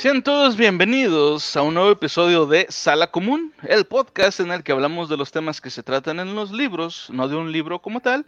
Sean 0.00 0.22
todos 0.22 0.56
bienvenidos 0.56 1.58
a 1.58 1.62
un 1.62 1.74
nuevo 1.74 1.90
episodio 1.90 2.46
de 2.46 2.64
Sala 2.70 3.08
Común, 3.10 3.52
el 3.68 3.84
podcast 3.84 4.40
en 4.40 4.50
el 4.50 4.62
que 4.62 4.72
hablamos 4.72 5.10
de 5.10 5.18
los 5.18 5.30
temas 5.30 5.60
que 5.60 5.68
se 5.68 5.82
tratan 5.82 6.20
en 6.20 6.34
los 6.34 6.52
libros, 6.52 7.08
no 7.12 7.28
de 7.28 7.36
un 7.36 7.52
libro 7.52 7.82
como 7.82 8.00
tal. 8.00 8.24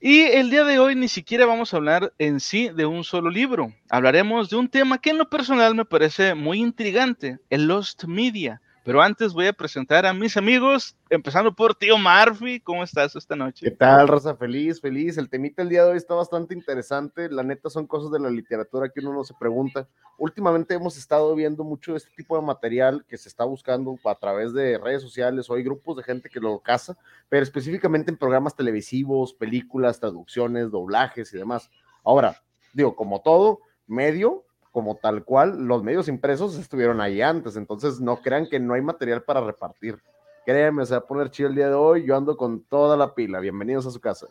Y 0.00 0.20
el 0.20 0.48
día 0.48 0.62
de 0.62 0.78
hoy 0.78 0.94
ni 0.94 1.08
siquiera 1.08 1.44
vamos 1.44 1.74
a 1.74 1.78
hablar 1.78 2.12
en 2.20 2.38
sí 2.38 2.68
de 2.68 2.86
un 2.86 3.02
solo 3.02 3.30
libro. 3.30 3.72
Hablaremos 3.90 4.48
de 4.48 4.54
un 4.54 4.68
tema 4.68 4.98
que 4.98 5.10
en 5.10 5.18
lo 5.18 5.28
personal 5.28 5.74
me 5.74 5.84
parece 5.84 6.36
muy 6.36 6.60
intrigante, 6.60 7.40
el 7.50 7.66
Lost 7.66 8.04
Media. 8.04 8.62
Pero 8.84 9.00
antes 9.00 9.32
voy 9.32 9.46
a 9.46 9.52
presentar 9.52 10.04
a 10.04 10.12
mis 10.12 10.36
amigos, 10.36 10.96
empezando 11.08 11.54
por 11.54 11.72
Tío 11.72 11.96
Murphy. 11.98 12.58
¿Cómo 12.58 12.82
estás 12.82 13.14
esta 13.14 13.36
noche? 13.36 13.64
¿Qué 13.64 13.70
tal, 13.70 14.08
Rosa? 14.08 14.34
Feliz, 14.34 14.80
feliz. 14.80 15.16
El 15.18 15.28
temita 15.28 15.62
el 15.62 15.68
día 15.68 15.84
de 15.84 15.92
hoy 15.92 15.96
está 15.96 16.14
bastante 16.14 16.52
interesante. 16.52 17.30
La 17.30 17.44
neta 17.44 17.70
son 17.70 17.86
cosas 17.86 18.10
de 18.10 18.18
la 18.18 18.28
literatura 18.28 18.88
que 18.88 18.98
uno 18.98 19.12
no 19.12 19.22
se 19.22 19.34
pregunta. 19.38 19.86
Últimamente 20.18 20.74
hemos 20.74 20.96
estado 20.96 21.32
viendo 21.36 21.62
mucho 21.62 21.94
este 21.94 22.10
tipo 22.16 22.34
de 22.36 22.44
material 22.44 23.04
que 23.06 23.16
se 23.18 23.28
está 23.28 23.44
buscando 23.44 23.96
a 24.04 24.16
través 24.16 24.52
de 24.52 24.78
redes 24.78 25.02
sociales 25.02 25.48
o 25.48 25.54
hay 25.54 25.62
grupos 25.62 25.98
de 25.98 26.02
gente 26.02 26.28
que 26.28 26.40
lo 26.40 26.58
caza, 26.58 26.96
pero 27.28 27.44
específicamente 27.44 28.10
en 28.10 28.16
programas 28.16 28.56
televisivos, 28.56 29.32
películas, 29.32 30.00
traducciones, 30.00 30.72
doblajes 30.72 31.32
y 31.32 31.38
demás. 31.38 31.70
Ahora, 32.02 32.42
digo, 32.72 32.96
como 32.96 33.20
todo 33.22 33.60
medio, 33.86 34.44
como 34.72 34.96
tal 34.96 35.24
cual, 35.24 35.66
los 35.66 35.84
medios 35.84 36.08
impresos 36.08 36.58
estuvieron 36.58 37.00
ahí 37.00 37.20
antes, 37.20 37.56
entonces 37.56 38.00
no 38.00 38.22
crean 38.22 38.48
que 38.48 38.58
no 38.58 38.74
hay 38.74 38.80
material 38.80 39.22
para 39.22 39.42
repartir. 39.42 39.98
Créanme, 40.46 40.84
se 40.86 40.94
va 40.94 40.98
a 40.98 41.06
poner 41.06 41.30
chido 41.30 41.50
el 41.50 41.54
día 41.54 41.68
de 41.68 41.74
hoy, 41.74 42.04
yo 42.04 42.16
ando 42.16 42.36
con 42.36 42.64
toda 42.64 42.96
la 42.96 43.14
pila. 43.14 43.38
Bienvenidos 43.38 43.86
a 43.86 43.90
su 43.90 44.00
casa. 44.00 44.26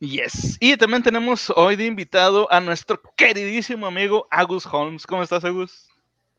Yes. 0.00 0.58
Y 0.60 0.76
también 0.76 1.02
tenemos 1.02 1.50
hoy 1.56 1.76
de 1.76 1.86
invitado 1.86 2.52
a 2.52 2.60
nuestro 2.60 3.00
queridísimo 3.16 3.86
amigo 3.86 4.26
Agus 4.30 4.66
Holmes. 4.66 5.06
¿Cómo 5.06 5.22
estás, 5.22 5.44
Agus? 5.44 5.88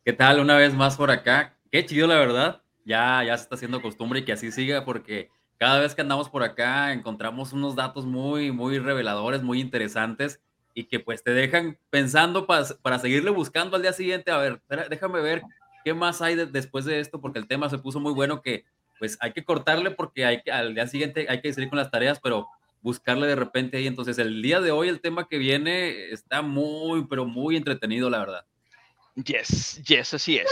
¿Qué 0.06 0.14
tal? 0.14 0.40
Una 0.40 0.58
vez 0.58 0.75
más 0.75 0.95
por 0.95 1.09
acá. 1.09 1.56
Qué 1.72 1.84
chido, 1.84 2.06
la 2.06 2.16
verdad. 2.16 2.62
Ya, 2.86 3.23
ya 3.23 3.36
se 3.36 3.44
está 3.44 3.56
haciendo 3.56 3.81
costumbre 3.81 4.20
y 4.20 4.25
que 4.25 4.34
así 4.34 4.52
siga 4.52 4.86
porque 4.86 5.31
cada 5.58 5.80
vez 5.80 5.95
que 5.95 6.02
andamos 6.02 6.30
por 6.30 6.44
acá 6.44 6.94
encontramos 6.94 7.52
unos 7.53 7.75
datos 7.75 8.06
muy, 8.06 8.52
muy 8.52 8.78
reveladores, 8.78 9.42
muy 9.42 9.59
interesantes 9.59 10.40
y 10.78 10.83
que 10.83 11.00
pues 11.00 11.23
te 11.23 11.31
dejan 11.31 11.80
pensando 11.89 12.45
para, 12.45 12.64
para 12.83 13.00
seguirle 13.00 13.31
buscando 13.31 13.75
al 13.75 13.81
día 13.81 13.94
siguiente. 13.94 14.30
A 14.30 14.38
ver, 14.38 14.61
déjame 14.92 15.22
ver 15.22 15.42
qué 15.84 15.95
más 15.95 16.22
hay 16.22 16.36
después 16.36 16.86
de 16.86 17.00
esto, 17.00 17.19
porque 17.19 17.39
el 17.39 17.47
tema 17.47 17.67
se 17.67 17.80
puso 17.80 18.00
muy 18.00 18.14
bueno 18.14 18.44
que 18.44 18.64
pues 19.00 19.17
hay 19.19 19.34
que 19.34 19.44
cortarle 19.44 19.89
porque 19.89 20.23
hay 20.23 20.44
que, 20.44 20.52
al 20.52 20.75
día 20.75 20.86
siguiente 20.86 21.25
hay 21.30 21.42
que 21.42 21.52
seguir 21.52 21.72
con 21.72 21.80
las 21.80 21.89
tareas, 21.89 22.19
pero 22.22 22.47
buscarle 22.84 23.25
de 23.25 23.36
repente 23.36 23.78
ahí. 23.78 23.88
Entonces 23.88 24.19
el 24.19 24.39
día 24.44 24.61
de 24.61 24.69
hoy 24.69 24.88
el 24.88 25.02
tema 25.02 25.28
que 25.28 25.39
viene 25.39 26.11
está 26.11 26.44
muy, 26.44 27.08
pero 27.08 27.25
muy 27.25 27.58
entretenido, 27.58 28.12
la 28.12 28.19
verdad. 28.19 28.45
Yes, 29.16 29.81
yes, 29.84 30.14
así 30.14 30.38
es. 30.38 30.47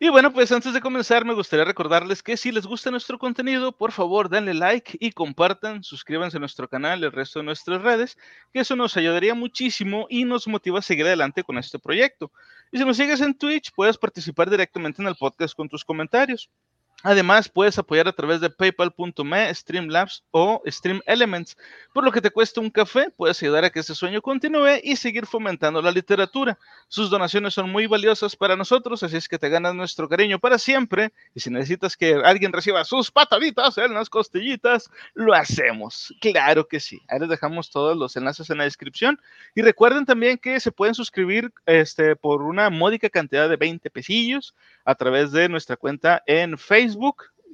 Y 0.00 0.08
bueno, 0.08 0.32
pues 0.32 0.50
antes 0.50 0.74
de 0.74 0.80
comenzar 0.80 1.24
me 1.24 1.34
gustaría 1.34 1.64
recordarles 1.64 2.22
que 2.22 2.36
si 2.36 2.50
les 2.50 2.66
gusta 2.66 2.90
nuestro 2.90 3.18
contenido, 3.18 3.70
por 3.70 3.92
favor 3.92 4.28
denle 4.28 4.52
like 4.52 4.96
y 5.00 5.12
compartan, 5.12 5.84
suscríbanse 5.84 6.36
a 6.36 6.40
nuestro 6.40 6.68
canal, 6.68 7.04
el 7.04 7.12
resto 7.12 7.38
de 7.38 7.44
nuestras 7.44 7.80
redes, 7.80 8.18
que 8.52 8.60
eso 8.60 8.74
nos 8.74 8.96
ayudaría 8.96 9.34
muchísimo 9.34 10.06
y 10.10 10.24
nos 10.24 10.48
motiva 10.48 10.80
a 10.80 10.82
seguir 10.82 11.06
adelante 11.06 11.44
con 11.44 11.58
este 11.58 11.78
proyecto. 11.78 12.32
Y 12.72 12.78
si 12.78 12.84
nos 12.84 12.96
sigues 12.96 13.20
en 13.20 13.34
Twitch, 13.34 13.72
puedes 13.72 13.96
participar 13.96 14.50
directamente 14.50 15.00
en 15.00 15.08
el 15.08 15.14
podcast 15.14 15.54
con 15.54 15.68
tus 15.68 15.84
comentarios. 15.84 16.50
Además, 17.06 17.50
puedes 17.50 17.78
apoyar 17.78 18.08
a 18.08 18.12
través 18.12 18.40
de 18.40 18.48
paypal.me, 18.48 19.54
Streamlabs 19.54 20.24
o 20.30 20.62
Stream 20.66 21.02
Elements. 21.04 21.54
Por 21.92 22.02
lo 22.02 22.10
que 22.10 22.22
te 22.22 22.30
cuesta 22.30 22.62
un 22.62 22.70
café, 22.70 23.10
puedes 23.14 23.42
ayudar 23.42 23.62
a 23.62 23.70
que 23.70 23.80
ese 23.80 23.94
sueño 23.94 24.22
continúe 24.22 24.80
y 24.82 24.96
seguir 24.96 25.26
fomentando 25.26 25.82
la 25.82 25.90
literatura. 25.90 26.58
Sus 26.88 27.10
donaciones 27.10 27.52
son 27.52 27.70
muy 27.70 27.86
valiosas 27.86 28.34
para 28.34 28.56
nosotros, 28.56 29.02
así 29.02 29.18
es 29.18 29.28
que 29.28 29.38
te 29.38 29.50
ganas 29.50 29.74
nuestro 29.74 30.08
cariño 30.08 30.38
para 30.38 30.56
siempre. 30.56 31.12
Y 31.34 31.40
si 31.40 31.50
necesitas 31.50 31.94
que 31.94 32.14
alguien 32.24 32.54
reciba 32.54 32.82
sus 32.86 33.10
pataditas 33.10 33.76
en 33.76 33.92
las 33.92 34.08
costillitas, 34.08 34.88
lo 35.12 35.34
hacemos. 35.34 36.14
Claro 36.22 36.66
que 36.66 36.80
sí. 36.80 37.02
Ahí 37.08 37.20
les 37.20 37.28
dejamos 37.28 37.68
todos 37.68 37.98
los 37.98 38.16
enlaces 38.16 38.48
en 38.48 38.56
la 38.56 38.64
descripción. 38.64 39.20
Y 39.54 39.60
recuerden 39.60 40.06
también 40.06 40.38
que 40.38 40.58
se 40.58 40.72
pueden 40.72 40.94
suscribir 40.94 41.52
este, 41.66 42.16
por 42.16 42.40
una 42.40 42.70
módica 42.70 43.10
cantidad 43.10 43.46
de 43.46 43.56
20 43.56 43.90
pesillos 43.90 44.54
a 44.86 44.94
través 44.94 45.32
de 45.32 45.50
nuestra 45.50 45.76
cuenta 45.76 46.22
en 46.26 46.56
Facebook 46.56 46.93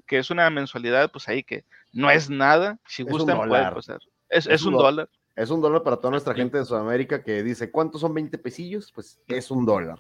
que 0.07 0.19
es 0.19 0.31
una 0.31 0.49
mensualidad, 0.51 1.11
pues 1.11 1.29
ahí 1.29 1.43
que 1.43 1.65
no 1.93 2.11
es 2.11 2.29
nada. 2.29 2.79
Si 2.87 3.03
gustan, 3.03 3.37
pueden 3.37 3.75
pasar. 3.75 4.01
Es, 4.29 4.47
es, 4.47 4.65
un, 4.65 4.75
dólar. 4.75 5.09
Es 5.37 5.51
un 5.51 5.61
dólar 5.61 5.83
para 5.83 5.97
toda 5.97 6.11
nuestra 6.11 6.35
gente 6.35 6.59
de 6.59 6.65
Sudamérica 6.65 7.23
que 7.23 7.43
dice, 7.43 7.71
¿cuántos 7.71 8.01
son 8.01 8.15
20 8.15 8.37
pesillos? 8.39 8.93
Pues 8.93 9.21
es 9.29 9.51
un 9.51 9.65
dólar. 9.65 9.99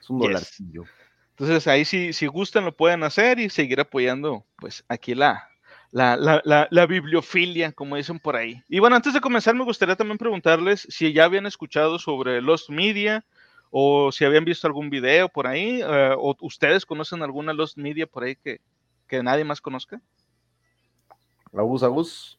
Es 0.00 0.08
un 0.10 0.18
dolarcillo. 0.18 0.84
Entonces 1.30 1.66
ahí 1.68 1.84
si, 1.84 2.12
si 2.12 2.26
gustan 2.26 2.64
lo 2.64 2.76
pueden 2.76 3.04
hacer 3.04 3.38
y 3.38 3.48
seguir 3.48 3.80
apoyando 3.80 4.44
pues 4.56 4.84
aquí 4.88 5.14
la, 5.14 5.48
la, 5.92 6.16
la, 6.16 6.68
la, 6.70 6.86
bibliofilia, 6.86 7.72
como 7.72 7.96
dicen 7.96 8.18
por 8.18 8.36
ahí. 8.36 8.62
Y 8.68 8.80
bueno, 8.80 8.96
antes 8.96 9.14
de 9.14 9.20
comenzar 9.20 9.54
me 9.54 9.64
gustaría 9.64 9.96
también 9.96 10.18
preguntarles 10.18 10.86
si 10.90 11.12
ya 11.12 11.24
habían 11.24 11.46
escuchado 11.46 11.98
sobre 11.98 12.42
Lost 12.42 12.70
Media 12.70 13.24
o 13.70 14.10
si 14.12 14.24
habían 14.24 14.44
visto 14.44 14.66
algún 14.66 14.90
video 14.90 15.28
por 15.28 15.46
ahí, 15.46 15.80
eh, 15.80 16.14
o 16.16 16.36
ustedes 16.40 16.84
conocen 16.86 17.22
alguna 17.22 17.52
Lost 17.52 17.76
Media 17.76 18.06
por 18.06 18.24
ahí 18.24 18.36
que, 18.36 18.60
que 19.08 19.22
nadie 19.22 19.44
más 19.44 19.60
conozca? 19.60 20.00
Agus, 21.52 21.82
Agus. 21.82 22.38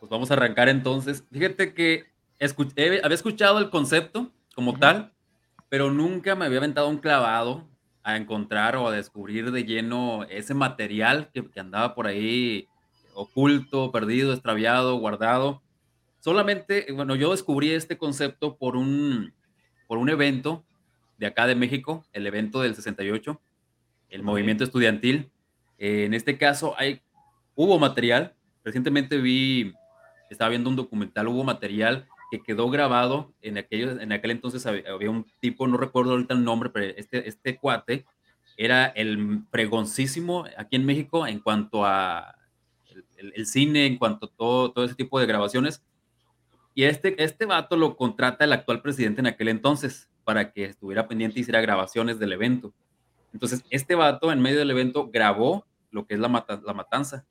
Pues 0.00 0.08
vamos 0.08 0.30
a 0.30 0.34
arrancar 0.34 0.68
entonces. 0.68 1.24
Fíjate 1.30 1.74
que 1.74 2.06
había 2.40 3.14
escuchado 3.14 3.58
el 3.58 3.68
concepto 3.68 4.30
como 4.54 4.78
tal, 4.78 5.12
pero 5.68 5.90
nunca 5.90 6.34
me 6.36 6.46
había 6.46 6.58
aventado 6.58 6.88
un 6.88 6.98
clavado 6.98 7.68
a 8.02 8.16
encontrar 8.16 8.76
o 8.76 8.88
a 8.88 8.92
descubrir 8.92 9.50
de 9.50 9.64
lleno 9.64 10.24
ese 10.24 10.54
material 10.54 11.30
que, 11.34 11.50
que 11.50 11.60
andaba 11.60 11.94
por 11.94 12.06
ahí 12.06 12.68
oculto, 13.14 13.90
perdido, 13.90 14.32
extraviado, 14.32 14.96
guardado. 14.96 15.60
Solamente, 16.20 16.86
bueno, 16.92 17.16
yo 17.16 17.32
descubrí 17.32 17.72
este 17.72 17.98
concepto 17.98 18.56
por 18.56 18.76
un, 18.76 19.34
por 19.88 19.98
un 19.98 20.08
evento 20.08 20.64
de 21.18 21.26
acá 21.26 21.46
de 21.46 21.56
México, 21.56 22.04
el 22.12 22.26
evento 22.26 22.60
del 22.62 22.76
68, 22.76 23.40
el 24.10 24.22
movimiento 24.22 24.62
estudiantil, 24.62 25.30
eh, 25.78 26.04
en 26.04 26.14
este 26.14 26.36
caso, 26.36 26.74
hay, 26.76 27.00
hubo 27.54 27.78
material. 27.78 28.34
Recientemente 28.64 29.18
vi, 29.18 29.72
estaba 30.30 30.50
viendo 30.50 30.68
un 30.68 30.76
documental, 30.76 31.28
hubo 31.28 31.44
material 31.44 32.06
que 32.30 32.42
quedó 32.42 32.68
grabado 32.68 33.32
en, 33.40 33.56
aquellos, 33.56 34.00
en 34.00 34.12
aquel 34.12 34.32
entonces 34.32 34.66
había, 34.66 35.10
un 35.10 35.26
tipo, 35.40 35.66
no 35.66 35.78
recuerdo 35.78 36.12
ahorita 36.12 36.34
el 36.34 36.44
nombre, 36.44 36.68
pero 36.68 36.86
este, 36.96 37.26
este 37.26 37.56
cuate 37.56 38.04
era 38.56 38.86
el 38.86 39.44
pregoncísimo 39.50 40.44
aquí 40.58 40.76
en 40.76 40.84
México 40.84 41.26
en 41.26 41.38
cuanto 41.38 41.86
a 41.86 42.34
el, 43.16 43.46
cine, 43.46 43.86
en 43.86 43.96
cuanto 43.96 44.26
a 44.26 44.30
todo, 44.36 44.72
todo 44.72 44.84
ese 44.84 44.94
tipo 44.94 45.18
de 45.18 45.26
grabaciones. 45.26 45.82
Y 46.74 46.84
este, 46.84 47.22
este 47.22 47.46
vato 47.46 47.76
lo 47.76 47.96
contrata 47.96 48.44
el 48.44 48.52
actual 48.52 48.82
presidente 48.82 49.20
en 49.20 49.26
aquel 49.26 49.48
entonces 49.48 50.08
para 50.24 50.52
que 50.52 50.64
estuviera 50.64 51.08
pendiente 51.08 51.38
y 51.38 51.42
hiciera 51.42 51.60
grabaciones 51.60 52.18
del 52.18 52.32
evento. 52.32 52.74
Entonces, 53.32 53.64
este 53.70 53.94
vato 53.94 54.32
en 54.32 54.40
medio 54.40 54.58
del 54.58 54.70
evento 54.70 55.08
grabó 55.10 55.66
lo 55.90 56.06
que 56.06 56.14
es 56.14 56.20
la, 56.20 56.28
la 56.64 56.74
matanza. 56.74 57.26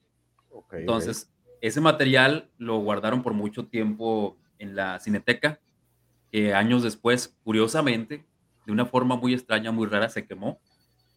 Entonces, 0.72 1.32
ese 1.62 1.82
material 1.82 2.50
lo 2.58 2.80
guardaron 2.80 3.24
por 3.24 3.34
mucho 3.34 3.68
tiempo 3.68 4.38
en 4.60 4.76
la 4.76 5.00
cineteca, 5.00 5.60
que 6.32 6.54
años 6.54 6.84
después, 6.84 7.38
curiosamente, 7.44 8.26
de 8.66 8.72
una 8.72 8.86
forma 8.86 9.16
muy 9.16 9.34
extraña, 9.34 9.72
muy 9.72 9.88
rara, 9.88 10.10
se 10.10 10.26
quemó. 10.26 10.60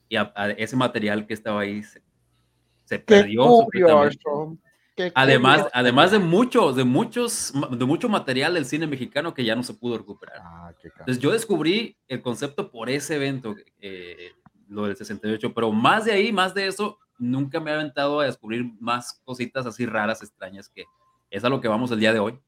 Y 0.09 0.17
ese 0.57 0.77
material 0.77 1.27
que 1.27 1.35
estaba 1.35 1.61
ahí 1.61 1.83
se, 2.85 2.99
perdió. 2.99 3.67
además, 5.15 5.69
además 5.73 6.11
de 6.11 6.19
muchos, 6.19 6.77
de 6.77 6.85
muchos, 6.85 7.53
de 7.71 7.85
mucho 7.85 8.09
material 8.09 8.55
del 8.55 8.67
cine 8.67 8.87
mexicano 8.87 9.35
que 9.35 9.45
ya 9.45 9.55
no 9.55 9.63
se 9.63 9.75
pudo 9.75 9.99
recuperar. 9.99 10.37
Ah, 10.41 10.73
Entonces 10.83 11.19
yo 11.19 11.31
descubrí 11.31 11.97
el 12.09 12.23
concepto 12.23 12.71
por 12.71 12.91
ese 12.91 13.17
evento, 13.17 13.55
eh, 13.81 14.33
lo 14.69 14.87
del 14.87 14.97
68, 14.97 15.53
pero 15.55 15.73
más 15.73 16.05
de 16.05 16.13
ahí, 16.13 16.33
más 16.33 16.55
de 16.55 16.67
eso, 16.67 16.99
nunca 17.21 17.61
me 17.61 17.71
he 17.71 17.75
aventado 17.75 18.21
a 18.21 18.25
descubrir 18.25 18.73
más 18.81 19.21
cositas 19.25 19.67
así 19.67 19.87
raras, 19.87 20.23
extrañas, 20.23 20.69
que 20.69 20.85
es 21.31 21.45
a 21.45 21.49
lo 21.49 21.61
que 21.61 21.69
vamos 21.69 21.91
el 21.93 22.01
día 22.01 22.13
de 22.13 22.19
hoy. 22.19 22.41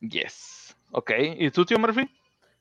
Yes. 0.00 0.76
Ok. 0.92 1.10
¿Y 1.38 1.50
tú, 1.50 1.66
tío 1.66 1.78
Murphy? 1.78 2.08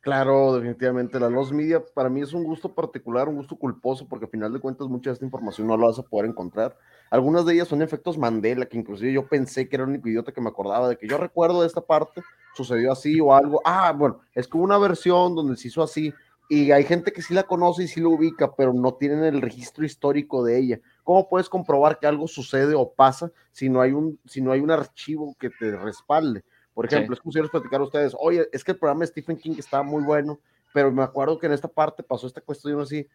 Claro, 0.01 0.55
definitivamente. 0.55 1.19
La 1.19 1.29
Lost 1.29 1.51
Media 1.51 1.83
para 1.93 2.09
mí 2.09 2.21
es 2.21 2.33
un 2.33 2.43
gusto 2.43 2.73
particular, 2.73 3.27
un 3.27 3.35
gusto 3.35 3.55
culposo, 3.57 4.07
porque 4.07 4.25
al 4.25 4.31
final 4.31 4.53
de 4.53 4.59
cuentas 4.59 4.87
mucha 4.87 5.09
de 5.09 5.15
esta 5.15 5.25
información 5.25 5.67
no 5.67 5.77
la 5.77 5.87
vas 5.87 5.99
a 5.99 6.03
poder 6.03 6.29
encontrar. 6.29 6.77
Algunas 7.11 7.45
de 7.45 7.53
ellas 7.53 7.67
son 7.67 7.81
efectos 7.81 8.17
Mandela, 8.17 8.65
que 8.65 8.77
inclusive 8.77 9.11
yo 9.11 9.27
pensé 9.27 9.67
que 9.67 9.75
era 9.75 9.83
un 9.83 9.91
único 9.91 10.07
idiota 10.07 10.31
que 10.31 10.41
me 10.41 10.49
acordaba 10.49 10.87
de 10.87 10.97
que 10.97 11.07
yo 11.07 11.17
recuerdo 11.17 11.61
de 11.61 11.67
esta 11.67 11.81
parte, 11.81 12.21
sucedió 12.55 12.93
así 12.93 13.19
o 13.19 13.33
algo. 13.33 13.61
Ah, 13.65 13.91
bueno, 13.91 14.21
es 14.33 14.47
como 14.47 14.63
una 14.63 14.77
versión 14.77 15.35
donde 15.35 15.57
se 15.57 15.67
hizo 15.67 15.83
así, 15.83 16.13
y 16.47 16.71
hay 16.71 16.83
gente 16.83 17.11
que 17.11 17.21
sí 17.21 17.33
la 17.33 17.43
conoce 17.43 17.83
y 17.83 17.87
sí 17.87 17.99
lo 17.99 18.09
ubica, 18.09 18.55
pero 18.55 18.73
no 18.73 18.95
tienen 18.95 19.23
el 19.23 19.41
registro 19.41 19.85
histórico 19.85 20.43
de 20.43 20.57
ella. 20.57 20.79
¿Cómo 21.09 21.27
puedes 21.27 21.49
comprobar 21.49 21.97
que 21.97 22.05
algo 22.05 22.27
sucede 22.27 22.75
o 22.75 22.93
pasa 22.93 23.31
si 23.51 23.67
no 23.67 23.81
hay 23.81 23.93
un, 23.93 24.19
si 24.27 24.41
no 24.41 24.51
hay 24.51 24.59
un 24.59 24.69
archivo 24.69 25.35
que 25.39 25.49
te 25.49 25.75
respalde? 25.75 26.43
Por 26.71 26.85
ejemplo, 26.85 27.15
es 27.15 27.19
como 27.19 27.31
si 27.31 27.41
les 27.41 27.49
platicar 27.49 27.81
a 27.81 27.85
ustedes, 27.85 28.15
oye, 28.19 28.47
es 28.53 28.63
que 28.63 28.73
el 28.73 28.77
programa 28.77 28.99
de 28.99 29.07
Stephen 29.07 29.35
King 29.35 29.55
está 29.57 29.81
muy 29.81 30.03
bueno 30.03 30.39
pero 30.71 30.91
me 30.91 31.01
acuerdo 31.01 31.39
que 31.39 31.47
en 31.47 31.53
esta 31.53 31.67
parte 31.67 32.03
pasó 32.03 32.27
esta 32.27 32.41
cuestión 32.41 32.79
así, 32.79 33.07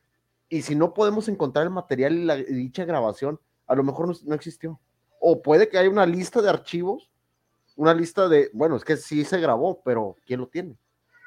y 0.48 0.62
si 0.62 0.74
no 0.74 0.92
podemos 0.92 1.28
encontrar 1.28 1.64
el 1.66 1.70
material 1.70 2.14
y 2.14 2.24
la 2.24 2.34
dicha 2.34 2.84
grabación, 2.84 3.38
a 3.68 3.76
lo 3.76 3.84
mejor 3.84 4.08
no, 4.08 4.14
no, 4.24 4.34
existió. 4.34 4.80
O 5.20 5.40
puede 5.40 5.68
que 5.68 5.78
haya 5.78 5.88
una 5.88 6.04
lista 6.04 6.42
de 6.42 6.50
archivos, 6.50 7.12
una 7.76 7.94
lista 7.94 8.28
de, 8.28 8.50
bueno, 8.52 8.74
es 8.74 8.84
que 8.84 8.96
sí 8.96 9.24
se 9.24 9.38
grabó, 9.38 9.82
pero 9.84 10.16
¿quién 10.26 10.40
lo 10.40 10.48
tiene? 10.48 10.76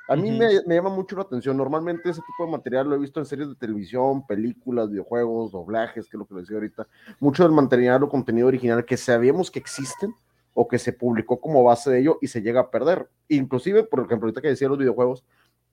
A 0.07 0.15
mí 0.15 0.31
me, 0.31 0.61
me, 0.65 0.75
llama 0.75 0.89
mucho 0.89 1.15
la 1.15 1.23
atención. 1.23 1.57
Normalmente 1.57 2.09
ese 2.09 2.21
tipo 2.21 2.45
de 2.45 2.51
material 2.51 2.87
lo 2.87 2.95
he 2.95 2.99
visto 2.99 3.19
en 3.19 3.25
series 3.25 3.49
de 3.49 3.55
televisión, 3.55 4.25
películas, 4.25 4.89
videojuegos, 4.89 5.51
doblajes, 5.51 6.07
que 6.07 6.15
es 6.15 6.19
lo 6.19 6.25
que 6.25 6.35
les 6.35 6.43
decía 6.43 6.57
ahorita. 6.57 6.87
Mucho 7.19 7.43
del 7.43 7.51
material 7.51 8.03
o 8.03 8.09
contenido 8.09 8.47
original 8.47 8.85
que 8.85 8.95
sabíamos 8.95 9.51
que 9.51 9.59
existen 9.59 10.15
o 10.53 10.67
que 10.67 10.79
se 10.79 10.93
publicó 10.93 11.39
como 11.39 11.63
base 11.63 11.91
de 11.91 11.99
ello 11.99 12.17
y 12.21 12.27
se 12.27 12.41
llega 12.41 12.61
a 12.61 12.71
perder. 12.71 13.09
Inclusive, 13.27 13.83
por 13.83 13.99
ejemplo, 13.99 14.25
ahorita 14.27 14.41
que 14.41 14.47
decía 14.47 14.69
los 14.69 14.77
videojuegos, 14.77 15.23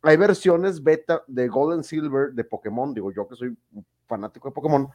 hay 0.02 0.16
versiones 0.16 0.82
beta 0.82 1.22
de 1.26 1.48
Golden 1.48 1.82
Silver 1.82 2.32
de 2.32 2.44
Pokémon, 2.44 2.92
digo 2.92 3.10
yo 3.10 3.26
que 3.26 3.36
soy 3.36 3.56
fanático 4.06 4.48
de 4.48 4.54
Pokémon, 4.54 4.90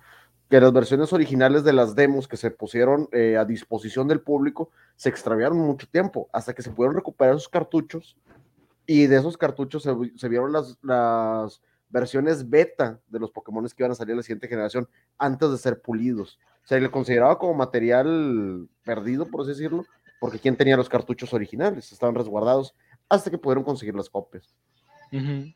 que 0.47 0.61
las 0.61 0.71
versiones 0.71 1.11
originales 1.13 1.63
de 1.63 1.73
las 1.73 1.95
demos 1.95 2.27
que 2.27 2.37
se 2.37 2.51
pusieron 2.51 3.09
eh, 3.11 3.37
a 3.37 3.45
disposición 3.45 4.07
del 4.07 4.21
público 4.21 4.69
se 4.95 5.09
extraviaron 5.09 5.57
mucho 5.57 5.87
tiempo, 5.87 6.29
hasta 6.31 6.53
que 6.53 6.61
se 6.61 6.69
pudieron 6.69 6.95
recuperar 6.95 7.35
esos 7.35 7.49
cartuchos 7.49 8.17
y 8.91 9.05
de 9.05 9.17
esos 9.17 9.37
cartuchos 9.37 9.83
se, 9.83 10.29
vieron 10.29 10.51
las, 10.51 11.61
versiones 11.89 12.49
beta 12.49 12.99
de 13.07 13.19
los 13.19 13.29
Pokémon 13.29 13.63
que 13.67 13.83
iban 13.83 13.91
a 13.91 13.95
salir 13.95 14.13
a 14.13 14.17
la 14.17 14.23
siguiente 14.23 14.47
generación 14.47 14.89
antes 15.19 15.51
de 15.51 15.57
ser 15.59 15.79
pulidos. 15.79 16.39
Se 16.63 16.79
le 16.81 16.89
consideraba 16.89 17.37
como 17.37 17.53
material 17.53 18.67
perdido, 18.83 19.27
por 19.27 19.41
así 19.41 19.49
decirlo, 19.49 19.85
porque 20.19 20.39
¿quién 20.39 20.55
tenía 20.55 20.75
los 20.75 20.89
cartuchos 20.89 21.35
originales? 21.35 21.91
Estaban 21.91 22.15
resguardados 22.15 22.73
hasta 23.09 23.29
que 23.29 23.37
pudieron 23.37 23.63
conseguir 23.63 23.93
las 23.93 24.09
copias. 24.09 24.55
Uh. 25.11 25.51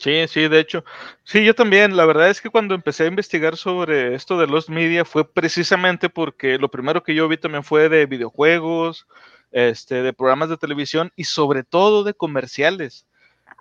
Sí, 0.00 0.26
sí, 0.28 0.48
de 0.48 0.60
hecho. 0.60 0.82
Sí, 1.24 1.44
yo 1.44 1.54
también. 1.54 1.94
La 1.96 2.06
verdad 2.06 2.30
es 2.30 2.40
que 2.40 2.48
cuando 2.48 2.74
empecé 2.74 3.04
a 3.04 3.06
investigar 3.08 3.56
sobre 3.58 4.14
esto 4.14 4.38
de 4.38 4.46
los 4.46 4.70
media 4.70 5.04
fue 5.04 5.30
precisamente 5.30 6.08
porque 6.08 6.56
lo 6.58 6.70
primero 6.70 7.02
que 7.02 7.14
yo 7.14 7.28
vi 7.28 7.36
también 7.36 7.64
fue 7.64 7.88
de 7.90 8.06
videojuegos, 8.06 9.06
este, 9.50 10.02
de 10.02 10.12
programas 10.14 10.48
de 10.48 10.56
televisión 10.56 11.12
y 11.16 11.24
sobre 11.24 11.64
todo 11.64 12.02
de 12.02 12.14
comerciales. 12.14 13.06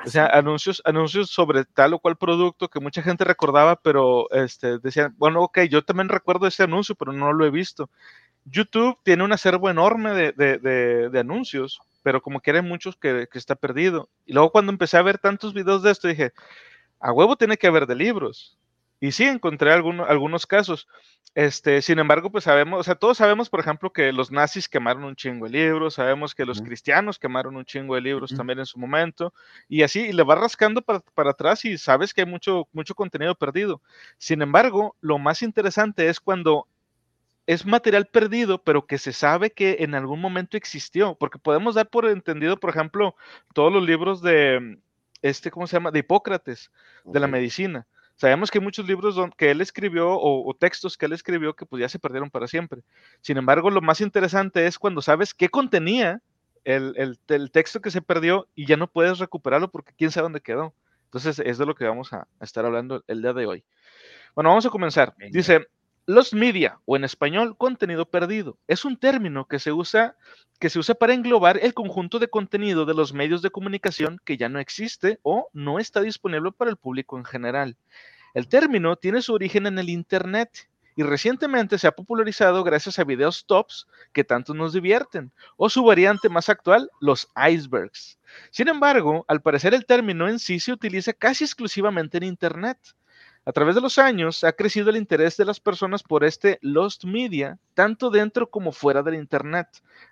O 0.06 0.10
sea, 0.10 0.28
anuncios, 0.28 0.82
anuncios 0.86 1.32
sobre 1.32 1.66
tal 1.66 1.94
o 1.96 2.00
cual 2.00 2.18
producto 2.18 2.70
que 2.70 2.80
mucha 2.82 3.02
gente 3.04 3.26
recordaba, 3.26 3.78
pero 3.78 4.30
este, 4.32 4.80
decían, 4.80 5.16
bueno, 5.18 5.42
ok, 5.44 5.62
yo 5.70 5.84
también 5.84 6.10
recuerdo 6.10 6.48
ese 6.48 6.64
anuncio, 6.64 6.96
pero 6.96 7.14
no 7.14 7.34
lo 7.34 7.46
he 7.46 7.52
visto. 7.52 7.90
YouTube 8.46 8.98
tiene 9.04 9.24
un 9.24 9.34
acervo 9.34 9.70
enorme 9.70 10.14
de, 10.14 10.34
de, 10.34 10.58
de, 10.60 11.10
de 11.10 11.20
anuncios, 11.20 11.82
pero 12.04 12.22
como 12.22 12.42
que 12.42 12.52
hay 12.52 12.62
muchos 12.62 12.96
que, 12.96 13.28
que, 13.32 13.38
está 13.38 13.56
perdido. 13.56 14.10
Y 14.26 14.34
luego 14.34 14.52
cuando 14.52 14.72
empecé 14.72 14.98
a 14.98 15.02
ver 15.02 15.18
tantos 15.18 15.54
videos 15.54 15.84
de 15.84 15.92
esto, 15.92 16.08
dije, 16.08 16.34
a 17.00 17.12
huevo 17.12 17.36
tiene 17.36 17.58
que 17.58 17.68
haber 17.68 17.88
de 17.88 17.96
libros. 17.96 18.58
Y 19.02 19.12
sí, 19.14 19.24
encontré 19.24 19.72
alguno, 19.72 20.06
algunos 20.06 20.46
casos. 20.46 20.88
Este, 21.36 21.82
sin 21.82 22.00
embargo, 22.00 22.32
pues 22.32 22.44
sabemos, 22.44 22.80
o 22.80 22.84
sea, 22.84 22.96
todos 22.96 23.18
sabemos, 23.18 23.50
por 23.50 23.60
ejemplo, 23.60 23.94
que 23.94 24.12
los 24.12 24.32
nazis 24.32 24.68
quemaron 24.68 25.04
un 25.04 25.16
chingo 25.16 25.46
de 25.46 25.52
libros, 25.52 25.94
sabemos 25.94 26.34
que 26.34 26.46
los 26.46 26.62
cristianos 26.62 27.20
quemaron 27.20 27.56
un 27.56 27.66
chingo 27.66 27.96
de 27.96 28.02
libros 28.02 28.36
también 28.36 28.60
en 28.60 28.66
su 28.66 28.80
momento, 28.80 29.34
y 29.70 29.84
así, 29.84 30.02
y 30.02 30.12
le 30.12 30.24
va 30.24 30.36
rascando 30.36 30.82
para, 30.82 31.00
para, 31.00 31.32
atrás 31.32 31.64
y 31.66 31.78
sabes 31.78 32.14
que 32.14 32.22
hay 32.22 32.28
mucho, 32.28 32.68
mucho 32.74 32.96
contenido 32.96 33.36
perdido. 33.36 33.82
Sin 34.18 34.42
embargo, 34.42 34.96
lo 35.02 35.20
más 35.20 35.44
interesante 35.44 36.10
es 36.10 36.20
cuando 36.20 36.68
es 37.50 37.66
material 37.66 38.06
perdido, 38.06 38.62
pero 38.62 38.86
que 38.86 39.00
se 39.00 39.12
sabe 39.12 39.50
que 39.50 39.78
en 39.80 39.96
algún 39.96 40.22
momento 40.22 40.56
existió, 40.56 41.16
porque 41.16 41.40
podemos 41.40 41.74
dar 41.74 41.90
por 41.90 42.06
entendido, 42.06 42.60
por 42.60 42.70
ejemplo, 42.70 43.16
todos 43.56 43.74
los 43.74 43.84
libros 43.84 44.22
de, 44.22 44.78
este, 45.24 45.50
¿cómo 45.50 45.66
se 45.66 45.76
llama? 45.76 45.90
De 45.90 45.98
Hipócrates, 45.98 46.70
okay. 47.02 47.14
de 47.14 47.20
la 47.20 47.26
medicina. 47.26 47.88
Sabemos 48.18 48.52
que 48.52 48.60
hay 48.60 48.64
muchos 48.64 48.88
libros 48.88 49.20
que 49.36 49.50
él 49.50 49.62
escribió 49.62 50.12
o, 50.12 50.48
o, 50.48 50.54
textos 50.54 50.96
que 50.96 51.08
él 51.08 51.14
escribió 51.14 51.56
que 51.56 51.66
pues 51.66 51.82
ya 51.82 51.90
se 51.90 51.98
perdieron 51.98 52.30
para 52.30 52.48
siempre. 52.48 52.82
Sin 53.22 53.38
embargo, 53.38 53.72
lo 53.72 53.82
más 53.82 54.00
interesante 54.00 54.68
es 54.68 54.78
cuando 54.78 55.02
sabes 55.02 55.34
qué 55.34 55.50
contenía 55.50 56.22
el, 56.66 56.94
el, 56.98 57.18
el 57.30 57.50
texto 57.50 57.82
que 57.82 57.90
se 57.90 58.04
perdió 58.04 58.48
y 58.54 58.68
ya 58.68 58.78
no 58.78 58.86
puedes 58.86 59.18
recuperarlo 59.18 59.72
porque 59.72 59.94
quién 59.98 60.12
sabe 60.12 60.26
dónde 60.26 60.42
quedó. 60.42 60.76
Entonces, 61.06 61.40
es 61.40 61.58
de 61.58 61.66
lo 61.66 61.74
que 61.74 61.86
vamos 61.86 62.14
a, 62.14 62.28
a 62.40 62.46
estar 62.46 62.64
hablando 62.64 63.04
el 63.08 63.24
día 63.24 63.34
de 63.34 63.48
hoy. 63.48 63.64
Bueno, 64.36 64.52
vamos 64.52 64.68
a 64.68 64.70
comenzar. 64.70 65.16
Venga. 65.18 65.32
Dice, 65.36 65.68
los 66.10 66.34
media, 66.34 66.80
o 66.86 66.96
en 66.96 67.04
español, 67.04 67.56
contenido 67.56 68.10
perdido, 68.10 68.58
es 68.68 68.84
un 68.84 68.98
término 68.98 69.46
que 69.46 69.60
se 69.60 69.72
usa 69.72 70.18
que 70.60 70.72
se 70.72 70.80
usa 70.80 70.96
para 70.96 71.14
englobar 71.14 71.60
el 71.62 71.76
conjunto 71.76 72.18
de 72.18 72.28
contenido 72.28 72.88
de 72.88 72.96
los 72.96 73.14
medios 73.14 73.44
de 73.44 73.52
comunicación 73.52 74.20
que 74.26 74.36
ya 74.36 74.50
no 74.50 74.58
existe 74.60 75.20
o 75.22 75.50
no 75.54 75.78
está 75.78 76.02
disponible 76.02 76.52
para 76.52 76.72
el 76.72 76.78
público 76.78 77.16
en 77.20 77.26
general. 77.26 77.78
El 78.34 78.48
término 78.48 78.96
tiene 78.96 79.22
su 79.22 79.36
origen 79.36 79.68
en 79.68 79.78
el 79.78 79.88
Internet 79.88 80.68
y 80.96 81.04
recientemente 81.04 81.78
se 81.78 81.86
ha 81.86 81.92
popularizado 81.92 82.64
gracias 82.64 82.98
a 82.98 83.04
videos 83.04 83.46
tops 83.46 83.86
que 84.12 84.24
tanto 84.24 84.56
nos 84.56 84.74
divierten, 84.74 85.32
o 85.58 85.70
su 85.70 85.84
variante 85.84 86.28
más 86.28 86.50
actual, 86.50 86.90
los 87.00 87.30
icebergs. 87.36 88.18
Sin 88.50 88.68
embargo, 88.68 89.26
al 89.28 89.44
parecer 89.44 89.76
el 89.76 89.86
término 89.86 90.28
en 90.28 90.40
sí 90.40 90.60
se 90.60 90.74
utiliza 90.74 91.14
casi 91.14 91.44
exclusivamente 91.44 92.18
en 92.18 92.24
Internet. 92.24 92.80
A 93.50 93.52
través 93.52 93.74
de 93.74 93.82
los 93.82 93.98
años 93.98 94.44
ha 94.44 94.52
crecido 94.52 94.92
el 94.92 94.98
interés 94.98 95.36
de 95.36 95.44
las 95.44 95.60
personas 95.60 96.04
por 96.04 96.24
este 96.24 96.60
Lost 96.62 97.06
Media, 97.06 97.58
tanto 97.74 98.12
dentro 98.12 98.52
como 98.52 98.72
fuera 98.72 99.02
del 99.02 99.16
Internet, 99.16 99.68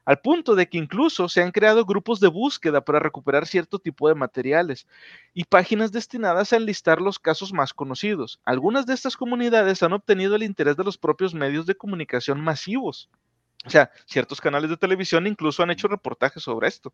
al 0.05 0.21
punto 0.21 0.55
de 0.55 0.67
que 0.67 0.79
incluso 0.79 1.29
se 1.29 1.43
han 1.43 1.51
creado 1.51 1.85
grupos 1.85 2.19
de 2.19 2.29
búsqueda 2.29 2.81
para 2.81 2.97
recuperar 2.97 3.45
cierto 3.45 3.77
tipo 3.77 4.09
de 4.09 4.15
materiales 4.15 4.87
y 5.35 5.43
páginas 5.43 5.91
destinadas 5.91 6.51
a 6.51 6.55
enlistar 6.55 6.99
los 6.99 7.19
casos 7.19 7.53
más 7.53 7.75
conocidos. 7.75 8.41
Algunas 8.43 8.87
de 8.87 8.95
estas 8.95 9.15
comunidades 9.15 9.83
han 9.83 9.93
obtenido 9.93 10.35
el 10.35 10.41
interés 10.41 10.75
de 10.75 10.85
los 10.85 10.97
propios 10.97 11.35
medios 11.35 11.67
de 11.67 11.75
comunicación 11.75 12.41
masivos. 12.41 13.07
O 13.67 13.69
sea, 13.69 13.91
ciertos 14.07 14.41
canales 14.41 14.71
de 14.71 14.77
televisión 14.77 15.27
incluso 15.27 15.61
han 15.61 15.69
hecho 15.69 15.87
reportajes 15.87 16.41
sobre 16.41 16.69
esto. 16.69 16.91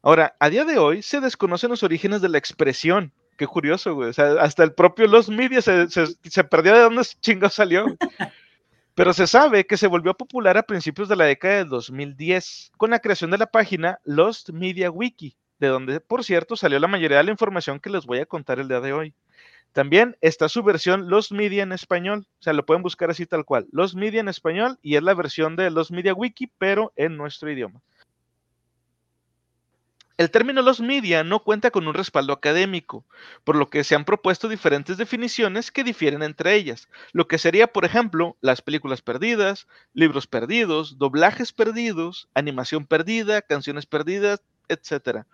Ahora, 0.00 0.36
a 0.38 0.48
día 0.48 0.64
de 0.64 0.78
hoy 0.78 1.02
se 1.02 1.20
desconocen 1.20 1.70
los 1.70 1.82
orígenes 1.82 2.20
de 2.22 2.28
la 2.28 2.38
expresión, 2.38 3.12
qué 3.40 3.46
curioso, 3.46 3.94
güey. 3.94 4.10
O 4.10 4.12
sea, 4.12 4.32
hasta 4.32 4.62
el 4.62 4.74
propio 4.74 5.06
Los 5.06 5.30
Media 5.30 5.62
se, 5.62 5.88
se, 5.88 6.04
se 6.24 6.44
perdió 6.44 6.74
de 6.74 6.80
dónde 6.80 7.02
chingados 7.22 7.54
salió. 7.54 7.86
Pero 8.94 9.14
se 9.14 9.26
sabe 9.26 9.66
que 9.66 9.78
se 9.78 9.86
volvió 9.86 10.12
popular 10.12 10.58
a 10.58 10.62
principios 10.62 11.08
de 11.08 11.16
la 11.16 11.24
década 11.24 11.54
de 11.54 11.64
2010 11.64 12.72
con 12.76 12.90
la 12.90 12.98
creación 12.98 13.30
de 13.30 13.38
la 13.38 13.46
página 13.46 13.98
Lost 14.04 14.50
Media 14.50 14.90
Wiki, 14.90 15.38
de 15.58 15.68
donde, 15.68 16.00
por 16.00 16.22
cierto, 16.22 16.54
salió 16.54 16.78
la 16.78 16.86
mayoría 16.86 17.16
de 17.16 17.24
la 17.24 17.30
información 17.30 17.80
que 17.80 17.88
les 17.88 18.04
voy 18.04 18.18
a 18.18 18.26
contar 18.26 18.58
el 18.58 18.68
día 18.68 18.80
de 18.80 18.92
hoy. 18.92 19.14
También 19.72 20.18
está 20.20 20.50
su 20.50 20.62
versión 20.62 21.08
Lost 21.08 21.32
Media 21.32 21.62
en 21.62 21.72
español, 21.72 22.26
o 22.40 22.42
sea, 22.42 22.52
lo 22.52 22.66
pueden 22.66 22.82
buscar 22.82 23.08
así 23.08 23.24
tal 23.24 23.46
cual, 23.46 23.68
Lost 23.72 23.94
Media 23.94 24.20
en 24.20 24.28
español 24.28 24.78
y 24.82 24.96
es 24.96 25.02
la 25.02 25.14
versión 25.14 25.56
de 25.56 25.70
Lost 25.70 25.92
Media 25.92 26.12
Wiki, 26.12 26.52
pero 26.58 26.92
en 26.94 27.16
nuestro 27.16 27.50
idioma. 27.50 27.80
El 30.20 30.30
término 30.30 30.60
los 30.60 30.82
media 30.82 31.24
no 31.24 31.42
cuenta 31.42 31.70
con 31.70 31.88
un 31.88 31.94
respaldo 31.94 32.34
académico, 32.34 33.06
por 33.42 33.56
lo 33.56 33.70
que 33.70 33.84
se 33.84 33.94
han 33.94 34.04
propuesto 34.04 34.50
diferentes 34.50 34.98
definiciones 34.98 35.72
que 35.72 35.82
difieren 35.82 36.22
entre 36.22 36.56
ellas, 36.56 36.90
lo 37.12 37.26
que 37.26 37.38
sería, 37.38 37.68
por 37.68 37.86
ejemplo, 37.86 38.36
las 38.42 38.60
películas 38.60 39.00
perdidas, 39.00 39.66
libros 39.94 40.26
perdidos, 40.26 40.98
doblajes 40.98 41.54
perdidos, 41.54 42.28
animación 42.34 42.84
perdida, 42.84 43.40
canciones 43.40 43.86
perdidas, 43.86 44.42
etc. 44.68 45.24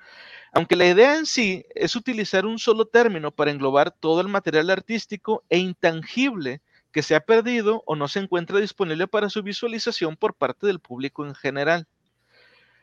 Aunque 0.52 0.76
la 0.76 0.86
idea 0.86 1.18
en 1.18 1.26
sí 1.26 1.66
es 1.74 1.96
utilizar 1.96 2.46
un 2.46 2.60
solo 2.60 2.86
término 2.86 3.32
para 3.32 3.50
englobar 3.50 3.90
todo 3.90 4.20
el 4.20 4.28
material 4.28 4.70
artístico 4.70 5.42
e 5.48 5.58
intangible 5.58 6.60
que 6.92 7.02
se 7.02 7.16
ha 7.16 7.20
perdido 7.26 7.82
o 7.86 7.96
no 7.96 8.06
se 8.06 8.20
encuentra 8.20 8.60
disponible 8.60 9.08
para 9.08 9.30
su 9.30 9.42
visualización 9.42 10.16
por 10.16 10.34
parte 10.34 10.68
del 10.68 10.78
público 10.78 11.26
en 11.26 11.34
general. 11.34 11.88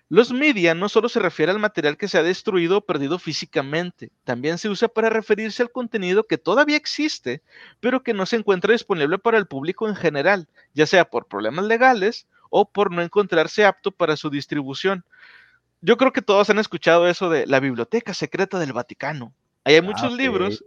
Los 0.09 0.31
media 0.31 0.75
no 0.75 0.89
solo 0.89 1.09
se 1.09 1.19
refiere 1.19 1.51
al 1.51 1.59
material 1.59 1.97
que 1.97 2.07
se 2.07 2.17
ha 2.17 2.23
destruido 2.23 2.77
o 2.77 2.81
perdido 2.81 3.17
físicamente, 3.17 4.11
también 4.23 4.57
se 4.57 4.69
usa 4.69 4.87
para 4.87 5.09
referirse 5.09 5.63
al 5.63 5.71
contenido 5.71 6.25
que 6.25 6.37
todavía 6.37 6.77
existe, 6.77 7.41
pero 7.79 8.03
que 8.03 8.13
no 8.13 8.25
se 8.25 8.35
encuentra 8.35 8.73
disponible 8.73 9.17
para 9.17 9.37
el 9.37 9.47
público 9.47 9.87
en 9.87 9.95
general, 9.95 10.47
ya 10.73 10.85
sea 10.85 11.05
por 11.05 11.27
problemas 11.27 11.65
legales 11.65 12.27
o 12.49 12.69
por 12.69 12.91
no 12.91 13.01
encontrarse 13.01 13.65
apto 13.65 13.91
para 13.91 14.15
su 14.15 14.29
distribución. 14.29 15.03
Yo 15.81 15.97
creo 15.97 16.13
que 16.13 16.21
todos 16.21 16.49
han 16.49 16.59
escuchado 16.59 17.07
eso 17.07 17.29
de 17.29 17.47
la 17.47 17.59
biblioteca 17.59 18.13
secreta 18.13 18.59
del 18.59 18.73
Vaticano. 18.73 19.33
Ahí 19.63 19.73
hay 19.73 19.79
ah, 19.79 19.83
muchos 19.83 20.13
libros. 20.13 20.63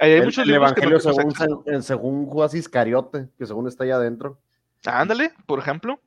Ahí 0.00 0.12
hay 0.12 0.18
el, 0.18 0.24
muchos 0.24 0.44
el 0.44 0.52
libros 0.52 0.70
Evangelio 0.70 0.98
que 1.00 1.08
no 1.08 1.12
según, 1.12 1.82
según 1.82 2.26
Judas 2.26 2.54
Iscariote, 2.54 3.28
que 3.36 3.46
según 3.46 3.66
está 3.66 3.84
allá 3.84 3.96
adentro. 3.96 4.38
Ándale, 4.84 5.32
por 5.46 5.58
ejemplo. 5.58 6.00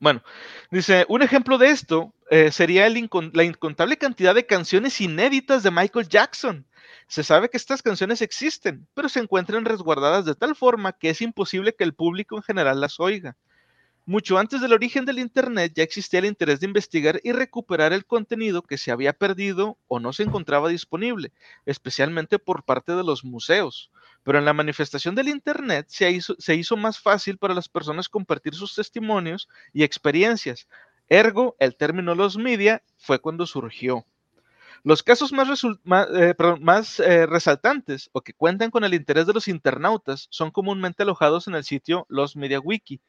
Bueno, 0.00 0.22
dice, 0.70 1.04
un 1.10 1.20
ejemplo 1.20 1.58
de 1.58 1.68
esto 1.68 2.14
eh, 2.30 2.50
sería 2.50 2.88
la 2.88 3.44
incontable 3.44 3.98
cantidad 3.98 4.34
de 4.34 4.46
canciones 4.46 4.98
inéditas 4.98 5.62
de 5.62 5.70
Michael 5.70 6.08
Jackson. 6.08 6.66
Se 7.06 7.22
sabe 7.22 7.50
que 7.50 7.58
estas 7.58 7.82
canciones 7.82 8.22
existen, 8.22 8.88
pero 8.94 9.10
se 9.10 9.20
encuentran 9.20 9.66
resguardadas 9.66 10.24
de 10.24 10.34
tal 10.34 10.56
forma 10.56 10.94
que 10.94 11.10
es 11.10 11.20
imposible 11.20 11.74
que 11.74 11.84
el 11.84 11.92
público 11.92 12.36
en 12.36 12.42
general 12.42 12.80
las 12.80 12.98
oiga. 12.98 13.36
Mucho 14.06 14.38
antes 14.38 14.62
del 14.62 14.72
origen 14.72 15.04
del 15.04 15.18
Internet 15.18 15.74
ya 15.76 15.82
existía 15.82 16.20
el 16.20 16.26
interés 16.26 16.60
de 16.60 16.66
investigar 16.66 17.20
y 17.22 17.32
recuperar 17.32 17.92
el 17.92 18.06
contenido 18.06 18.62
que 18.62 18.78
se 18.78 18.90
había 18.90 19.12
perdido 19.12 19.76
o 19.86 20.00
no 20.00 20.14
se 20.14 20.22
encontraba 20.22 20.70
disponible, 20.70 21.30
especialmente 21.66 22.38
por 22.38 22.64
parte 22.64 22.94
de 22.94 23.04
los 23.04 23.22
museos. 23.22 23.90
Pero 24.22 24.38
en 24.38 24.44
la 24.44 24.52
manifestación 24.52 25.14
del 25.14 25.28
Internet 25.28 25.86
se 25.88 26.10
hizo, 26.10 26.76
más 26.76 26.98
fácil 26.98 27.38
para 27.38 27.54
las 27.54 27.68
personas 27.68 28.08
compartir 28.08 28.54
sus 28.54 28.74
testimonios 28.74 29.48
y 29.72 29.82
experiencias. 29.82 30.68
Ergo, 31.08 31.56
el 31.58 31.76
término 31.76 32.14
los 32.14 32.36
media 32.36 32.82
fue 32.98 33.18
cuando 33.18 33.46
surgió. 33.46 34.04
Los 34.82 35.02
casos 35.02 35.32
más, 35.32 36.08
eh, 36.14 36.34
eh, 36.36 37.26
resaltantes 37.26 38.08
o 38.12 38.22
que 38.22 38.32
cuentan 38.32 38.70
con 38.70 38.84
el 38.84 38.94
interés 38.94 39.26
de 39.26 39.34
los 39.34 39.48
internautas 39.48 40.26
son 40.30 40.50
comúnmente 40.50 41.02
alojados 41.02 41.48
en 41.48 41.54
el 41.54 41.64
sitio 41.64 42.06
Los 42.08 42.36
Media 42.36 42.60
Wiki, 42.60 43.00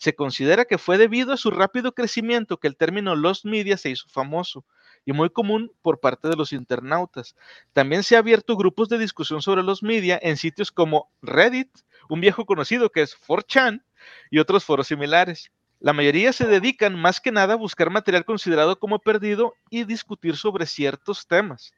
se 0.00 0.14
considera 0.14 0.64
que 0.64 0.78
fue 0.78 0.96
debido 0.96 1.34
a 1.34 1.36
su 1.36 1.50
rápido 1.50 1.92
crecimiento 1.92 2.56
que 2.56 2.68
el 2.68 2.76
término 2.76 3.14
Lost 3.14 3.44
Media 3.44 3.76
se 3.76 3.90
hizo 3.90 4.08
famoso 4.08 4.64
y 5.04 5.12
muy 5.12 5.30
común 5.30 5.72
por 5.82 6.00
parte 6.00 6.28
de 6.28 6.36
los 6.36 6.52
internautas. 6.52 7.34
También 7.72 8.02
se 8.02 8.16
ha 8.16 8.20
abierto 8.20 8.56
grupos 8.56 8.88
de 8.88 8.98
discusión 8.98 9.42
sobre 9.42 9.62
los 9.62 9.82
media 9.82 10.18
en 10.22 10.36
sitios 10.36 10.70
como 10.70 11.10
Reddit, 11.22 11.70
un 12.08 12.20
viejo 12.20 12.44
conocido 12.44 12.90
que 12.90 13.02
es 13.02 13.16
4chan 13.26 13.82
y 14.30 14.38
otros 14.38 14.64
foros 14.64 14.88
similares. 14.88 15.50
La 15.78 15.92
mayoría 15.92 16.32
se 16.32 16.46
dedican 16.46 16.94
más 16.94 17.20
que 17.20 17.32
nada 17.32 17.54
a 17.54 17.56
buscar 17.56 17.90
material 17.90 18.24
considerado 18.24 18.78
como 18.78 18.98
perdido 18.98 19.54
y 19.70 19.84
discutir 19.84 20.36
sobre 20.36 20.66
ciertos 20.66 21.26
temas. 21.26 21.72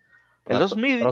En 0.45 0.59
los 0.59 0.76
media. 0.76 1.09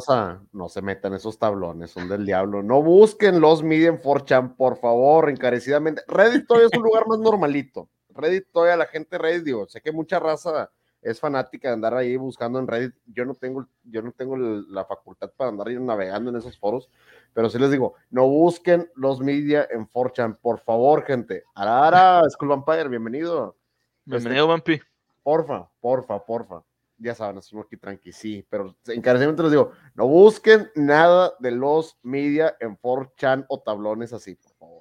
no 0.52 0.68
se 0.68 0.82
metan 0.82 1.14
esos 1.14 1.38
tablones, 1.38 1.92
son 1.92 2.08
del 2.08 2.26
diablo. 2.26 2.64
No 2.64 2.82
busquen 2.82 3.40
los 3.40 3.62
media 3.62 3.88
en 3.88 4.00
4chan, 4.00 4.56
por 4.56 4.76
favor, 4.78 5.30
encarecidamente. 5.30 6.02
Reddit 6.08 6.48
todavía 6.48 6.68
es 6.72 6.76
un 6.76 6.82
lugar 6.82 7.06
más 7.06 7.20
normalito. 7.20 7.88
Reddit 8.08 8.46
todavía 8.50 8.76
la 8.76 8.86
gente 8.86 9.18
Reddit, 9.18 9.44
digo, 9.44 9.68
sé 9.68 9.80
que 9.80 9.92
mucha 9.92 10.18
raza 10.18 10.68
es 11.02 11.20
fanática 11.20 11.68
de 11.68 11.74
andar 11.74 11.94
ahí 11.94 12.16
buscando 12.16 12.58
en 12.58 12.66
Reddit. 12.66 12.94
Yo 13.06 13.24
no 13.24 13.34
tengo, 13.34 13.66
yo 13.84 14.02
no 14.02 14.12
tengo 14.12 14.36
la 14.36 14.84
facultad 14.84 15.30
para 15.36 15.50
andar 15.50 15.68
ahí 15.68 15.78
navegando 15.78 16.30
en 16.30 16.36
esos 16.36 16.58
foros, 16.58 16.90
pero 17.32 17.48
sí 17.48 17.58
les 17.58 17.70
digo, 17.70 17.94
no 18.10 18.26
busquen 18.26 18.90
los 18.94 19.20
media 19.20 19.66
en 19.70 19.88
4chan, 19.88 20.38
por 20.40 20.60
favor, 20.60 21.04
gente. 21.04 21.44
Arara, 21.54 22.22
School 22.30 22.48
Vampire, 22.48 22.88
bienvenido. 22.88 23.56
Bienvenido, 24.04 24.46
Vampi. 24.46 24.80
Porfa, 25.22 25.70
porfa, 25.80 26.24
porfa 26.24 26.64
ya 27.00 27.14
saben, 27.14 27.38
es 27.38 27.50
aquí 27.54 27.76
tranqui, 27.76 28.12
sí, 28.12 28.46
pero 28.50 28.76
encarecidamente 28.86 29.42
les 29.42 29.52
digo, 29.52 29.72
no 29.94 30.06
busquen 30.06 30.70
nada 30.74 31.32
de 31.40 31.50
los 31.50 31.98
media 32.02 32.56
en 32.60 32.76
4chan 32.76 33.46
o 33.48 33.60
tablones 33.60 34.12
así, 34.12 34.34
por 34.34 34.52
favor. 34.52 34.79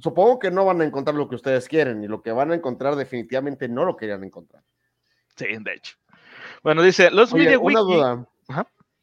Supongo 0.00 0.38
que 0.38 0.50
no 0.50 0.64
van 0.64 0.80
a 0.80 0.84
encontrar 0.84 1.14
lo 1.14 1.28
que 1.28 1.36
ustedes 1.36 1.68
quieren 1.68 2.02
y 2.02 2.08
lo 2.08 2.22
que 2.22 2.32
van 2.32 2.50
a 2.52 2.54
encontrar 2.54 2.96
definitivamente 2.96 3.68
no 3.68 3.84
lo 3.84 3.96
querían 3.96 4.24
encontrar. 4.24 4.62
Sí, 5.36 5.46
de 5.60 5.74
hecho. 5.74 5.96
Bueno, 6.62 6.82
dice, 6.82 7.10
los 7.10 7.32
media 7.34 7.58
una 7.58 7.80
duda. 7.80 8.26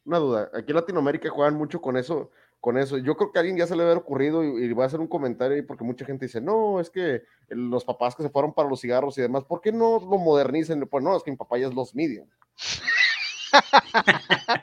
Una 0.05 0.17
duda. 0.17 0.49
Aquí 0.53 0.71
en 0.71 0.75
Latinoamérica 0.75 1.29
juegan 1.29 1.55
mucho 1.55 1.81
con 1.81 1.97
eso 1.97 2.31
con 2.59 2.77
eso. 2.77 2.97
Yo 2.97 3.15
creo 3.15 3.31
que 3.31 3.39
a 3.39 3.41
alguien 3.41 3.57
ya 3.57 3.67
se 3.67 3.75
le 3.75 3.83
había 3.83 3.95
ocurrido 3.95 4.43
y, 4.43 4.71
voy 4.73 4.83
a 4.83 4.87
hacer 4.87 4.99
un 4.99 5.07
comentario 5.07 5.55
ahí 5.55 5.61
porque 5.61 5.83
mucha 5.83 6.05
gente 6.05 6.25
dice, 6.25 6.41
no, 6.41 6.79
es 6.79 6.89
que 6.89 7.23
los 7.49 7.85
papás 7.85 8.15
que 8.15 8.23
se 8.23 8.29
fueron 8.29 8.53
para 8.53 8.69
los 8.69 8.81
cigarros 8.81 9.17
y 9.17 9.21
demás, 9.21 9.45
¿por 9.45 9.61
qué 9.61 9.71
no 9.71 9.99
lo 9.99 10.17
modernizan? 10.17 10.85
Pues 10.89 11.03
no, 11.03 11.15
es 11.15 11.23
que 11.23 11.31
mi 11.31 11.37
papá 11.37 11.57
ya 11.57 11.67
es 11.67 11.73
los 11.73 11.95
medium. 11.95 12.27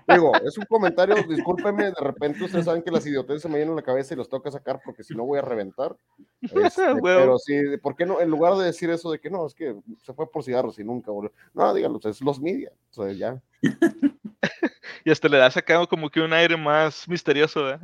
Digo, 0.08 0.32
es 0.44 0.56
un 0.58 0.64
comentario, 0.64 1.16
discúlpeme, 1.28 1.84
de 1.86 2.00
repente 2.00 2.44
ustedes 2.44 2.64
saben 2.64 2.82
que 2.82 2.90
las 2.90 3.06
idioteces 3.06 3.42
se 3.42 3.48
me 3.48 3.58
llenan 3.58 3.76
la 3.76 3.82
cabeza 3.82 4.14
y 4.14 4.16
los 4.16 4.28
tengo 4.28 4.42
que 4.42 4.50
sacar 4.50 4.80
porque 4.84 5.02
si 5.02 5.14
no 5.14 5.24
voy 5.24 5.38
a 5.38 5.42
reventar. 5.42 5.96
Este, 6.40 6.82
pero 7.02 7.38
sí, 7.38 7.54
¿por 7.82 7.96
qué 7.96 8.06
no? 8.06 8.20
En 8.20 8.30
lugar 8.30 8.54
de 8.54 8.64
decir 8.64 8.90
eso 8.90 9.10
de 9.10 9.20
que 9.20 9.30
no, 9.30 9.46
es 9.46 9.54
que 9.54 9.76
se 10.04 10.12
fue 10.12 10.30
por 10.30 10.44
cigarros 10.44 10.78
y 10.78 10.84
nunca 10.84 11.10
volvió. 11.10 11.32
No, 11.54 11.72
díganlo, 11.74 12.00
es 12.04 12.20
los 12.20 12.40
media. 12.40 12.72
O 12.90 13.04
sea, 13.04 13.12
ya. 13.12 13.40
y 15.04 15.10
hasta 15.10 15.28
le 15.28 15.38
da 15.38 15.50
sacado 15.50 15.88
como 15.88 16.10
que 16.10 16.20
un 16.20 16.32
aire 16.32 16.56
más 16.56 17.08
misterioso, 17.08 17.70
¿eh? 17.70 17.78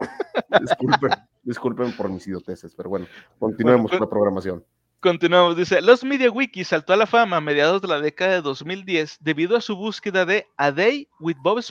disculpen, 0.60 1.10
disculpen 1.42 1.96
por 1.96 2.08
mis 2.08 2.26
idioteces, 2.26 2.74
pero 2.74 2.88
bueno, 2.88 3.06
continuemos 3.38 3.90
con 3.90 4.00
la 4.00 4.08
programación. 4.08 4.64
Continuamos, 5.00 5.56
dice, 5.56 5.80
los 5.80 6.02
Media 6.02 6.28
Wiki 6.28 6.64
saltó 6.64 6.92
a 6.92 6.96
la 6.96 7.06
fama 7.06 7.36
a 7.36 7.40
mediados 7.40 7.80
de 7.80 7.86
la 7.86 8.00
década 8.00 8.32
de 8.32 8.42
2010 8.42 9.18
debido 9.20 9.56
a 9.56 9.60
su 9.60 9.76
búsqueda 9.76 10.26
de 10.26 10.46
A 10.56 10.72
Day 10.72 11.08
with 11.20 11.36
Bob 11.40 11.62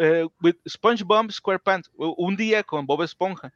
eh, 0.00 0.26
with 0.40 0.56
SpongeBob 0.68 1.30
SquarePants, 1.30 1.90
un 1.96 2.36
día 2.36 2.64
con 2.64 2.86
Bob 2.86 3.02
Esponja, 3.02 3.52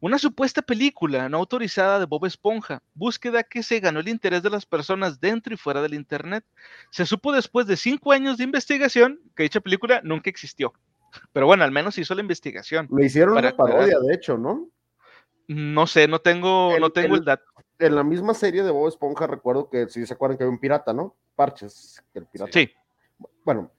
una 0.00 0.18
supuesta 0.18 0.62
película 0.62 1.28
no 1.28 1.38
autorizada 1.38 1.98
de 1.98 2.06
Bob 2.06 2.26
Esponja, 2.26 2.82
búsqueda 2.94 3.42
que 3.42 3.62
se 3.62 3.80
ganó 3.80 4.00
el 4.00 4.08
interés 4.08 4.42
de 4.42 4.50
las 4.50 4.66
personas 4.66 5.20
dentro 5.20 5.52
y 5.52 5.56
fuera 5.56 5.82
del 5.82 5.94
Internet. 5.94 6.44
Se 6.90 7.04
supo 7.04 7.32
después 7.32 7.66
de 7.66 7.76
cinco 7.76 8.12
años 8.12 8.38
de 8.38 8.44
investigación 8.44 9.20
que 9.34 9.42
dicha 9.42 9.60
película 9.60 10.00
nunca 10.04 10.30
existió. 10.30 10.72
Pero 11.32 11.46
bueno, 11.46 11.64
al 11.64 11.72
menos 11.72 11.98
hizo 11.98 12.14
la 12.14 12.20
investigación. 12.20 12.88
Le 12.96 13.06
hicieron 13.06 13.36
una 13.36 13.56
parodia, 13.56 13.98
de 13.98 14.14
hecho, 14.14 14.38
¿no? 14.38 14.68
No 15.48 15.88
sé, 15.88 16.06
no 16.06 16.20
tengo, 16.20 16.76
el, 16.76 16.80
no 16.80 16.90
tengo 16.90 17.16
el, 17.16 17.24
dato. 17.24 17.49
En 17.80 17.94
la 17.94 18.04
misma 18.04 18.34
serie 18.34 18.62
de 18.62 18.70
Bob 18.70 18.88
Esponja 18.88 19.26
recuerdo 19.26 19.70
que, 19.70 19.88
si 19.88 20.04
se 20.04 20.12
acuerdan 20.12 20.36
que 20.36 20.44
había 20.44 20.52
un 20.52 20.60
pirata, 20.60 20.92
¿no? 20.92 21.16
Parches, 21.34 22.02
el 22.12 22.26
pirata. 22.26 22.52
Sí. 22.52 22.70
Bueno, 23.42 23.70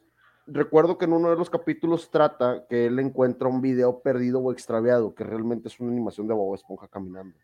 recuerdo 0.47 0.97
que 0.97 1.05
en 1.05 1.13
uno 1.13 1.29
de 1.29 1.35
los 1.35 1.51
capítulos 1.51 2.09
trata 2.09 2.65
que 2.67 2.87
él 2.87 2.97
encuentra 2.97 3.47
un 3.47 3.61
video 3.61 4.01
perdido 4.01 4.39
o 4.39 4.51
extraviado, 4.51 5.13
que 5.13 5.23
realmente 5.23 5.67
es 5.67 5.79
una 5.79 5.91
animación 5.91 6.27
de 6.27 6.33
Bob 6.33 6.55
Esponja 6.55 6.87
caminando. 6.87 7.37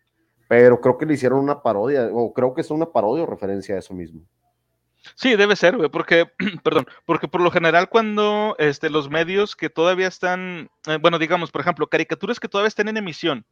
Pero 0.47 0.81
creo 0.81 0.97
que 0.97 1.05
le 1.05 1.13
hicieron 1.13 1.39
una 1.39 1.61
parodia, 1.61 2.09
o 2.11 2.33
creo 2.33 2.55
que 2.55 2.61
es 2.61 2.71
una 2.71 2.87
parodia 2.87 3.23
o 3.23 3.27
referencia 3.27 3.75
a 3.75 3.79
eso 3.79 3.93
mismo. 3.93 4.21
Sí, 5.15 5.35
debe 5.35 5.55
ser, 5.55 5.77
güey, 5.77 5.89
porque, 5.89 6.25
perdón, 6.63 6.87
porque 7.05 7.27
por 7.27 7.41
lo 7.41 7.51
general 7.51 7.87
cuando 7.87 8.55
este, 8.57 8.89
los 8.89 9.11
medios 9.11 9.55
que 9.55 9.69
todavía 9.69 10.07
están, 10.07 10.71
eh, 10.87 10.97
bueno, 10.99 11.19
digamos, 11.19 11.51
por 11.51 11.61
ejemplo, 11.61 11.87
caricaturas 11.87 12.39
que 12.39 12.49
todavía 12.49 12.67
están 12.67 12.87
en 12.87 12.97
emisión 12.97 13.45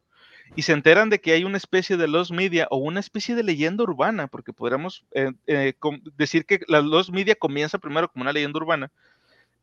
y 0.54 0.62
se 0.62 0.72
enteran 0.72 1.10
de 1.10 1.20
que 1.20 1.32
hay 1.32 1.44
una 1.44 1.56
especie 1.56 1.96
de 1.96 2.08
los 2.08 2.30
media 2.30 2.66
o 2.70 2.76
una 2.76 3.00
especie 3.00 3.34
de 3.34 3.42
leyenda 3.42 3.84
urbana, 3.84 4.26
porque 4.28 4.52
podríamos 4.52 5.04
eh, 5.12 5.32
eh, 5.46 5.74
decir 6.16 6.46
que 6.46 6.60
la 6.68 6.80
los 6.80 7.10
media 7.10 7.34
comienza 7.34 7.78
primero 7.78 8.08
como 8.08 8.22
una 8.22 8.32
leyenda 8.32 8.58
urbana, 8.58 8.90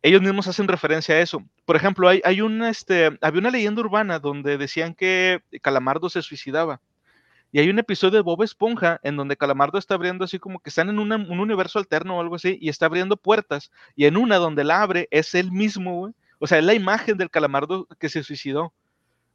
ellos 0.03 0.21
mismos 0.21 0.47
hacen 0.47 0.67
referencia 0.67 1.15
a 1.15 1.19
eso. 1.21 1.43
Por 1.65 1.77
ejemplo, 1.77 2.09
hay, 2.09 2.21
hay 2.25 2.41
una, 2.41 2.69
este, 2.69 3.17
había 3.21 3.39
una 3.39 3.49
leyenda 3.49 3.81
urbana 3.81 4.19
donde 4.19 4.57
decían 4.57 4.93
que 4.93 5.41
Calamardo 5.61 6.09
se 6.09 6.21
suicidaba. 6.21 6.81
Y 7.53 7.59
hay 7.59 7.69
un 7.69 7.79
episodio 7.79 8.17
de 8.17 8.21
Bob 8.21 8.41
Esponja 8.43 8.99
en 9.03 9.15
donde 9.15 9.37
Calamardo 9.37 9.77
está 9.77 9.93
abriendo 9.93 10.25
así 10.25 10.39
como 10.39 10.59
que 10.59 10.69
están 10.69 10.89
en 10.89 10.97
un 10.99 11.39
universo 11.39 11.79
alterno 11.79 12.17
o 12.17 12.19
algo 12.19 12.35
así 12.35 12.57
y 12.59 12.67
está 12.67 12.87
abriendo 12.87 13.15
puertas. 13.15 13.71
Y 13.95 14.05
en 14.05 14.17
una 14.17 14.37
donde 14.37 14.63
la 14.63 14.81
abre 14.81 15.07
es 15.11 15.35
él 15.35 15.51
mismo. 15.51 16.13
O 16.39 16.47
sea, 16.47 16.57
es 16.57 16.65
la 16.65 16.73
imagen 16.73 17.15
del 17.15 17.29
Calamardo 17.29 17.87
que 17.99 18.09
se 18.09 18.23
suicidó. 18.23 18.73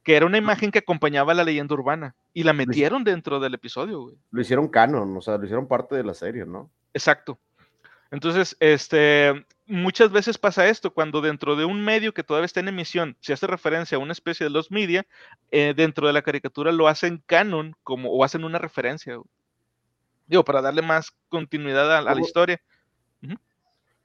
Que 0.09 0.15
era 0.15 0.25
una 0.25 0.39
imagen 0.39 0.71
que 0.71 0.79
acompañaba 0.79 1.33
a 1.33 1.35
la 1.35 1.43
leyenda 1.43 1.75
urbana. 1.75 2.15
Y 2.33 2.41
la 2.41 2.51
metieron 2.51 3.03
dentro 3.03 3.39
del 3.39 3.53
episodio, 3.53 4.01
güey. 4.01 4.15
Lo 4.31 4.41
hicieron 4.41 4.67
canon, 4.67 5.15
o 5.15 5.21
sea, 5.21 5.37
lo 5.37 5.43
hicieron 5.43 5.67
parte 5.67 5.93
de 5.93 6.03
la 6.03 6.15
serie, 6.15 6.47
¿no? 6.47 6.71
Exacto. 6.95 7.37
Entonces, 8.09 8.57
este, 8.59 9.45
muchas 9.67 10.11
veces 10.11 10.39
pasa 10.39 10.67
esto, 10.67 10.95
cuando 10.95 11.21
dentro 11.21 11.55
de 11.55 11.65
un 11.65 11.85
medio 11.85 12.11
que 12.11 12.23
todavía 12.23 12.47
está 12.47 12.59
en 12.59 12.69
emisión 12.69 13.17
se 13.19 13.33
hace 13.33 13.45
referencia 13.45 13.99
a 13.99 14.01
una 14.01 14.13
especie 14.13 14.45
de 14.45 14.49
los 14.49 14.71
media, 14.71 15.05
eh, 15.51 15.75
dentro 15.77 16.07
de 16.07 16.13
la 16.13 16.23
caricatura 16.23 16.71
lo 16.71 16.87
hacen 16.87 17.21
canon 17.27 17.75
como, 17.83 18.09
o 18.09 18.23
hacen 18.23 18.43
una 18.43 18.57
referencia. 18.57 19.15
Digo, 20.25 20.43
para 20.43 20.63
darle 20.63 20.81
más 20.81 21.13
continuidad 21.29 21.95
a, 21.95 22.01
la 22.01 22.19
historia. 22.19 22.59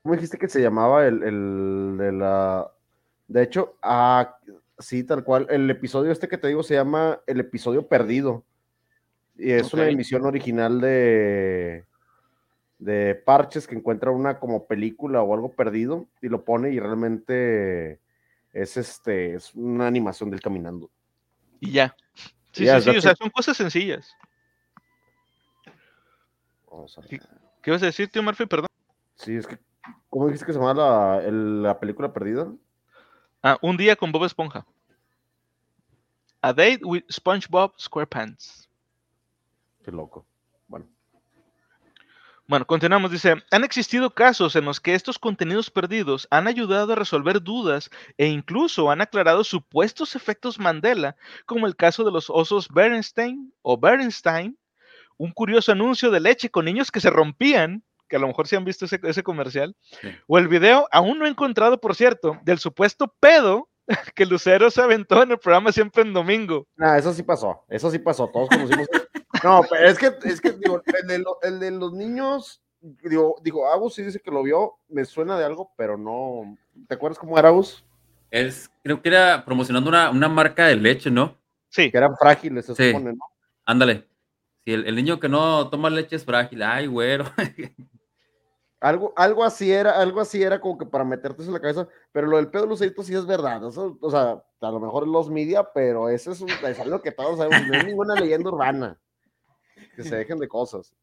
¿Cómo 0.02 0.16
dijiste 0.16 0.36
que 0.36 0.50
se 0.50 0.60
llamaba 0.60 1.06
el, 1.06 1.22
el 1.22 1.96
de 1.96 2.12
la... 2.12 2.70
De 3.26 3.42
hecho, 3.42 3.78
ah, 3.80 4.36
sí, 4.78 5.04
tal 5.04 5.24
cual, 5.24 5.46
el 5.50 5.68
episodio 5.70 6.12
este 6.12 6.28
que 6.28 6.38
te 6.38 6.48
digo 6.48 6.62
se 6.62 6.74
llama 6.74 7.20
El 7.26 7.40
episodio 7.40 7.86
perdido. 7.86 8.44
Y 9.36 9.50
es 9.50 9.74
una 9.74 9.88
emisión 9.88 10.24
original 10.24 10.80
de 10.80 11.84
de 12.78 13.14
parches 13.14 13.66
que 13.66 13.74
encuentra 13.74 14.10
una 14.10 14.38
como 14.38 14.66
película 14.66 15.22
o 15.22 15.32
algo 15.32 15.52
perdido 15.52 16.06
y 16.20 16.28
lo 16.28 16.44
pone 16.44 16.70
y 16.70 16.80
realmente 16.80 18.00
es 18.52 18.76
este 18.76 19.34
es 19.34 19.54
una 19.54 19.86
animación 19.86 20.30
del 20.30 20.40
caminando. 20.40 20.90
Y 21.60 21.72
ya. 21.72 21.96
Sí, 22.52 22.66
sí, 22.66 22.80
sí, 22.82 22.90
o 22.90 23.00
sea, 23.00 23.14
son 23.16 23.30
cosas 23.30 23.56
sencillas. 23.56 24.14
¿Qué 27.62 27.70
vas 27.70 27.82
a 27.82 27.86
decir, 27.86 28.08
tío 28.08 28.22
Murphy? 28.22 28.46
Perdón. 28.46 28.68
Sí, 29.14 29.34
es 29.34 29.46
que, 29.46 29.58
¿cómo 30.10 30.26
dijiste 30.26 30.46
que 30.46 30.52
se 30.52 30.58
llama 30.58 30.74
la, 30.74 31.22
la 31.30 31.80
película 31.80 32.12
perdida? 32.12 32.52
Ah, 33.46 33.58
un 33.60 33.76
día 33.76 33.94
con 33.94 34.10
Bob 34.10 34.24
Esponja. 34.24 34.64
A 36.40 36.54
Date 36.54 36.80
with 36.82 37.04
SpongeBob 37.12 37.74
SquarePants. 37.78 38.70
Qué 39.84 39.92
loco. 39.92 40.24
Bueno, 42.46 42.66
continuamos. 42.66 43.10
Dice, 43.10 43.34
han 43.50 43.64
existido 43.64 44.14
casos 44.14 44.56
en 44.56 44.64
los 44.64 44.80
que 44.80 44.94
estos 44.94 45.18
contenidos 45.18 45.70
perdidos 45.70 46.26
han 46.30 46.46
ayudado 46.46 46.94
a 46.94 46.96
resolver 46.96 47.42
dudas 47.42 47.90
e 48.16 48.28
incluso 48.28 48.90
han 48.90 49.02
aclarado 49.02 49.44
supuestos 49.44 50.16
efectos 50.16 50.58
Mandela, 50.58 51.14
como 51.44 51.66
el 51.66 51.76
caso 51.76 52.02
de 52.02 52.12
los 52.12 52.30
osos 52.30 52.68
Bernstein 52.70 53.52
o 53.60 53.76
Bernstein, 53.76 54.58
un 55.18 55.32
curioso 55.32 55.72
anuncio 55.72 56.10
de 56.10 56.20
leche 56.20 56.50
con 56.50 56.64
niños 56.64 56.90
que 56.90 57.00
se 57.00 57.10
rompían, 57.10 57.82
que 58.08 58.16
a 58.16 58.18
lo 58.18 58.26
mejor 58.28 58.46
sí 58.48 58.56
han 58.56 58.64
visto 58.64 58.84
ese, 58.84 59.00
ese 59.02 59.22
comercial, 59.22 59.74
Sí. 60.00 60.08
o 60.26 60.38
el 60.38 60.48
video, 60.48 60.86
aún 60.92 61.18
no 61.18 61.26
he 61.26 61.30
encontrado, 61.30 61.80
por 61.80 61.94
cierto, 61.94 62.38
del 62.42 62.58
supuesto 62.58 63.14
pedo 63.20 63.68
que 64.14 64.26
Lucero 64.26 64.70
se 64.70 64.80
aventó 64.82 65.22
en 65.22 65.32
el 65.32 65.38
programa 65.38 65.72
siempre 65.72 66.02
en 66.02 66.12
domingo. 66.12 66.66
Nah, 66.76 66.96
eso 66.96 67.12
sí 67.12 67.22
pasó, 67.22 67.64
eso 67.68 67.90
sí 67.90 67.98
pasó, 67.98 68.28
todos 68.28 68.48
conocimos. 68.48 68.86
No, 69.42 69.62
pero 69.68 69.86
es 69.88 69.98
que, 69.98 70.12
es 70.24 70.40
que 70.40 70.52
digo, 70.52 70.82
el, 70.86 71.06
de 71.06 71.18
lo- 71.18 71.38
el 71.42 71.60
de 71.60 71.70
los 71.70 71.92
niños, 71.92 72.62
digo, 72.80 73.36
digo, 73.42 73.70
Agus 73.70 73.94
sí 73.94 74.02
dice 74.02 74.20
que 74.20 74.30
lo 74.30 74.42
vio, 74.42 74.78
me 74.88 75.04
suena 75.04 75.38
de 75.38 75.44
algo, 75.44 75.72
pero 75.76 75.98
no. 75.98 76.56
¿Te 76.88 76.94
acuerdas 76.94 77.18
cómo 77.18 77.38
era 77.38 77.48
Agus? 77.50 77.84
Es, 78.30 78.70
creo 78.82 79.02
que 79.02 79.10
era 79.10 79.44
promocionando 79.44 79.88
una, 79.90 80.10
una 80.10 80.28
marca 80.28 80.66
de 80.66 80.76
leche, 80.76 81.10
¿no? 81.10 81.36
Sí, 81.68 81.90
Que 81.90 81.98
eran 81.98 82.16
frágiles, 82.16 82.66
se 82.66 82.74
Sí. 82.74 82.88
supone, 82.90 83.12
¿no? 83.12 83.24
Ándale. 83.66 84.08
Si 84.64 84.72
el, 84.72 84.86
el 84.86 84.94
niño 84.96 85.20
que 85.20 85.28
no 85.28 85.68
toma 85.68 85.90
leche 85.90 86.16
es 86.16 86.24
frágil, 86.24 86.62
ay, 86.62 86.86
güero. 86.86 87.24
Algo, 88.84 89.14
algo 89.16 89.44
así 89.44 89.72
era, 89.72 89.98
algo 89.98 90.20
así 90.20 90.42
era 90.42 90.60
como 90.60 90.76
que 90.76 90.84
para 90.84 91.04
meterte 91.04 91.42
en 91.42 91.54
la 91.54 91.60
cabeza, 91.60 91.88
pero 92.12 92.26
lo 92.26 92.36
del 92.36 92.50
pedo 92.50 92.66
Lucerito 92.66 93.02
sí 93.02 93.14
es 93.14 93.24
verdad, 93.24 93.64
o 93.64 94.10
sea, 94.10 94.44
a 94.60 94.70
lo 94.70 94.78
mejor 94.78 95.08
los 95.08 95.30
media, 95.30 95.66
pero 95.72 96.10
eso 96.10 96.32
es, 96.32 96.42
un, 96.42 96.50
algo 96.50 97.00
que 97.00 97.10
todos 97.10 97.38
sabemos, 97.38 97.66
no 97.66 97.78
es 97.78 97.86
ninguna 97.86 98.14
leyenda 98.14 98.50
urbana, 98.50 99.00
que 99.96 100.02
se 100.02 100.14
dejen 100.14 100.38
de 100.38 100.48
cosas. 100.48 100.94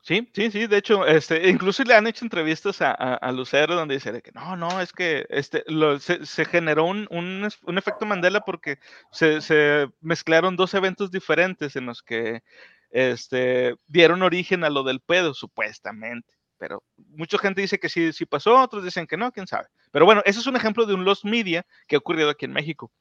Sí, 0.00 0.26
sí, 0.32 0.50
sí, 0.50 0.66
de 0.66 0.78
hecho, 0.78 1.04
este, 1.04 1.50
incluso 1.50 1.84
le 1.84 1.94
han 1.94 2.06
hecho 2.06 2.24
entrevistas 2.24 2.78
a, 2.80 3.30
Lucero 3.30 3.74
donde 3.74 3.96
dice 3.96 4.22
que 4.22 4.32
no, 4.32 4.56
no, 4.56 4.80
es 4.80 4.94
que 4.94 5.26
este, 5.28 5.62
se, 5.98 6.44
generó 6.46 6.86
un, 6.86 7.06
un 7.10 7.76
efecto 7.78 8.06
Mandela 8.06 8.40
porque 8.40 8.78
se, 9.12 9.42
se 9.42 9.86
mezclaron 10.00 10.56
dos 10.56 10.72
eventos 10.72 11.10
diferentes 11.10 11.76
en 11.76 11.84
los 11.84 12.02
que 12.02 12.42
este, 12.88 13.76
dieron 13.86 14.22
origen 14.22 14.64
a 14.64 14.70
lo 14.70 14.82
del 14.82 15.00
pedo, 15.00 15.34
supuestamente. 15.34 16.39
Pero 16.60 16.84
mucha 16.96 17.38
gente 17.38 17.62
dice 17.62 17.80
que 17.80 17.88
sí, 17.88 18.12
sí 18.12 18.26
pasó, 18.26 18.60
otros 18.60 18.84
dicen 18.84 19.06
que 19.06 19.16
no, 19.16 19.32
quién 19.32 19.46
sabe. 19.46 19.66
Pero 19.90 20.04
bueno, 20.04 20.20
ese 20.26 20.40
es 20.40 20.46
un 20.46 20.56
ejemplo 20.56 20.84
de 20.84 20.92
un 20.92 21.06
lost 21.06 21.24
media 21.24 21.64
que 21.88 21.96
ha 21.96 21.98
ocurrido 21.98 22.28
aquí 22.28 22.44
en 22.44 22.52
México. 22.52 22.92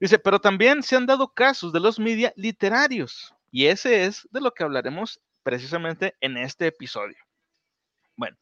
Dice, 0.00 0.18
pero 0.18 0.40
también 0.40 0.82
se 0.82 0.96
han 0.96 1.06
dado 1.06 1.28
casos 1.28 1.72
de 1.72 1.78
los 1.78 2.00
media 2.00 2.32
literarios. 2.34 3.32
Y 3.52 3.66
ese 3.66 4.06
es 4.06 4.26
de 4.32 4.40
lo 4.40 4.52
que 4.52 4.64
hablaremos 4.64 5.20
precisamente 5.44 6.16
en 6.20 6.36
este 6.36 6.66
episodio. 6.66 7.16
Bueno, 8.16 8.36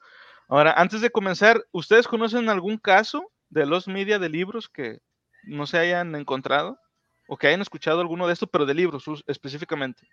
ahora, 0.49 0.73
antes 0.73 1.02
de 1.02 1.11
comenzar, 1.11 1.62
¿ustedes 1.71 2.09
conocen 2.09 2.49
algún 2.49 2.78
caso 2.78 3.30
de 3.50 3.66
los 3.66 3.87
media 3.87 4.18
de 4.18 4.30
libros 4.30 4.71
que 4.71 5.00
no 5.42 5.66
se 5.66 5.76
hayan 5.76 6.14
encontrado? 6.14 6.80
O 7.28 7.37
que 7.37 7.49
hayan 7.49 7.61
escuchado 7.61 8.00
alguno 8.00 8.26
de 8.26 8.33
estos, 8.33 8.49
pero 8.50 8.64
de 8.64 8.73
libros 8.73 9.04
específicamente. 9.26 10.09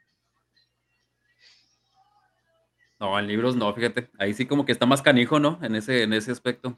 No, 3.01 3.17
en 3.17 3.25
libros 3.25 3.55
no, 3.55 3.73
fíjate. 3.73 4.11
Ahí 4.19 4.35
sí 4.35 4.45
como 4.45 4.63
que 4.63 4.71
está 4.71 4.85
más 4.85 5.01
canijo, 5.01 5.39
¿no? 5.39 5.57
En 5.63 5.75
ese, 5.75 6.03
en 6.03 6.13
ese 6.13 6.31
aspecto. 6.31 6.77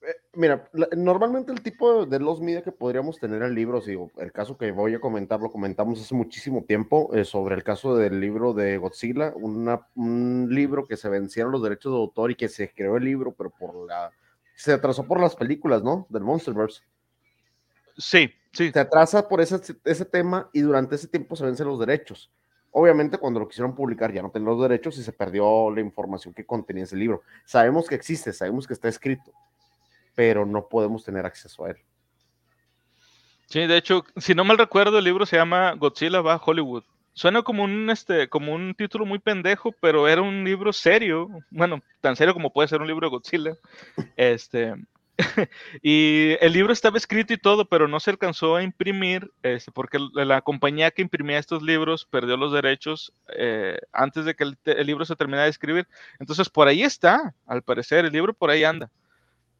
Eh, 0.00 0.14
Mira, 0.32 0.70
la- 0.72 0.88
normalmente 0.96 1.52
el 1.52 1.60
tipo 1.60 2.06
de 2.06 2.18
los 2.18 2.40
media 2.40 2.62
que 2.62 2.72
podríamos 2.72 3.18
tener 3.20 3.42
en 3.42 3.54
libros, 3.54 3.84
digo, 3.84 4.10
el 4.16 4.32
caso 4.32 4.56
que 4.56 4.72
voy 4.72 4.94
a 4.94 5.00
comentar, 5.00 5.40
lo 5.40 5.50
comentamos 5.52 6.00
hace 6.00 6.14
muchísimo 6.14 6.64
tiempo, 6.64 7.14
eh, 7.14 7.26
sobre 7.26 7.54
el 7.56 7.62
caso 7.62 7.94
del 7.94 8.20
libro 8.20 8.54
de 8.54 8.78
Godzilla, 8.78 9.34
una- 9.36 9.86
un 9.94 10.48
libro 10.50 10.86
que 10.86 10.96
se 10.96 11.10
vencieron 11.10 11.52
los 11.52 11.62
derechos 11.62 11.92
de 11.92 11.98
autor 11.98 12.30
y 12.30 12.36
que 12.36 12.48
se 12.48 12.72
creó 12.72 12.96
el 12.96 13.04
libro, 13.04 13.32
pero 13.32 13.50
por 13.50 13.86
la... 13.86 14.10
Se 14.56 14.72
atrasó 14.72 15.06
por 15.06 15.20
las 15.20 15.36
películas, 15.36 15.82
¿no? 15.82 16.06
Del 16.08 16.22
Monsterverse. 16.22 16.80
Sí, 17.98 18.30
sí. 18.52 18.70
Se 18.72 18.80
atrasa 18.80 19.28
por 19.28 19.42
ese, 19.42 19.60
ese 19.84 20.04
tema 20.06 20.48
y 20.54 20.60
durante 20.62 20.94
ese 20.94 21.06
tiempo 21.08 21.36
se 21.36 21.44
vencen 21.44 21.66
los 21.66 21.78
derechos. 21.78 22.30
Obviamente 22.76 23.18
cuando 23.18 23.38
lo 23.38 23.46
quisieron 23.46 23.72
publicar 23.72 24.12
ya 24.12 24.20
no 24.20 24.30
tenían 24.30 24.50
los 24.50 24.60
derechos 24.60 24.98
y 24.98 25.04
se 25.04 25.12
perdió 25.12 25.70
la 25.70 25.80
información 25.80 26.34
que 26.34 26.44
contenía 26.44 26.82
ese 26.82 26.96
libro. 26.96 27.22
Sabemos 27.44 27.86
que 27.86 27.94
existe, 27.94 28.32
sabemos 28.32 28.66
que 28.66 28.72
está 28.72 28.88
escrito, 28.88 29.30
pero 30.16 30.44
no 30.44 30.66
podemos 30.66 31.04
tener 31.04 31.24
acceso 31.24 31.64
a 31.64 31.70
él. 31.70 31.76
Sí, 33.46 33.64
de 33.68 33.76
hecho, 33.76 34.04
si 34.16 34.34
no 34.34 34.42
mal 34.42 34.58
recuerdo, 34.58 34.98
el 34.98 35.04
libro 35.04 35.24
se 35.24 35.36
llama 35.36 35.74
Godzilla 35.74 36.20
va 36.20 36.34
a 36.34 36.42
Hollywood. 36.44 36.82
Suena 37.12 37.42
como 37.42 37.62
un, 37.62 37.90
este, 37.90 38.28
como 38.28 38.52
un 38.52 38.74
título 38.74 39.06
muy 39.06 39.20
pendejo, 39.20 39.70
pero 39.80 40.08
era 40.08 40.20
un 40.20 40.42
libro 40.42 40.72
serio. 40.72 41.28
Bueno, 41.50 41.80
tan 42.00 42.16
serio 42.16 42.34
como 42.34 42.52
puede 42.52 42.66
ser 42.66 42.80
un 42.80 42.88
libro 42.88 43.06
de 43.06 43.10
Godzilla. 43.12 43.56
Este, 44.16 44.74
y 45.82 46.36
el 46.40 46.52
libro 46.52 46.72
estaba 46.72 46.96
escrito 46.96 47.32
y 47.32 47.38
todo, 47.38 47.66
pero 47.66 47.86
no 47.86 48.00
se 48.00 48.10
alcanzó 48.10 48.56
a 48.56 48.62
imprimir, 48.62 49.30
este, 49.42 49.70
porque 49.70 49.98
la, 50.12 50.40
compañía 50.40 50.90
que 50.90 51.02
imprimía 51.02 51.38
estos 51.38 51.62
libros 51.62 52.06
perdió 52.10 52.36
los 52.36 52.52
derechos 52.52 53.12
eh, 53.36 53.78
antes 53.92 54.24
de 54.24 54.34
que 54.34 54.44
el, 54.44 54.86
libro 54.86 55.04
se 55.04 55.16
terminara 55.16 55.44
de 55.44 55.50
escribir. 55.50 55.86
Entonces, 56.18 56.48
por 56.48 56.68
ahí 56.68 56.82
está, 56.82 57.34
al 57.46 57.62
parecer, 57.62 58.04
el 58.04 58.12
libro 58.12 58.34
por 58.34 58.50
ahí 58.50 58.64
anda. 58.64 58.90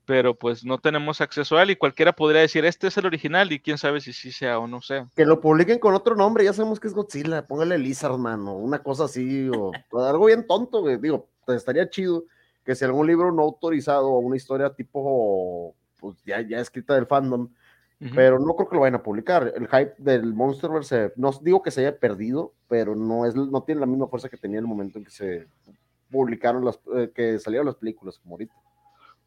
Pero 0.07 0.35
pues 0.35 0.67
no 0.67 0.77
tenemos 0.77 1.23
acceso 1.23 1.57
a 1.57 1.63
él 1.63 1.71
y 1.71 1.77
cualquiera 1.77 2.13
podría 2.13 2.43
decir, 2.43 2.67
este 2.67 2.89
es 2.89 2.97
el 2.99 3.07
original 3.07 3.51
y 3.53 3.61
quién 3.61 3.79
sabe 3.79 4.03
si 4.03 4.13
sí 4.13 4.33
sea 4.33 4.59
o 4.59 4.67
no 4.67 4.83
sea. 4.83 5.09
Que 5.17 5.25
lo 5.25 5.41
publiquen 5.41 5.79
con 5.79 5.95
otro 5.95 6.15
nombre, 6.15 6.45
ya 6.45 6.53
sabemos 6.53 6.79
que 6.79 6.89
es 6.89 6.95
Godzilla, 6.95 7.47
póngale 7.47 7.79
Lizard, 7.79 8.19
mano, 8.19 8.55
una 8.55 8.83
cosa 8.83 9.05
así, 9.05 9.49
o, 9.49 9.73
algo 9.99 10.27
bien 10.27 10.47
tonto. 10.47 10.85
Digo, 10.99 11.31
pues, 11.47 11.57
estaría 11.57 11.89
chido 11.89 12.25
que 12.65 12.75
si 12.75 12.85
algún 12.85 13.07
libro 13.07 13.31
no 13.33 13.43
autorizado 13.43 14.09
o 14.09 14.19
una 14.19 14.37
historia 14.37 14.71
tipo, 14.71 15.75
pues 16.01 16.17
ya, 16.25 16.41
ya 16.41 16.61
escrita 16.61 16.95
del 16.95 17.07
fandom, 17.07 17.49
Ujú. 18.01 18.15
pero 18.15 18.39
no 18.39 18.55
creo 18.57 18.69
que 18.69 18.75
lo 18.75 18.81
vayan 18.83 18.97
a 18.97 19.03
publicar. 19.03 19.53
El 19.55 19.69
hype 19.69 19.95
del 19.99 20.35
Monsterverse, 20.35 21.13
no 21.17 21.31
digo 21.43 21.63
que 21.63 21.71
se 21.71 21.81
haya 21.81 21.99
perdido, 21.99 22.53
pero 22.69 22.97
no, 22.97 23.27
es, 23.27 23.35
no 23.35 23.63
tiene 23.63 23.81
la 23.81 23.87
misma 23.87 24.09
fuerza 24.09 24.29
que 24.29 24.37
tenía 24.37 24.59
en 24.59 24.65
el 24.65 24.69
momento 24.69 24.99
en 24.99 25.05
que 25.05 25.11
se 25.11 25.47
publicaron 26.11 26.65
las, 26.65 26.79
eh, 26.97 27.11
que 27.15 27.39
salieron 27.39 27.67
las 27.67 27.77
películas, 27.77 28.19
como 28.19 28.35
ahorita. 28.35 28.55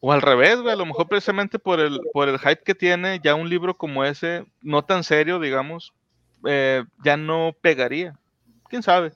O 0.00 0.12
al 0.12 0.22
revés, 0.22 0.60
güey, 0.60 0.72
a 0.72 0.76
lo 0.76 0.86
mejor 0.86 1.08
precisamente 1.08 1.58
por 1.58 1.80
el, 1.80 2.00
por 2.12 2.28
el 2.28 2.38
hype 2.38 2.62
que 2.62 2.74
tiene, 2.74 3.20
ya 3.22 3.34
un 3.34 3.48
libro 3.48 3.76
como 3.76 4.04
ese, 4.04 4.46
no 4.62 4.84
tan 4.84 5.02
serio, 5.02 5.40
digamos, 5.40 5.92
eh, 6.46 6.84
ya 7.04 7.16
no 7.16 7.54
pegaría. 7.60 8.16
¿Quién 8.68 8.82
sabe? 8.82 9.12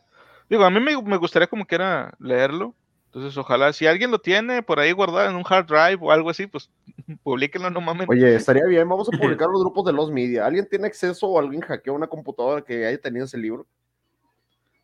Digo, 0.51 0.65
a 0.65 0.71
mí 0.71 0.81
me, 0.81 1.01
me 1.03 1.17
gustaría 1.17 1.47
como 1.47 1.65
quiera 1.67 2.13
leerlo. 2.19 2.75
Entonces, 3.15 3.37
ojalá, 3.37 3.75
si 3.75 3.87
alguien 3.87 4.11
lo 4.11 4.19
tiene 4.19 4.63
por 4.63 4.81
ahí 4.81 4.91
guardado 4.91 5.29
en 5.29 5.37
un 5.37 5.45
hard 5.47 5.67
drive 5.67 5.99
o 6.01 6.11
algo 6.11 6.31
así, 6.31 6.47
pues 6.47 6.71
publíquenlo 7.23 7.69
no 7.69 7.83
mames. 7.83 8.09
Oye, 8.09 8.35
estaría 8.35 8.65
bien, 8.65 8.89
vamos 8.89 9.07
a 9.07 9.11
publicar 9.19 9.49
los 9.51 9.61
grupos 9.61 9.85
de 9.85 9.93
los 9.93 10.11
media. 10.11 10.47
¿Alguien 10.47 10.67
tiene 10.67 10.87
acceso 10.87 11.29
o 11.29 11.39
alguien 11.39 11.61
hackeó 11.61 11.93
una 11.93 12.07
computadora 12.07 12.63
que 12.63 12.87
haya 12.87 12.99
tenido 12.99 13.27
ese 13.27 13.37
libro? 13.37 13.67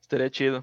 Estaría 0.02 0.28
chido. 0.28 0.62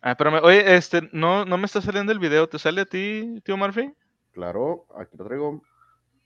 Ah, 0.00 0.12
espérame, 0.12 0.40
oye, 0.42 0.74
este, 0.74 1.06
no, 1.12 1.44
no 1.44 1.58
me 1.58 1.66
está 1.66 1.82
saliendo 1.82 2.12
el 2.12 2.18
video, 2.18 2.48
¿te 2.48 2.58
sale 2.58 2.80
a 2.80 2.86
ti, 2.86 3.42
tío 3.44 3.58
Murphy? 3.58 3.92
Claro, 4.32 4.86
aquí 4.96 5.18
lo 5.18 5.26
traigo. 5.26 5.62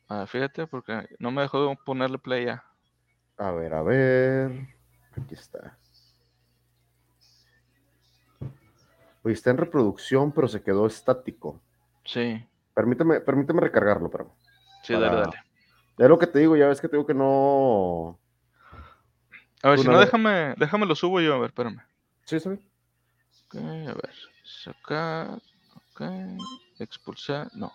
Ah, 0.07 0.25
fíjate, 0.25 0.69
porque 0.69 1.09
no 1.19 1.33
me 1.33 1.43
dejó 1.43 1.75
ponerle 1.85 2.19
play 2.19 2.47
ya. 2.47 2.63
A 3.39 3.51
ver, 3.51 3.75
a 3.75 3.83
ver. 3.83 4.69
Aquí 5.17 5.35
está. 5.35 5.77
Oye, 9.29 9.35
está 9.35 9.51
en 9.51 9.59
reproducción, 9.59 10.33
pero 10.33 10.49
se 10.49 10.63
quedó 10.63 10.87
estático. 10.87 11.61
Sí, 12.03 12.43
Permíteme, 12.73 13.21
permíteme 13.21 13.61
recargarlo, 13.61 14.09
pero. 14.09 14.35
sí, 14.83 14.95
Para- 14.95 15.05
dale, 15.05 15.21
dale. 15.21 15.37
Es 15.99 16.09
lo 16.09 16.19
que 16.19 16.27
te 16.27 16.39
digo, 16.39 16.57
ya 16.57 16.67
ves 16.67 16.81
que 16.81 16.89
te 16.89 16.97
digo 16.97 17.07
que 17.07 17.13
no. 17.13 18.19
A 19.63 19.69
ver, 19.69 19.77
Tú 19.77 19.83
si 19.83 19.89
no 19.89 19.99
déjame, 20.01 20.55
déjame 20.57 20.87
lo 20.87 20.95
subo 20.95 21.21
yo, 21.21 21.35
a 21.35 21.39
ver, 21.41 21.49
espérame. 21.49 21.83
Sí, 22.25 22.39
bien. 22.43 22.67
Ok, 23.49 23.57
a 23.57 23.93
ver, 23.93 24.15
sacar, 24.45 25.39
ok, 25.93 26.03
expulsar, 26.79 27.51
no. 27.55 27.71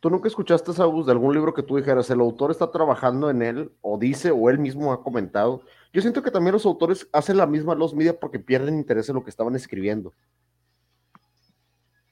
¿Tú 0.00 0.10
nunca 0.10 0.26
escuchaste, 0.26 0.72
Saúl, 0.72 1.06
de 1.06 1.12
algún 1.12 1.32
libro 1.32 1.54
que 1.54 1.62
tú 1.62 1.76
dijeras, 1.76 2.10
el 2.10 2.18
autor 2.18 2.50
está 2.50 2.72
trabajando 2.72 3.30
en 3.30 3.40
él, 3.42 3.70
o 3.82 3.98
dice, 3.98 4.32
o 4.32 4.50
él 4.50 4.58
mismo 4.58 4.92
ha 4.92 5.04
comentado? 5.04 5.62
Yo 5.92 6.00
siento 6.00 6.24
que 6.24 6.32
también 6.32 6.54
los 6.54 6.66
autores 6.66 7.08
hacen 7.12 7.36
la 7.36 7.46
misma 7.46 7.76
los 7.76 7.94
media 7.94 8.18
porque 8.18 8.40
pierden 8.40 8.78
interés 8.78 9.08
en 9.08 9.14
lo 9.14 9.22
que 9.22 9.30
estaban 9.30 9.54
escribiendo. 9.54 10.12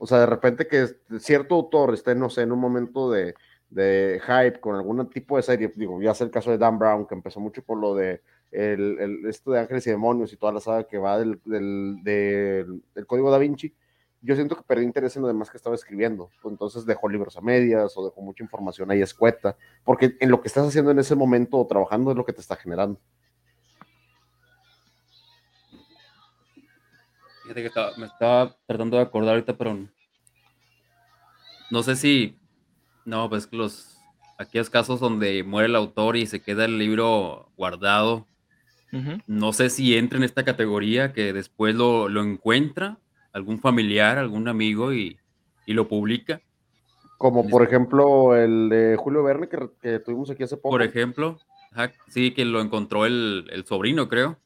O 0.03 0.07
sea, 0.07 0.19
de 0.21 0.27
repente 0.27 0.67
que 0.67 0.87
cierto 1.21 1.55
autor 1.57 1.93
esté, 1.95 2.15
no 2.15 2.31
sé, 2.31 2.43
en 2.43 2.53
un 2.53 2.59
momento 2.59 3.11
de, 3.11 3.35
de 3.69 4.21
hype 4.25 4.59
con 4.61 4.75
algún 4.77 5.09
tipo 5.11 5.37
de 5.37 5.43
serie, 5.43 5.71
digo, 5.77 6.01
ya 6.01 6.15
sé 6.15 6.25
el 6.25 6.31
caso 6.31 6.51
de 6.51 6.59
Dan 6.59 6.79
Brown, 6.79 7.07
que 7.07 7.15
empezó 7.15 7.39
mucho 7.41 7.63
por 7.63 7.79
lo 7.79 7.95
de 7.95 8.23
el, 8.51 8.99
el- 9.01 9.27
esto 9.27 9.53
de 9.53 9.61
Ángeles 9.61 9.87
y 9.87 9.91
Demonios 9.91 10.33
y 10.33 10.37
toda 10.37 10.53
la 10.53 10.61
saga 10.61 10.85
que 10.89 10.99
va 10.99 11.19
del, 11.19 11.41
del, 11.45 11.97
del- 12.03 12.83
del 12.95 13.07
Código 13.07 13.31
Da 13.31 13.39
Vinci, 13.39 13.75
yo 14.23 14.35
siento 14.35 14.57
que 14.57 14.63
perdió 14.63 14.85
interés 14.85 15.17
en 15.17 15.23
lo 15.23 15.29
demás 15.29 15.51
que 15.51 15.57
estaba 15.57 15.75
escribiendo. 15.75 16.31
Entonces 16.45 16.85
dejó 16.87 17.09
libros 17.09 17.37
a 17.37 17.41
medias 17.41 17.97
o 17.97 18.05
dejó 18.05 18.21
mucha 18.23 18.43
información 18.45 18.91
ahí 18.91 19.01
escueta, 19.03 19.57
porque 19.85 20.17
en 20.21 20.31
lo 20.31 20.41
que 20.43 20.49
estás 20.49 20.67
haciendo 20.67 20.91
en 20.91 20.99
ese 20.99 21.15
momento 21.15 21.59
o 21.59 21.67
trabajando 21.67 22.11
es 22.11 22.17
lo 22.17 22.25
que 22.25 22.33
te 22.33 22.41
está 22.41 22.57
generando. 22.57 22.99
Me 27.97 28.07
estaba 28.07 28.57
tratando 28.67 28.97
de 28.97 29.03
acordar 29.03 29.35
ahorita, 29.35 29.57
pero 29.57 29.77
no 31.71 31.83
sé 31.83 31.97
si. 31.97 32.37
No, 33.05 33.29
pues 33.29 33.49
los. 33.53 33.97
Aquellos 34.39 34.71
casos 34.71 35.01
donde 35.01 35.45
muere 35.45 35.69
el 35.69 35.77
autor 35.77 36.17
y 36.17 36.27
se 36.27 36.41
queda 36.41 36.65
el 36.65 36.79
libro 36.79 37.51
guardado. 37.57 38.27
No 39.27 39.53
sé 39.53 39.71
si 39.71 39.97
entra 39.97 40.19
en 40.19 40.25
esta 40.25 40.45
categoría 40.45 41.13
que 41.13 41.33
después 41.33 41.77
lo, 41.77 42.09
encuentra 42.21 42.99
algún 43.33 43.61
familiar, 43.61 44.19
algún 44.19 44.49
amigo 44.49 44.93
y, 44.93 45.19
lo 45.67 45.87
publica. 45.87 46.41
Como 47.19 47.49
por 47.49 47.63
ejemplo 47.63 48.35
el 48.35 48.69
de 48.71 48.97
Julio 48.99 49.23
Verne 49.23 49.49
que, 49.49 50.01
tuvimos 50.01 50.31
aquí 50.31 50.43
hace 50.43 50.57
poco. 50.57 50.71
Por 50.71 50.83
ejemplo, 50.83 51.39
sí, 52.09 52.33
que 52.33 52.45
lo 52.45 52.61
encontró 52.61 53.07
el, 53.07 53.65
sobrino, 53.69 54.09
creo. 54.09 54.39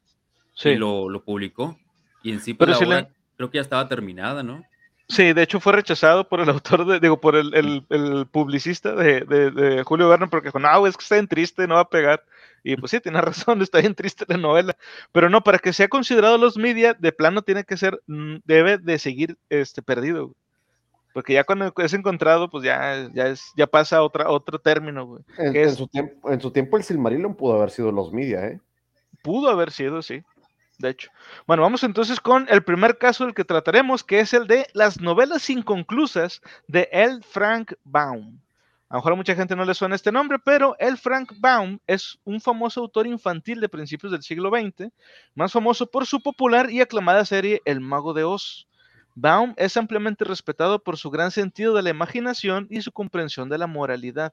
Sí. 0.54 0.70
Y 0.70 0.76
lo, 0.76 1.08
lo 1.08 1.24
publicó. 1.24 1.78
Y 2.24 2.32
en 2.32 2.40
sí, 2.40 2.54
pues, 2.54 2.76
Pero 2.78 2.90
la 2.90 3.08
creo 3.36 3.50
que 3.50 3.58
ya 3.58 3.62
estaba 3.62 3.86
terminada, 3.86 4.42
¿no? 4.42 4.64
Sí, 5.08 5.34
de 5.34 5.42
hecho 5.42 5.60
fue 5.60 5.74
rechazado 5.74 6.26
por 6.26 6.40
el 6.40 6.48
autor, 6.50 6.86
de, 6.86 6.98
digo, 6.98 7.20
por 7.20 7.36
el, 7.36 8.26
publicista 8.32 8.94
de, 8.94 9.82
Julio 9.86 10.08
Verne, 10.08 10.26
porque 10.28 10.48
dijo, 10.48 10.58
no, 10.58 10.86
es 10.86 10.96
que 10.96 11.02
está 11.02 11.16
bien 11.16 11.28
triste, 11.28 11.66
no 11.68 11.74
va 11.74 11.82
a 11.82 11.88
pegar. 11.88 12.24
Y 12.62 12.76
pues 12.76 12.90
sí, 12.90 13.00
tiene 13.00 13.20
razón, 13.20 13.60
está 13.60 13.78
bien 13.78 13.94
triste 13.94 14.24
la 14.26 14.38
novela. 14.38 14.74
Pero 15.12 15.28
no, 15.28 15.44
para 15.44 15.58
que 15.58 15.74
sea 15.74 15.88
considerado 15.88 16.38
los 16.38 16.56
media, 16.56 16.94
de 16.94 17.12
plano 17.12 17.42
tiene 17.42 17.64
que 17.64 17.76
ser, 17.76 18.00
mm, 18.06 18.36
debe 18.44 18.78
de 18.78 18.98
seguir 18.98 19.36
este, 19.50 19.82
perdido. 19.82 20.32
Porque 21.12 21.34
ya 21.34 21.44
cuando 21.44 21.72
es 21.76 21.92
encontrado, 21.92 22.48
pues 22.50 22.64
ya, 22.64 23.08
ya, 23.12 23.28
es, 23.28 23.52
ya 23.54 23.66
pasa 23.66 23.98
a 23.98 24.02
otra, 24.02 24.30
otro 24.30 24.58
término, 24.58 25.06
güey. 25.06 25.22
En, 25.36 25.74
su 25.74 25.86
tiempo, 25.86 26.32
en 26.32 26.40
su 26.40 26.50
tiempo 26.50 26.78
el 26.78 26.82
Silmarillion 26.82 27.34
pudo 27.34 27.54
haber 27.54 27.70
sido 27.70 27.92
los 27.92 28.12
media, 28.12 28.46
¿eh? 28.46 28.60
Pudo 29.22 29.50
haber 29.50 29.70
sido, 29.70 30.00
sí 30.02 30.24
de 30.78 30.90
hecho. 30.90 31.10
Bueno, 31.46 31.62
vamos 31.62 31.84
entonces 31.84 32.20
con 32.20 32.46
el 32.48 32.62
primer 32.64 32.98
caso 32.98 33.24
del 33.24 33.34
que 33.34 33.44
trataremos, 33.44 34.04
que 34.04 34.20
es 34.20 34.34
el 34.34 34.46
de 34.46 34.66
las 34.74 35.00
novelas 35.00 35.48
inconclusas 35.50 36.40
de 36.66 36.88
L. 36.92 37.20
Frank 37.22 37.74
Baum. 37.84 38.38
A 38.88 38.94
lo 38.94 38.98
mejor 38.98 39.12
a 39.14 39.16
mucha 39.16 39.34
gente 39.34 39.56
no 39.56 39.64
le 39.64 39.74
suena 39.74 39.96
este 39.96 40.12
nombre, 40.12 40.38
pero 40.38 40.76
L. 40.78 40.96
Frank 40.96 41.32
Baum 41.38 41.78
es 41.86 42.18
un 42.24 42.40
famoso 42.40 42.80
autor 42.80 43.06
infantil 43.06 43.60
de 43.60 43.68
principios 43.68 44.12
del 44.12 44.22
siglo 44.22 44.50
XX, 44.50 44.92
más 45.34 45.52
famoso 45.52 45.86
por 45.86 46.06
su 46.06 46.20
popular 46.22 46.70
y 46.70 46.80
aclamada 46.80 47.24
serie 47.24 47.60
El 47.64 47.80
Mago 47.80 48.12
de 48.12 48.24
Oz. 48.24 48.68
Baum 49.16 49.54
es 49.56 49.76
ampliamente 49.76 50.24
respetado 50.24 50.80
por 50.80 50.96
su 50.96 51.10
gran 51.10 51.30
sentido 51.30 51.74
de 51.74 51.82
la 51.82 51.90
imaginación 51.90 52.66
y 52.70 52.82
su 52.82 52.92
comprensión 52.92 53.48
de 53.48 53.58
la 53.58 53.66
moralidad. 53.66 54.32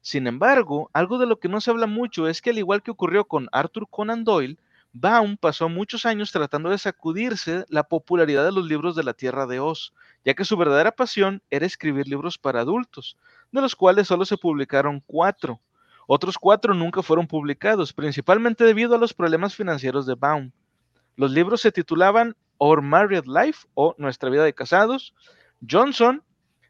Sin 0.00 0.26
embargo, 0.26 0.90
algo 0.92 1.18
de 1.18 1.26
lo 1.26 1.40
que 1.40 1.48
no 1.48 1.60
se 1.60 1.70
habla 1.70 1.86
mucho 1.86 2.28
es 2.28 2.42
que 2.42 2.50
al 2.50 2.58
igual 2.58 2.82
que 2.82 2.90
ocurrió 2.90 3.24
con 3.24 3.48
Arthur 3.50 3.88
Conan 3.88 4.24
Doyle, 4.24 4.58
Baum 4.98 5.36
pasó 5.36 5.68
muchos 5.68 6.06
años 6.06 6.32
tratando 6.32 6.70
de 6.70 6.78
sacudirse 6.78 7.66
la 7.68 7.82
popularidad 7.82 8.46
de 8.46 8.52
los 8.52 8.64
libros 8.64 8.96
de 8.96 9.04
la 9.04 9.12
Tierra 9.12 9.46
de 9.46 9.60
Oz, 9.60 9.92
ya 10.24 10.32
que 10.32 10.46
su 10.46 10.56
verdadera 10.56 10.90
pasión 10.90 11.42
era 11.50 11.66
escribir 11.66 12.08
libros 12.08 12.38
para 12.38 12.60
adultos, 12.60 13.18
de 13.52 13.60
los 13.60 13.76
cuales 13.76 14.08
solo 14.08 14.24
se 14.24 14.38
publicaron 14.38 15.02
cuatro. 15.04 15.60
Otros 16.06 16.38
cuatro 16.38 16.72
nunca 16.72 17.02
fueron 17.02 17.26
publicados, 17.26 17.92
principalmente 17.92 18.64
debido 18.64 18.94
a 18.94 18.98
los 18.98 19.12
problemas 19.12 19.54
financieros 19.54 20.06
de 20.06 20.14
Baum. 20.14 20.50
Los 21.16 21.30
libros 21.30 21.60
se 21.60 21.72
titulaban 21.72 22.34
Our 22.56 22.80
Married 22.80 23.26
Life 23.26 23.68
o 23.74 23.94
Nuestra 23.98 24.30
vida 24.30 24.44
de 24.44 24.54
casados, 24.54 25.12
Johnson, 25.70 26.22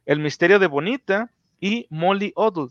El 0.05 0.19
misterio 0.19 0.59
de 0.59 0.67
Bonita 0.67 1.31
y 1.61 1.87
Molly 1.91 2.33
Odell. 2.35 2.71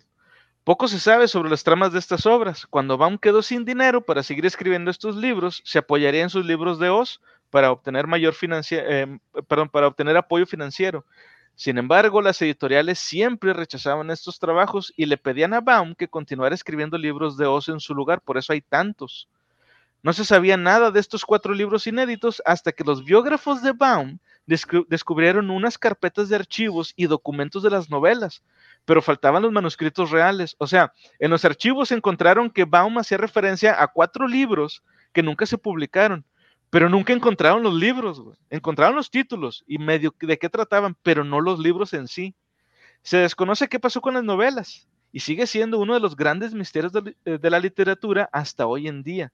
Poco 0.66 0.88
se 0.88 1.00
sabe 1.00 1.28
sobre 1.28 1.52
las 1.52 1.64
tramas 1.64 1.94
de 1.94 2.00
estas 2.00 2.26
obras. 2.26 2.66
Cuando 2.66 2.98
Baum 2.98 3.20
quedó 3.20 3.44
sin 3.44 3.66
dinero 3.66 4.02
para 4.02 4.24
seguir 4.24 4.48
escribiendo 4.48 4.90
estos 4.90 5.16
libros, 5.16 5.62
se 5.64 5.78
apoyaría 5.78 6.24
en 6.24 6.32
sus 6.32 6.44
libros 6.44 6.80
de 6.80 6.90
Oz 6.90 7.22
para 7.52 7.72
obtener, 7.72 8.08
mayor 8.08 8.34
em, 8.42 9.20
perdón, 9.48 9.70
para 9.70 9.86
obtener 9.86 10.18
apoyo 10.18 10.48
financiero. 10.48 11.06
Sin 11.54 11.78
embargo, 11.78 12.20
las 12.20 12.42
editoriales 12.42 12.98
siempre 12.98 13.54
rechazaban 13.54 14.10
estos 14.10 14.40
trabajos 14.40 14.92
y 14.98 15.06
le 15.06 15.18
pedían 15.18 15.54
a 15.54 15.62
Baum 15.62 15.94
que 15.94 16.08
continuara 16.08 16.56
escribiendo 16.56 16.98
libros 16.98 17.38
de 17.38 17.46
Oz 17.46 17.70
en 17.70 17.80
su 17.80 17.94
lugar, 17.94 18.22
por 18.22 18.40
eso 18.40 18.52
hay 18.52 18.62
tantos. 18.62 19.30
No 20.02 20.14
se 20.14 20.26
sabía 20.26 20.58
nada 20.58 20.90
de 20.90 21.00
estos 21.00 21.26
cuatro 21.26 21.54
libros 21.54 21.86
inéditos 21.86 22.42
hasta 22.44 22.72
que 22.72 22.84
los 22.84 23.06
biógrafos 23.06 23.62
de 23.62 23.72
Baum 23.72 24.18
descubrieron 24.46 25.50
unas 25.50 25.78
carpetas 25.78 26.30
de 26.30 26.36
archivos 26.36 26.94
y 26.96 27.06
documentos 27.06 27.64
de 27.64 27.70
las 27.70 27.90
novelas, 27.90 28.44
pero 28.86 29.02
faltaban 29.02 29.44
los 29.44 29.52
manuscritos 29.52 30.12
reales. 30.12 30.56
O 30.60 30.68
sea, 30.68 30.94
en 31.20 31.32
los 31.32 31.44
archivos 31.44 31.92
encontraron 31.92 32.50
que 32.50 32.66
Baum 32.66 32.98
hacía 33.00 33.18
referencia 33.18 33.82
a 33.82 33.88
cuatro 33.88 34.28
libros 34.28 34.84
que 35.12 35.24
nunca 35.24 35.46
se 35.46 35.58
publicaron, 35.58 36.24
pero 36.70 36.90
nunca 36.90 37.14
encontraron 37.14 37.64
los 37.64 37.74
libros, 37.74 38.22
encontraron 38.50 38.96
los 38.96 39.10
títulos 39.10 39.64
y 39.68 39.78
medio 39.78 40.14
de 40.20 40.38
qué 40.38 40.50
trataban, 40.50 40.96
pero 41.04 41.24
no 41.24 41.42
los 41.42 41.60
libros 41.60 41.94
en 41.94 42.08
sí. 42.08 42.36
Se 43.02 43.18
desconoce 43.18 43.68
qué 43.68 43.80
pasó 43.80 44.02
con 44.02 44.14
las 44.14 44.24
novelas 44.24 44.88
y 45.12 45.20
sigue 45.22 45.48
siendo 45.48 45.80
uno 45.80 45.94
de 45.94 46.00
los 46.00 46.16
grandes 46.16 46.54
misterios 46.54 46.92
eh, 47.26 47.38
de 47.38 47.50
la 47.50 47.60
literatura 47.60 48.30
hasta 48.32 48.68
hoy 48.68 48.88
en 48.88 49.04
día. 49.04 49.32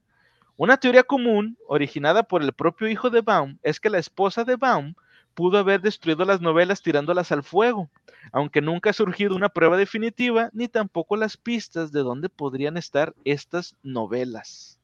Una 0.56 0.78
teoría 0.78 1.04
común, 1.04 1.58
originada 1.68 2.22
por 2.24 2.44
el 2.44 2.54
propio 2.54 2.88
hijo 2.88 3.10
de 3.10 3.22
Baum, 3.22 3.58
es 3.64 3.80
que 3.80 3.90
la 3.90 3.98
esposa 3.98 4.44
de 4.44 4.58
Baum 4.58 4.94
pudo 5.34 5.58
haber 5.58 5.82
destruido 5.82 6.26
las 6.26 6.42
novelas 6.42 6.82
tirándolas 6.82 7.32
al 7.32 7.44
fuego, 7.44 7.90
aunque 8.32 8.62
nunca 8.62 8.90
ha 8.90 8.94
surgido 8.94 9.36
una 9.36 9.50
prueba 9.50 9.78
definitiva 9.78 10.50
ni 10.54 10.68
tampoco 10.68 11.16
las 11.16 11.38
pistas 11.38 11.92
de 11.92 12.02
dónde 12.02 12.30
podrían 12.30 12.78
estar 12.78 13.14
estas 13.26 13.76
novelas. 13.84 14.80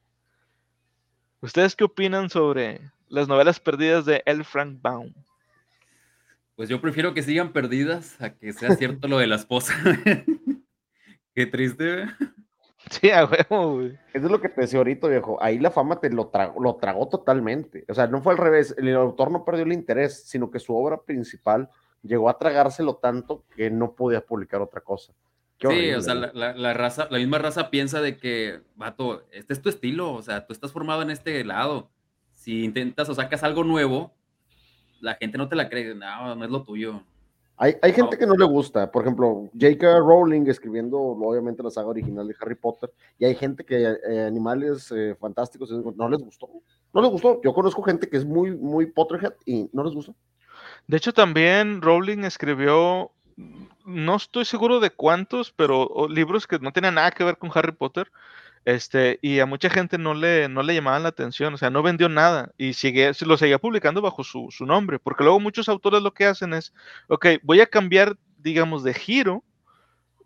¿Ustedes 1.40 1.76
qué 1.76 1.84
opinan 1.84 2.30
sobre 2.30 2.80
las 3.08 3.28
novelas 3.28 3.60
perdidas 3.60 4.04
de 4.04 4.22
L. 4.26 4.42
Frank 4.44 4.80
Baum? 4.82 5.12
Pues 6.56 6.68
yo 6.68 6.80
prefiero 6.80 7.14
que 7.14 7.22
sigan 7.22 7.52
perdidas 7.52 8.20
a 8.20 8.34
que 8.34 8.52
sea 8.52 8.74
cierto 8.74 9.06
lo 9.06 9.18
de 9.18 9.28
la 9.28 9.36
esposa. 9.36 9.74
qué 11.34 11.46
triste. 11.46 12.06
Sí, 12.90 13.10
a 13.10 13.24
huevo, 13.24 13.74
güey. 13.74 13.98
Eso 14.12 14.26
es 14.26 14.30
lo 14.30 14.40
que 14.40 14.48
te 14.48 14.62
decía 14.62 14.78
ahorita, 14.78 15.08
viejo. 15.08 15.36
Ahí 15.42 15.58
la 15.58 15.70
fama 15.70 16.00
te 16.00 16.10
lo 16.10 16.28
tragó, 16.28 16.62
lo 16.62 16.76
tragó 16.76 17.08
totalmente. 17.08 17.84
O 17.88 17.94
sea, 17.94 18.06
no 18.06 18.22
fue 18.22 18.32
al 18.32 18.38
revés. 18.38 18.74
El 18.78 18.94
autor 18.94 19.30
no 19.30 19.44
perdió 19.44 19.64
el 19.64 19.72
interés, 19.72 20.24
sino 20.26 20.50
que 20.50 20.58
su 20.58 20.74
obra 20.74 21.02
principal 21.02 21.68
llegó 22.02 22.28
a 22.28 22.38
tragárselo 22.38 22.96
tanto 22.96 23.44
que 23.56 23.70
no 23.70 23.94
podía 23.94 24.20
publicar 24.20 24.60
otra 24.60 24.80
cosa. 24.80 25.12
sí, 25.60 25.92
o 25.92 26.00
sea, 26.00 26.14
la, 26.14 26.74
raza, 26.74 27.08
la 27.10 27.18
misma 27.18 27.38
raza 27.38 27.70
piensa 27.70 28.00
de 28.00 28.16
que, 28.16 28.60
vato, 28.76 29.24
este 29.32 29.52
es 29.52 29.60
tu 29.60 29.68
estilo, 29.68 30.12
o 30.12 30.22
sea, 30.22 30.46
tú 30.46 30.52
estás 30.52 30.72
formado 30.72 31.02
en 31.02 31.10
este 31.10 31.44
lado. 31.44 31.90
Si 32.32 32.64
intentas 32.64 33.08
o 33.08 33.14
sacas 33.14 33.42
algo 33.42 33.64
nuevo, 33.64 34.14
la 35.00 35.14
gente 35.14 35.36
no 35.38 35.48
te 35.48 35.56
la 35.56 35.68
cree, 35.68 35.94
no, 35.94 36.34
no 36.34 36.44
es 36.44 36.50
lo 36.50 36.62
tuyo. 36.62 37.02
Hay, 37.60 37.92
gente 37.92 38.16
que 38.16 38.26
no 38.26 38.36
le 38.36 38.44
gusta, 38.44 38.88
por 38.88 39.02
ejemplo, 39.02 39.50
J.K. 39.52 39.98
Rowling 39.98 40.46
escribiendo 40.46 40.96
obviamente 40.96 41.60
la 41.60 41.70
saga 41.70 41.88
original 41.88 42.28
de 42.28 42.36
Harry 42.40 42.54
Potter, 42.54 42.92
y 43.18 43.24
hay 43.24 43.34
gente 43.34 43.64
que 43.64 43.82
eh, 43.82 44.24
animales 44.24 44.92
eh, 44.92 45.16
fantásticos 45.18 45.68
no 45.72 46.08
les 46.08 46.20
gustó, 46.20 46.48
no 46.94 47.02
les 47.02 47.10
gustó. 47.10 47.40
Yo 47.42 47.52
conozco 47.52 47.82
gente 47.82 48.08
que 48.08 48.16
es 48.16 48.24
muy, 48.24 48.56
muy 48.56 48.86
Potterhead 48.86 49.32
y 49.44 49.68
no 49.72 49.82
les 49.82 49.92
gustó. 49.92 50.14
De 50.86 50.98
hecho, 50.98 51.12
también 51.12 51.82
Rowling 51.82 52.18
escribió, 52.18 53.10
no 53.84 54.14
estoy 54.14 54.44
seguro 54.44 54.78
de 54.78 54.90
cuántos, 54.90 55.50
pero 55.50 56.06
libros 56.08 56.46
que 56.46 56.60
no 56.60 56.72
tienen 56.72 56.94
nada 56.94 57.10
que 57.10 57.24
ver 57.24 57.38
con 57.38 57.50
Harry 57.54 57.72
Potter, 57.72 58.08
este, 58.68 59.18
y 59.22 59.38
a 59.40 59.46
mucha 59.46 59.70
gente 59.70 59.96
no 59.96 60.12
le, 60.12 60.46
no 60.50 60.62
le 60.62 60.74
llamaban 60.74 61.02
la 61.02 61.08
atención, 61.08 61.54
o 61.54 61.56
sea, 61.56 61.70
no 61.70 61.82
vendió 61.82 62.10
nada 62.10 62.52
y 62.58 62.74
sigue, 62.74 63.10
lo 63.24 63.38
seguía 63.38 63.58
publicando 63.58 64.02
bajo 64.02 64.22
su, 64.24 64.50
nombre, 64.60 64.98
porque 64.98 65.24
luego 65.24 65.40
muchos 65.40 65.70
autores 65.70 66.02
lo 66.02 66.12
que 66.12 66.26
hacen 66.26 66.52
es, 66.52 66.74
ok, 67.06 67.26
voy 67.42 67.62
a 67.62 67.66
cambiar, 67.66 68.18
digamos, 68.36 68.84
de 68.84 68.92
giro, 68.92 69.42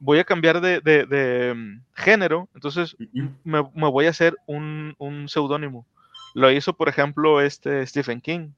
voy 0.01 0.19
a 0.19 0.25
cambiar 0.25 0.61
de, 0.61 1.55
mm, 1.55 1.85
género, 1.95 2.49
entonces 2.57 2.97
me, 3.45 3.61
voy 3.61 4.07
a 4.07 4.11
hacer 4.11 4.37
un, 4.47 4.97
un 4.99 5.29
seudónimo. 5.29 5.87
Lo 6.35 6.51
hizo, 6.51 6.73
por 6.73 6.89
ejemplo, 6.89 7.41
este 7.41 7.87
Stephen 7.87 8.21
King. 8.21 8.49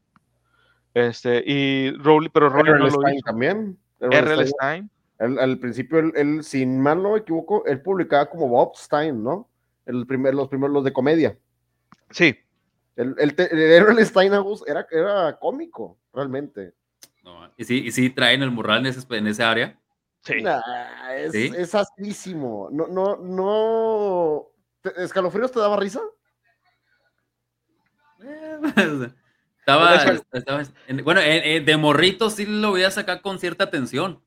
Este, 0.95 1.43
y 1.45 1.91
Rowling, 1.99 2.31
pero 2.33 2.49
Rowling 2.49 2.73
no 2.73 2.89
lo 2.89 3.11
hizo. 3.11 3.21
también. 3.27 3.77
R.L. 4.01 4.47
Stein. 4.47 4.91
al 5.19 5.59
principio, 5.59 5.99
él, 5.99 6.43
sin 6.43 6.81
mal 6.81 7.03
no 7.03 7.13
me 7.13 7.19
equivoco, 7.19 7.67
él 7.67 7.83
publicaba 7.83 8.31
como 8.31 8.49
Bob 8.49 8.77
Stein, 8.77 9.23
¿no? 9.23 9.47
El 9.87 10.07
primer, 10.07 10.35
los 10.35 10.49
primeros, 10.49 10.75
los 10.75 10.85
de 10.85 10.93
comedia. 10.93 11.39
Sí. 12.11 12.37
El, 12.97 13.15
el, 13.19 13.35
el 13.37 14.07
Steinagus 14.07 14.63
era, 14.67 14.87
era 14.91 15.39
cómico, 15.39 15.99
realmente. 16.13 16.75
¿y, 17.57 17.65
sí, 17.65 17.87
¿Y 17.87 17.91
sí 17.91 18.11
traen 18.11 18.43
el 18.43 18.51
morral 18.51 18.81
en 18.81 18.87
ese, 18.87 19.05
en 19.11 19.27
ese 19.27 19.43
área? 19.43 19.79
Sí. 20.23 20.43
es, 21.17 21.35
es 21.35 21.75
asquísimo. 21.75 22.69
No, 22.71 22.87
no, 22.87 23.17
no. 23.17 24.47
¿Escalofríos 24.97 25.53
te 25.53 25.61
daba 25.61 25.77
risa? 25.77 26.01
estaba, 29.59 29.97
estaba, 30.33 30.63
bueno, 31.03 31.21
de 31.21 31.77
morrito 31.77 32.31
sí 32.31 32.47
lo 32.47 32.71
voy 32.71 32.85
a 32.85 32.91
sacar 32.91 33.21
con 33.21 33.39
cierta 33.39 33.65
atención. 33.65 34.23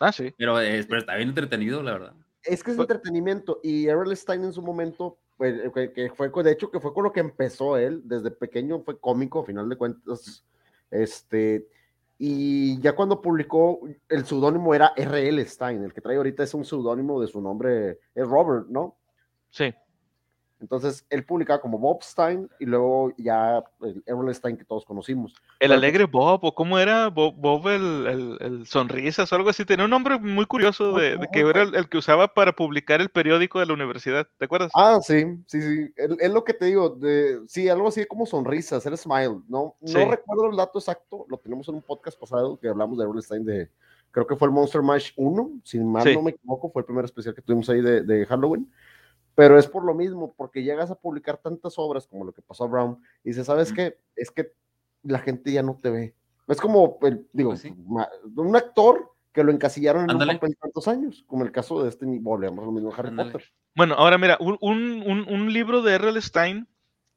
Ah, 0.00 0.10
sí. 0.10 0.34
Pero, 0.36 0.54
pero 0.56 0.98
está 0.98 1.14
bien 1.14 1.28
entretenido, 1.28 1.82
la 1.82 1.92
verdad 1.92 2.14
es 2.44 2.62
que 2.62 2.72
es 2.72 2.78
entretenimiento 2.78 3.60
y 3.62 3.86
Errol 3.86 4.16
Stein 4.16 4.44
en 4.44 4.52
su 4.52 4.62
momento 4.62 5.18
pues, 5.36 5.60
que, 5.72 6.10
fue, 6.14 6.30
de 6.42 6.52
hecho, 6.52 6.70
que 6.70 6.80
fue 6.80 6.94
con 6.94 7.04
lo 7.04 7.12
que 7.12 7.20
empezó 7.20 7.76
él, 7.76 8.02
desde 8.04 8.30
pequeño 8.30 8.80
fue 8.80 8.98
cómico, 8.98 9.40
a 9.40 9.44
final 9.44 9.68
de 9.68 9.76
cuentas, 9.76 10.44
este, 10.90 11.66
y 12.18 12.80
ya 12.80 12.94
cuando 12.94 13.20
publicó, 13.20 13.80
el 14.08 14.24
seudónimo 14.24 14.74
era 14.74 14.92
R.L. 14.96 15.44
Stein, 15.44 15.82
el 15.82 15.92
que 15.92 16.00
trae 16.00 16.16
ahorita 16.16 16.44
es 16.44 16.54
un 16.54 16.64
seudónimo 16.64 17.20
de 17.20 17.26
su 17.26 17.40
nombre, 17.40 17.98
es 18.14 18.28
Robert, 18.28 18.66
¿no? 18.68 18.96
Sí. 19.50 19.74
Entonces, 20.64 21.04
él 21.10 21.26
publicaba 21.26 21.60
como 21.60 21.78
Bob 21.78 22.02
Stein 22.02 22.48
y 22.58 22.64
luego 22.64 23.12
ya 23.18 23.62
el 23.82 24.02
Errol 24.06 24.34
Stein 24.34 24.56
que 24.56 24.64
todos 24.64 24.86
conocimos. 24.86 25.34
El 25.60 25.72
alegre 25.72 26.06
Bob, 26.06 26.42
o 26.42 26.54
cómo 26.54 26.78
era 26.78 27.08
Bob, 27.08 27.68
el, 27.68 28.38
el, 28.40 28.66
sonrisas 28.66 29.30
o 29.30 29.36
algo 29.36 29.50
así. 29.50 29.66
Tenía 29.66 29.84
un 29.84 29.90
nombre 29.90 30.18
muy 30.18 30.46
curioso 30.46 30.94
de, 30.94 31.18
que 31.30 31.40
era 31.40 31.64
el, 31.64 31.86
que 31.90 31.98
usaba 31.98 32.32
para 32.32 32.52
publicar 32.52 33.02
el 33.02 33.10
periódico 33.10 33.60
de 33.60 33.66
la 33.66 33.74
universidad. 33.74 34.26
¿Te 34.38 34.46
acuerdas? 34.46 34.72
Ah, 34.74 35.00
sí, 35.02 35.26
sí, 35.46 35.60
sí. 35.60 35.92
Es 35.96 36.32
lo 36.32 36.44
que 36.44 36.54
te 36.54 36.64
digo. 36.64 36.88
De, 36.88 37.40
sí, 37.46 37.68
algo 37.68 37.88
así 37.88 38.06
como 38.06 38.24
sonrisas, 38.24 38.86
el 38.86 38.96
smile. 38.96 39.42
No, 39.46 39.76
no 39.80 40.10
recuerdo 40.10 40.50
el 40.50 40.56
dato 40.56 40.78
exacto. 40.78 41.26
Lo 41.28 41.36
tenemos 41.36 41.68
en 41.68 41.74
un 41.74 41.82
podcast 41.82 42.18
pasado 42.18 42.58
que 42.58 42.68
hablamos 42.68 42.96
de 42.96 43.04
Errol 43.04 43.22
Stein 43.22 43.44
de. 43.44 43.68
Creo 44.12 44.26
que 44.26 44.36
fue 44.36 44.46
el 44.46 44.54
Monster 44.54 44.80
Mash 44.80 45.10
1, 45.16 45.60
si 45.64 45.80
mal 45.80 46.14
no 46.14 46.22
me 46.22 46.30
equivoco, 46.30 46.70
fue 46.70 46.82
el 46.82 46.86
primer 46.86 47.04
especial 47.04 47.34
que 47.34 47.42
tuvimos 47.42 47.68
ahí 47.68 47.80
de, 47.80 48.02
de 48.02 48.24
Halloween 48.26 48.70
pero 49.34 49.58
es 49.58 49.66
por 49.66 49.84
lo 49.84 49.94
mismo, 49.94 50.34
porque 50.36 50.62
llegas 50.62 50.90
a 50.90 50.94
publicar 50.94 51.38
tantas 51.38 51.74
obras 51.78 52.06
como 52.06 52.24
lo 52.24 52.32
que 52.32 52.42
pasó 52.42 52.64
a 52.64 52.68
Brown 52.68 52.98
y 53.24 53.30
dices, 53.30 53.46
¿sabes 53.46 53.72
qué? 53.72 53.98
Es 54.16 54.30
que 54.30 54.52
la 55.02 55.18
gente 55.18 55.52
ya 55.52 55.62
no 55.62 55.78
te 55.80 55.90
ve. 55.90 56.14
Es 56.46 56.60
como, 56.60 56.98
el, 57.02 57.26
digo, 57.32 57.50
pues 57.50 57.64
un 57.64 58.56
actor 58.56 59.12
que 59.32 59.42
lo 59.42 59.50
encasillaron 59.50 60.08
en 60.08 60.16
un 60.16 60.26
papel 60.26 60.56
tantos 60.56 60.86
años, 60.86 61.24
como 61.26 61.44
el 61.44 61.50
caso 61.50 61.82
de 61.82 61.88
este, 61.88 62.06
volvemos 62.06 62.64
lo 62.64 62.70
mismo 62.70 62.92
Harry 62.96 63.14
Potter. 63.14 63.44
Bueno, 63.74 63.94
ahora 63.94 64.16
mira, 64.16 64.36
un, 64.40 64.56
un, 64.60 65.26
un 65.28 65.52
libro 65.52 65.82
de 65.82 65.94
R.L. 65.94 66.20
Stein 66.22 66.68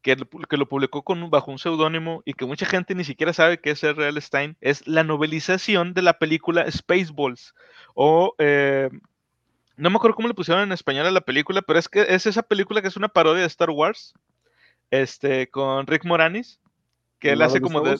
que, 0.01 0.17
que, 0.49 0.57
lo 0.57 0.67
publicó 0.67 1.03
con, 1.03 1.29
bajo 1.29 1.51
un 1.51 1.59
seudónimo 1.59 2.23
y 2.25 2.33
que 2.33 2.45
mucha 2.45 2.65
gente 2.65 2.95
ni 2.95 3.03
siquiera 3.03 3.33
sabe 3.33 3.59
que 3.59 3.71
es 3.71 3.83
R.L. 3.83 4.19
Stein, 4.19 4.57
es 4.61 4.87
la 4.87 5.03
novelización 5.03 5.93
de 5.93 6.01
la 6.01 6.17
película 6.17 6.69
Spaceballs 6.71 7.53
o 7.93 8.33
eh, 8.39 8.89
no 9.77 9.89
me 9.89 9.95
acuerdo 9.95 10.15
cómo 10.15 10.27
le 10.27 10.33
pusieron 10.33 10.63
en 10.63 10.71
español 10.71 11.05
a 11.05 11.11
la 11.11 11.21
película, 11.21 11.61
pero 11.61 11.77
es 11.79 11.87
que 11.87 12.05
es 12.09 12.25
esa 12.25 12.41
película 12.41 12.81
que 12.81 12.87
es 12.87 12.97
una 12.97 13.07
parodia 13.07 13.41
de 13.41 13.47
Star 13.47 13.69
Wars, 13.69 14.13
este, 14.89 15.49
con 15.49 15.85
Rick 15.85 16.03
Moranis, 16.03 16.59
que 17.19 17.31
él 17.31 17.41
hace 17.41 17.61
como 17.61 17.81
de... 17.81 17.97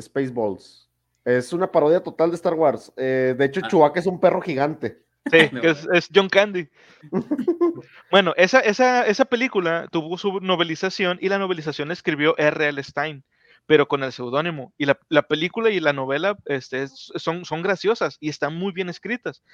Spaceballs. 0.00 0.88
Es 1.24 1.52
una 1.52 1.70
parodia 1.70 2.02
total 2.02 2.30
de 2.30 2.36
Star 2.36 2.54
Wars. 2.54 2.90
Eh, 2.96 3.34
de 3.36 3.44
hecho, 3.44 3.60
ah. 3.62 3.68
Chewbacca 3.68 4.00
es 4.00 4.06
un 4.06 4.18
perro 4.18 4.40
gigante. 4.40 5.02
Sí, 5.30 5.48
que 5.60 5.68
es, 5.68 6.08
John 6.14 6.30
Candy. 6.30 6.68
bueno, 8.10 8.32
esa, 8.38 8.60
esa, 8.60 9.06
esa 9.06 9.26
película 9.26 9.86
tuvo 9.92 10.16
su 10.16 10.40
novelización 10.40 11.18
y 11.20 11.28
la 11.28 11.38
novelización 11.38 11.90
escribió 11.90 12.34
R.L. 12.38 12.82
Stein 12.82 13.22
pero 13.70 13.86
con 13.86 14.02
el 14.02 14.10
seudónimo. 14.10 14.74
Y 14.78 14.84
la, 14.84 15.22
película 15.22 15.70
y 15.70 15.78
la 15.78 15.92
novela 15.92 16.36
este, 16.46 16.88
son, 16.88 17.44
son 17.44 17.62
graciosas 17.62 18.16
y 18.18 18.28
están 18.28 18.56
muy 18.56 18.72
bien 18.72 18.88
escritas. 18.88 19.44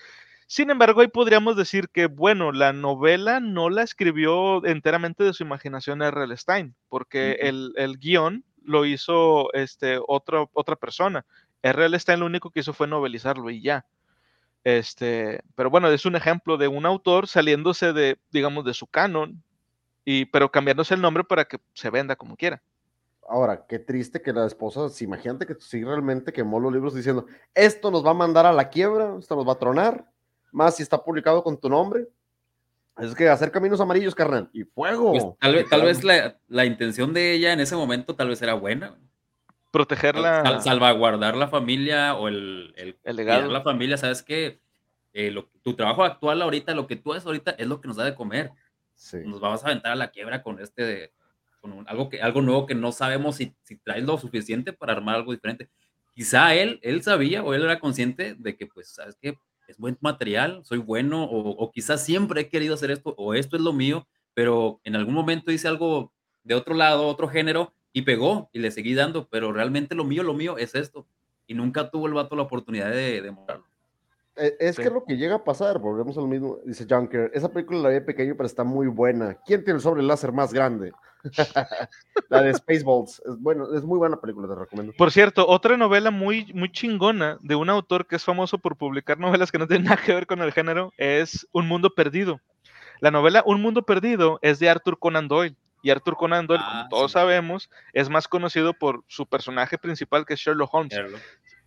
Sin 0.46 0.70
embargo, 0.70 1.02
ahí 1.02 1.08
podríamos 1.08 1.54
decir 1.54 1.90
que, 1.90 2.06
bueno, 2.06 2.50
la 2.50 2.72
novela 2.72 3.40
no 3.40 3.68
la 3.68 3.82
escribió 3.82 4.64
enteramente 4.64 5.22
de 5.22 5.34
su 5.34 5.42
imaginación 5.42 6.00
R.L. 6.00 6.34
Stein, 6.34 6.74
porque 6.88 7.32
el, 7.40 7.74
el, 7.76 7.98
guion 7.98 8.42
lo 8.64 8.86
hizo 8.86 9.52
este, 9.52 9.98
otra, 10.08 10.46
otra 10.54 10.76
persona. 10.76 11.26
R.L. 11.60 11.98
Stein 11.98 12.20
lo 12.20 12.24
único 12.24 12.48
que 12.50 12.60
hizo 12.60 12.72
fue 12.72 12.86
novelizarlo 12.86 13.50
y 13.50 13.60
ya. 13.60 13.84
Este, 14.64 15.42
pero 15.56 15.68
bueno, 15.68 15.90
es 15.90 16.06
un 16.06 16.16
ejemplo 16.16 16.56
de 16.56 16.68
un 16.68 16.86
autor 16.86 17.28
saliéndose 17.28 17.92
de, 17.92 18.16
digamos, 18.30 18.64
de 18.64 18.72
su 18.72 18.86
canon, 18.86 19.42
y, 20.06 20.24
pero 20.24 20.50
cambiándose 20.50 20.94
el 20.94 21.02
nombre 21.02 21.22
para 21.22 21.44
que 21.44 21.58
se 21.74 21.90
venda 21.90 22.16
como 22.16 22.38
quiera. 22.38 22.62
Ahora, 23.28 23.66
qué 23.66 23.78
triste 23.78 24.22
que 24.22 24.32
la 24.32 24.46
esposa, 24.46 24.88
si 24.88 25.04
imagínate 25.04 25.46
que 25.46 25.54
sí 25.58 25.82
realmente 25.82 26.32
quemó 26.32 26.60
los 26.60 26.72
libros 26.72 26.94
diciendo, 26.94 27.26
esto 27.54 27.90
nos 27.90 28.04
va 28.04 28.10
a 28.10 28.14
mandar 28.14 28.46
a 28.46 28.52
la 28.52 28.68
quiebra, 28.68 29.16
esto 29.18 29.34
nos 29.36 29.46
va 29.46 29.52
a 29.52 29.58
tronar, 29.58 30.04
más 30.52 30.76
si 30.76 30.82
está 30.82 31.02
publicado 31.02 31.42
con 31.42 31.58
tu 31.58 31.68
nombre. 31.68 32.08
Es 32.98 33.14
que 33.14 33.28
hacer 33.28 33.50
caminos 33.50 33.80
amarillos, 33.80 34.14
carnal, 34.14 34.48
y 34.52 34.64
fuego. 34.64 35.10
Pues, 35.10 35.24
tal 35.38 35.54
vez, 35.54 35.68
tal 35.68 35.82
vez 35.82 36.02
la, 36.48 36.64
intención 36.64 37.12
de 37.12 37.32
ella 37.32 37.52
en 37.52 37.60
ese 37.60 37.76
momento 37.76 38.14
tal 38.14 38.28
vez 38.28 38.40
era 38.40 38.54
buena. 38.54 38.96
Protegerla. 39.70 40.60
salvaguardar 40.62 41.36
la 41.36 41.48
familia 41.48 42.14
o 42.14 42.28
el, 42.28 42.74
el, 43.02 43.16
legado. 43.16 43.50
la 43.50 43.60
familia, 43.60 43.98
¿sabes 43.98 44.22
qué? 44.22 44.60
Eh, 45.12 45.34
tu 45.62 45.74
trabajo 45.74 46.04
actual 46.04 46.40
ahorita, 46.40 46.74
lo 46.74 46.86
que 46.86 46.96
tú 46.96 47.12
haces 47.12 47.26
ahorita 47.26 47.50
es 47.52 47.66
lo 47.66 47.80
que 47.80 47.88
nos 47.88 47.96
da 47.96 48.04
de 48.04 48.14
comer. 48.14 48.52
Nos 49.24 49.40
vamos 49.40 49.62
a 49.62 49.66
aventar 49.66 49.92
a 49.92 49.96
la 49.96 50.10
quiebra 50.10 50.42
con 50.42 50.58
este 50.58 50.82
de, 50.82 51.12
algo, 51.86 52.08
que, 52.08 52.20
algo 52.20 52.42
nuevo 52.42 52.66
que 52.66 52.74
no 52.74 52.92
sabemos 52.92 53.36
si, 53.36 53.54
si 53.62 53.76
traes 53.76 54.04
lo 54.04 54.18
suficiente 54.18 54.72
para 54.72 54.92
armar 54.92 55.16
algo 55.16 55.32
diferente. 55.32 55.68
Quizá 56.14 56.54
él, 56.54 56.80
él 56.82 57.02
sabía 57.02 57.42
o 57.42 57.54
él 57.54 57.62
era 57.62 57.78
consciente 57.78 58.34
de 58.38 58.56
que, 58.56 58.66
pues, 58.66 58.88
¿sabes 58.88 59.16
qué? 59.20 59.38
Es 59.68 59.78
buen 59.78 59.98
material, 60.00 60.60
soy 60.64 60.78
bueno, 60.78 61.24
o, 61.24 61.50
o 61.50 61.70
quizás 61.72 62.04
siempre 62.04 62.42
he 62.42 62.48
querido 62.48 62.74
hacer 62.74 62.90
esto, 62.90 63.14
o 63.18 63.34
esto 63.34 63.56
es 63.56 63.62
lo 63.62 63.72
mío, 63.72 64.06
pero 64.32 64.80
en 64.84 64.96
algún 64.96 65.14
momento 65.14 65.50
hice 65.50 65.68
algo 65.68 66.12
de 66.44 66.54
otro 66.54 66.74
lado, 66.74 67.06
otro 67.06 67.28
género, 67.28 67.72
y 67.96 68.02
pegó, 68.02 68.50
y 68.52 68.58
le 68.58 68.70
seguí 68.70 68.94
dando, 68.94 69.26
pero 69.26 69.54
realmente 69.54 69.94
lo 69.94 70.04
mío, 70.04 70.22
lo 70.22 70.34
mío 70.34 70.58
es 70.58 70.74
esto. 70.74 71.06
Y 71.46 71.54
nunca 71.54 71.90
tuvo 71.90 72.06
el 72.06 72.12
vato 72.12 72.36
la 72.36 72.42
oportunidad 72.42 72.90
de, 72.90 73.22
de 73.22 73.34
eh, 74.36 74.54
Es 74.60 74.76
que 74.76 74.90
lo 74.90 75.02
que 75.04 75.16
llega 75.16 75.36
a 75.36 75.44
pasar, 75.44 75.78
volvemos 75.78 76.18
a 76.18 76.20
lo 76.20 76.26
mismo, 76.26 76.58
dice 76.66 76.86
Junker, 76.86 77.30
esa 77.32 77.50
película 77.50 77.78
la 77.78 77.88
vi 77.88 78.00
pequeño, 78.00 78.36
pero 78.36 78.46
está 78.46 78.64
muy 78.64 78.86
buena. 78.86 79.38
¿Quién 79.46 79.64
tiene 79.64 79.78
el 79.78 79.82
sobre 79.82 80.02
láser 80.02 80.30
más 80.30 80.52
grande? 80.52 80.92
la 82.28 82.42
de 82.42 82.54
Spaceballs. 82.54 83.22
Es, 83.26 83.38
bueno, 83.40 83.74
es 83.74 83.82
muy 83.82 83.98
buena 83.98 84.20
película, 84.20 84.48
te 84.48 84.54
recomiendo. 84.54 84.92
Por 84.96 85.10
cierto, 85.10 85.46
otra 85.46 85.76
novela 85.76 86.10
muy, 86.10 86.52
muy 86.54 86.70
chingona 86.70 87.38
de 87.42 87.54
un 87.54 87.70
autor 87.70 88.06
que 88.06 88.16
es 88.16 88.24
famoso 88.24 88.58
por 88.58 88.76
publicar 88.76 89.18
novelas 89.18 89.52
que 89.52 89.58
no 89.58 89.66
tienen 89.66 89.84
nada 89.90 90.02
que 90.02 90.14
ver 90.14 90.26
con 90.26 90.40
el 90.42 90.52
género 90.52 90.92
es 90.96 91.46
Un 91.52 91.66
Mundo 91.68 91.94
Perdido. 91.94 92.40
La 93.00 93.10
novela 93.10 93.42
Un 93.46 93.60
Mundo 93.60 93.82
Perdido 93.82 94.38
es 94.42 94.58
de 94.58 94.68
Arthur 94.68 94.98
Conan 94.98 95.28
Doyle. 95.28 95.56
Y 95.82 95.90
Arthur 95.90 96.16
Conan 96.16 96.46
Doyle, 96.46 96.64
como 96.64 96.80
ah, 96.80 96.86
todos 96.90 97.12
sabemos, 97.12 97.70
es 97.92 98.08
más 98.08 98.26
conocido 98.26 98.74
por 98.74 99.04
su 99.06 99.24
personaje 99.26 99.78
principal 99.78 100.26
que 100.26 100.34
es 100.34 100.40
Sherlock 100.40 100.74
Holmes. 100.74 100.94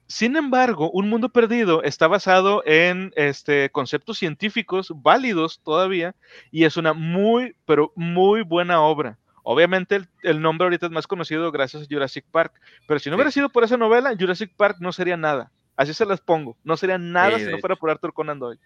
Sin 0.10 0.36
embargo, 0.36 0.90
Un 0.90 1.08
Mundo 1.08 1.30
Perdido 1.30 1.84
está 1.84 2.08
basado 2.08 2.64
en 2.66 3.14
este, 3.16 3.70
conceptos 3.70 4.18
científicos 4.18 4.92
válidos 4.96 5.62
todavía 5.64 6.16
y 6.50 6.64
es 6.64 6.78
una 6.78 6.94
muy, 6.94 7.56
pero 7.66 7.94
muy 7.96 8.42
buena 8.42 8.82
obra. 8.82 9.20
Obviamente 9.44 10.02
el, 10.24 10.42
nombre 10.42 10.66
ahorita 10.66 10.88
es 10.88 10.92
más 10.92 11.08
conocido 11.08 11.52
gracias 11.52 11.84
a 11.84 11.86
Jurassic 11.90 12.26
Park, 12.32 12.54
pero 12.88 13.00
si 13.00 13.10
no 13.10 13.16
hubiera 13.16 13.32
sido 13.32 13.50
por 13.50 13.64
esa 13.64 13.78
novela, 13.78 14.16
Jurassic 14.20 14.56
Park 14.56 14.78
no 14.80 14.92
sería 14.92 15.18
nada. 15.18 15.52
Así 15.76 15.94
se 15.94 16.06
las 16.06 16.20
pongo. 16.20 16.58
No 16.64 16.76
sería 16.76 16.98
nada 16.98 17.40
si 17.40 17.46
no 17.46 17.58
fuera 17.60 17.76
por 17.76 17.90
Arthur 17.90 18.14
Conan 18.14 18.40
Doyle. 18.40 18.60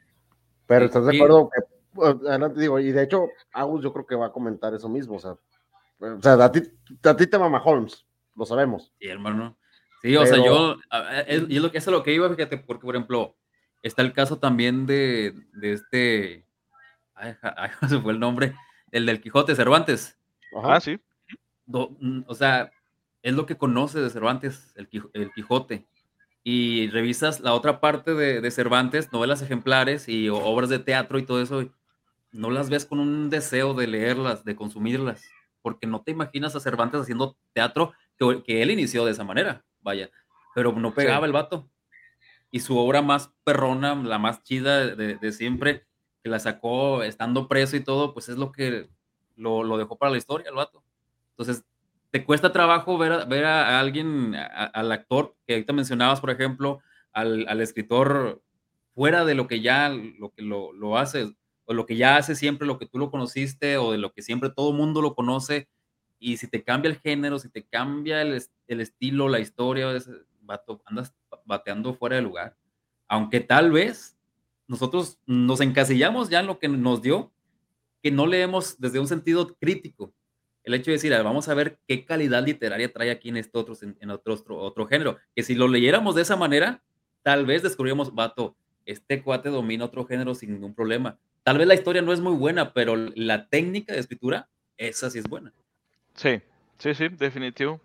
Pero 0.66 0.86
estás 0.86 1.06
de 1.06 1.16
acuerdo 1.16 1.50
que, 1.50 2.02
adelante 2.02 2.60
digo, 2.60 2.80
y 2.80 2.92
de 2.92 3.04
hecho, 3.04 3.28
Agus 3.52 3.84
yo 3.84 3.94
creo 3.94 4.06
que 4.06 4.16
va 4.16 4.28
a 4.28 4.32
comentar 4.32 4.74
eso 4.74 4.90
mismo, 4.90 5.16
o 5.16 5.20
sea, 5.20 5.32
o 6.00 6.22
sea 6.22 6.34
a, 6.34 6.52
ti, 6.52 6.62
a 7.04 7.16
ti 7.16 7.28
te 7.28 7.38
mama 7.38 7.62
Holmes, 7.64 8.06
lo 8.36 8.46
sabemos. 8.46 8.92
Sí, 9.00 9.08
hermano. 9.08 9.58
Sí, 10.02 10.16
o 10.18 10.26
sea, 10.26 10.38
yo, 10.38 10.76
y 11.48 11.56
es 11.56 11.62
lo 11.62 11.72
que 11.72 11.78
es 11.78 11.88
lo 11.88 12.04
que 12.04 12.14
iba, 12.14 12.30
fíjate, 12.30 12.58
porque 12.58 12.86
por 12.86 12.96
ejemplo, 12.96 13.38
está 13.84 14.02
el 14.02 14.14
caso 14.14 14.40
también 14.40 14.86
de, 14.86 15.34
de 15.54 15.74
este, 15.74 16.46
ay, 17.14 17.36
ay, 17.42 17.70
se 17.90 18.00
fue 18.00 18.14
el 18.14 18.20
nombre, 18.20 18.56
el 18.92 19.06
del 19.06 19.22
Quijote 19.22 19.56
Cervantes. 19.56 20.18
Ajá, 20.56 20.80
sí. 20.82 21.00
Mm, 21.66 22.22
o 22.28 22.36
sea, 22.36 22.72
es 23.22 23.34
lo 23.34 23.46
que 23.46 23.58
conoce 23.58 24.00
de 24.00 24.10
Cervantes, 24.10 24.74
el, 24.76 25.32
Quijote. 25.34 25.88
Y 26.44 26.90
revisas 26.90 27.40
la 27.40 27.54
otra 27.54 27.80
parte 27.80 28.14
de, 28.14 28.52
Cervantes, 28.52 29.12
novelas 29.14 29.42
ejemplares 29.42 30.10
y 30.10 30.30
obras 30.30 30.70
de 30.70 30.80
teatro 30.80 31.18
y 31.18 31.26
todo 31.26 31.42
eso, 31.42 31.70
no 32.32 32.50
las 32.50 32.70
ves 32.70 32.86
con 32.86 33.00
un 33.00 33.30
deseo 33.30 33.74
de 33.74 33.88
leerlas, 33.88 34.44
de 34.44 34.56
consumirlas, 34.56 35.24
porque 35.62 35.88
no 35.88 36.02
te 36.02 36.12
imaginas 36.12 36.56
a 36.56 36.60
Cervantes 36.60 37.02
haciendo 37.02 37.38
teatro 37.54 37.94
que, 38.46 38.62
él 38.62 38.72
inició 38.72 39.06
de 39.06 39.12
esa 39.12 39.24
manera, 39.24 39.64
vaya, 39.82 40.10
pero 40.54 40.74
no 40.74 40.94
pegaba 40.94 41.26
el 41.26 41.32
vato. 41.32 41.70
Y 42.52 42.60
su 42.60 42.78
obra 42.78 43.02
más 43.02 43.32
perrona, 43.44 43.96
la 43.96 44.20
más 44.20 44.44
chida 44.44 44.96
de, 44.96 45.16
de 45.16 45.32
siempre, 45.32 45.88
que 46.24 46.30
la 46.30 46.40
sacó 46.40 47.04
estando 47.04 47.48
preso 47.48 47.78
y 47.78 47.84
todo, 47.84 48.14
pues 48.14 48.30
es 48.30 48.38
lo 48.38 48.52
que 48.52 48.90
lo, 49.36 49.78
dejó 49.78 49.98
para 49.98 50.12
la 50.12 50.18
historia 50.18 50.50
el 50.50 50.56
vato. 50.56 50.84
Entonces, 51.32 51.64
te 52.12 52.24
cuesta 52.24 52.52
trabajo 52.52 52.98
ver 52.98 53.28
ver 53.28 53.46
a 53.46 53.80
alguien, 53.80 54.36
al 54.36 54.92
actor 54.92 55.36
que 55.48 55.54
ahorita 55.54 55.74
mencionabas, 55.74 56.22
por 56.22 56.30
ejemplo, 56.30 56.80
al, 57.12 57.48
al, 57.48 57.62
escritor 57.62 58.42
fuera 58.94 59.26
de 59.26 59.36
lo 59.36 59.48
que 59.48 59.62
ya 59.62 59.90
lo, 59.90 60.32
lo, 60.38 60.74
lo, 60.74 60.98
hace, 60.98 61.36
o 61.66 61.74
lo 61.74 61.86
que 61.86 61.96
ya 61.96 62.18
hace 62.18 62.36
siempre, 62.36 62.68
lo 62.68 62.78
que 62.78 62.86
tú 62.86 63.00
lo 63.00 63.10
conociste, 63.10 63.78
o 63.78 63.92
de 63.92 63.98
lo 63.98 64.14
que 64.14 64.22
siempre 64.22 64.52
todo 64.52 64.74
mundo 64.74 65.02
lo 65.02 65.16
conoce, 65.16 65.68
y 66.20 66.38
si 66.38 66.48
te 66.48 66.64
cambia 66.64 66.90
el 66.90 67.00
género, 67.00 67.40
si 67.40 67.50
te 67.50 67.66
cambia 67.66 68.22
el, 68.22 68.42
el 68.68 68.82
estilo, 68.82 69.28
la 69.28 69.40
historia, 69.40 69.88
vato, 70.42 70.82
andas 70.86 71.14
bateando 71.46 71.94
fuera 71.96 72.16
de 72.16 72.22
lugar. 72.22 72.56
Aunque 73.08 73.40
tal 73.40 73.72
vez 73.72 74.18
nosotros 74.68 75.20
nos 75.26 75.62
encasillamos 75.62 76.30
ya 76.30 76.40
en 76.40 76.48
lo 76.48 76.60
que 76.60 76.70
nos 76.70 77.02
dio, 77.02 77.32
que 78.04 78.12
no 78.12 78.28
leemos 78.28 78.78
desde 78.80 79.00
un 79.00 79.08
sentido 79.08 79.56
crítico. 79.56 80.14
El 80.64 80.74
hecho 80.74 80.92
de 80.92 80.98
decir, 80.98 81.12
vamos 81.24 81.48
a 81.48 81.54
ver 81.54 81.80
qué 81.88 82.06
calidad 82.06 82.46
literaria 82.46 82.92
trae 82.92 83.10
aquí 83.10 83.30
en 83.30 83.38
este 83.38 83.58
otro, 83.58 83.76
en 83.82 84.10
otro, 84.12 84.38
otro, 84.58 84.86
género. 84.88 85.18
Que 85.36 85.44
si 85.44 85.56
lo 85.56 85.68
leyéramos 85.68 86.14
de 86.16 86.22
esa 86.22 86.36
manera, 86.36 86.84
tal 87.22 87.46
vez 87.46 87.64
descubríamos, 87.64 88.14
vato, 88.14 88.56
este 88.86 89.24
cuate 89.24 89.50
domina 89.50 89.86
otro 89.86 90.06
género 90.06 90.36
sin 90.36 90.52
ningún 90.52 90.76
problema. 90.76 91.18
Tal 91.44 91.58
vez 91.58 91.68
la 91.68 91.74
historia 91.74 92.02
no 92.02 92.14
es 92.14 92.20
muy 92.20 92.34
buena, 92.34 92.74
pero 92.74 92.96
la 92.96 93.48
técnica 93.48 93.94
de 93.94 94.00
escritura, 94.00 94.50
esa 94.78 95.10
sí 95.10 95.20
es 95.20 95.26
buena. 95.26 95.54
Sí, 96.16 96.42
sí, 96.78 96.94
sí, 96.94 97.08
definitivo. 97.08 97.80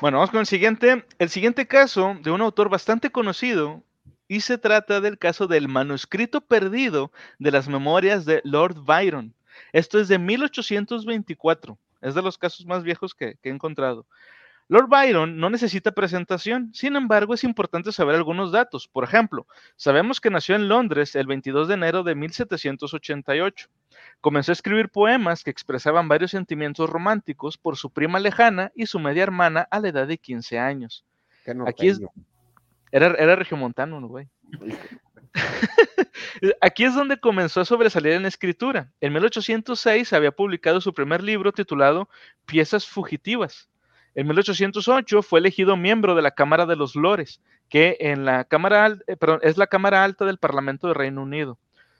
Bueno, 0.00 0.18
vamos 0.18 0.30
con 0.30 0.40
el 0.40 0.46
siguiente. 0.46 1.04
El 1.18 1.28
siguiente 1.28 1.66
caso 1.66 2.16
de 2.22 2.30
un 2.30 2.40
autor 2.40 2.68
bastante 2.68 3.10
conocido 3.10 3.82
y 4.28 4.40
se 4.40 4.58
trata 4.58 5.00
del 5.00 5.18
caso 5.18 5.46
del 5.46 5.68
manuscrito 5.68 6.40
perdido 6.40 7.12
de 7.38 7.50
las 7.50 7.68
memorias 7.68 8.24
de 8.24 8.40
Lord 8.44 8.84
Byron. 8.84 9.35
Esto 9.76 10.00
es 10.00 10.08
de 10.08 10.18
1824. 10.18 11.78
Es 12.00 12.14
de 12.14 12.22
los 12.22 12.38
casos 12.38 12.64
más 12.64 12.82
viejos 12.82 13.14
que, 13.14 13.36
que 13.42 13.50
he 13.50 13.52
encontrado. 13.52 14.06
Lord 14.68 14.88
Byron 14.88 15.36
no 15.36 15.50
necesita 15.50 15.92
presentación, 15.92 16.72
sin 16.72 16.96
embargo 16.96 17.34
es 17.34 17.44
importante 17.44 17.92
saber 17.92 18.14
algunos 18.14 18.52
datos. 18.52 18.88
Por 18.88 19.04
ejemplo, 19.04 19.46
sabemos 19.76 20.18
que 20.18 20.30
nació 20.30 20.56
en 20.56 20.68
Londres 20.68 21.14
el 21.14 21.26
22 21.26 21.68
de 21.68 21.74
enero 21.74 22.04
de 22.04 22.14
1788. 22.14 23.68
Comenzó 24.22 24.52
a 24.52 24.54
escribir 24.54 24.88
poemas 24.88 25.44
que 25.44 25.50
expresaban 25.50 26.08
varios 26.08 26.30
sentimientos 26.30 26.88
románticos 26.88 27.58
por 27.58 27.76
su 27.76 27.90
prima 27.90 28.18
lejana 28.18 28.72
y 28.74 28.86
su 28.86 28.98
media 28.98 29.24
hermana 29.24 29.68
a 29.70 29.78
la 29.78 29.88
edad 29.88 30.06
de 30.06 30.16
15 30.16 30.58
años. 30.58 31.04
Aquí 31.66 31.88
es, 31.88 32.00
era, 32.92 33.08
era 33.08 33.36
regiomontano, 33.36 34.00
güey. 34.08 34.26
Aquí 36.60 36.84
es 36.84 36.94
donde 36.94 37.18
comenzó 37.18 37.60
a 37.60 37.64
sobresalir 37.64 38.12
en 38.12 38.26
escritura. 38.26 38.90
En 39.00 39.12
1806 39.12 40.12
había 40.12 40.32
publicado 40.32 40.80
su 40.80 40.92
primer 40.92 41.22
libro 41.22 41.52
titulado 41.52 42.08
Piezas 42.46 42.86
Fugitivas. 42.86 43.68
En 44.14 44.26
1808 44.26 45.22
fue 45.22 45.40
elegido 45.40 45.76
miembro 45.76 46.14
de 46.14 46.22
la 46.22 46.30
Cámara 46.30 46.64
de 46.64 46.76
los 46.76 46.96
Lores, 46.96 47.40
que 47.68 47.96
en 48.00 48.24
la 48.24 48.44
Cámara, 48.44 48.96
eh, 49.06 49.16
es 49.42 49.58
la 49.58 49.66
Cámara 49.66 50.04
Alta 50.04 50.24
del 50.24 50.38
Parlamento 50.38 50.88
de 50.88 50.94
Reino 50.94 51.22
Unido. 51.22 51.58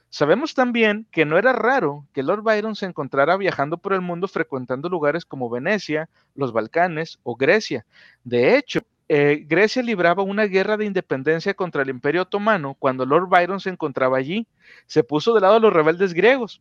Sabemos 0.08 0.54
también 0.54 1.06
que 1.10 1.26
no 1.26 1.36
era 1.36 1.52
raro 1.52 2.06
que 2.14 2.22
Lord 2.22 2.42
Byron 2.42 2.74
se 2.74 2.86
encontrara 2.86 3.36
viajando 3.36 3.76
por 3.76 3.92
el 3.92 4.00
mundo 4.00 4.28
frecuentando 4.28 4.88
lugares 4.88 5.26
como 5.26 5.50
Venecia, 5.50 6.08
los 6.34 6.52
Balcanes 6.52 7.18
o 7.22 7.36
Grecia. 7.36 7.84
De 8.24 8.56
hecho, 8.56 8.80
eh, 9.08 9.44
Grecia 9.46 9.82
libraba 9.82 10.22
una 10.22 10.44
guerra 10.44 10.76
de 10.76 10.84
independencia 10.84 11.54
contra 11.54 11.82
el 11.82 11.90
Imperio 11.90 12.22
Otomano 12.22 12.74
cuando 12.74 13.06
Lord 13.06 13.28
Byron 13.28 13.60
se 13.60 13.70
encontraba 13.70 14.18
allí. 14.18 14.46
Se 14.86 15.04
puso 15.04 15.34
de 15.34 15.40
lado 15.40 15.56
a 15.56 15.60
los 15.60 15.72
rebeldes 15.72 16.12
griegos, 16.12 16.60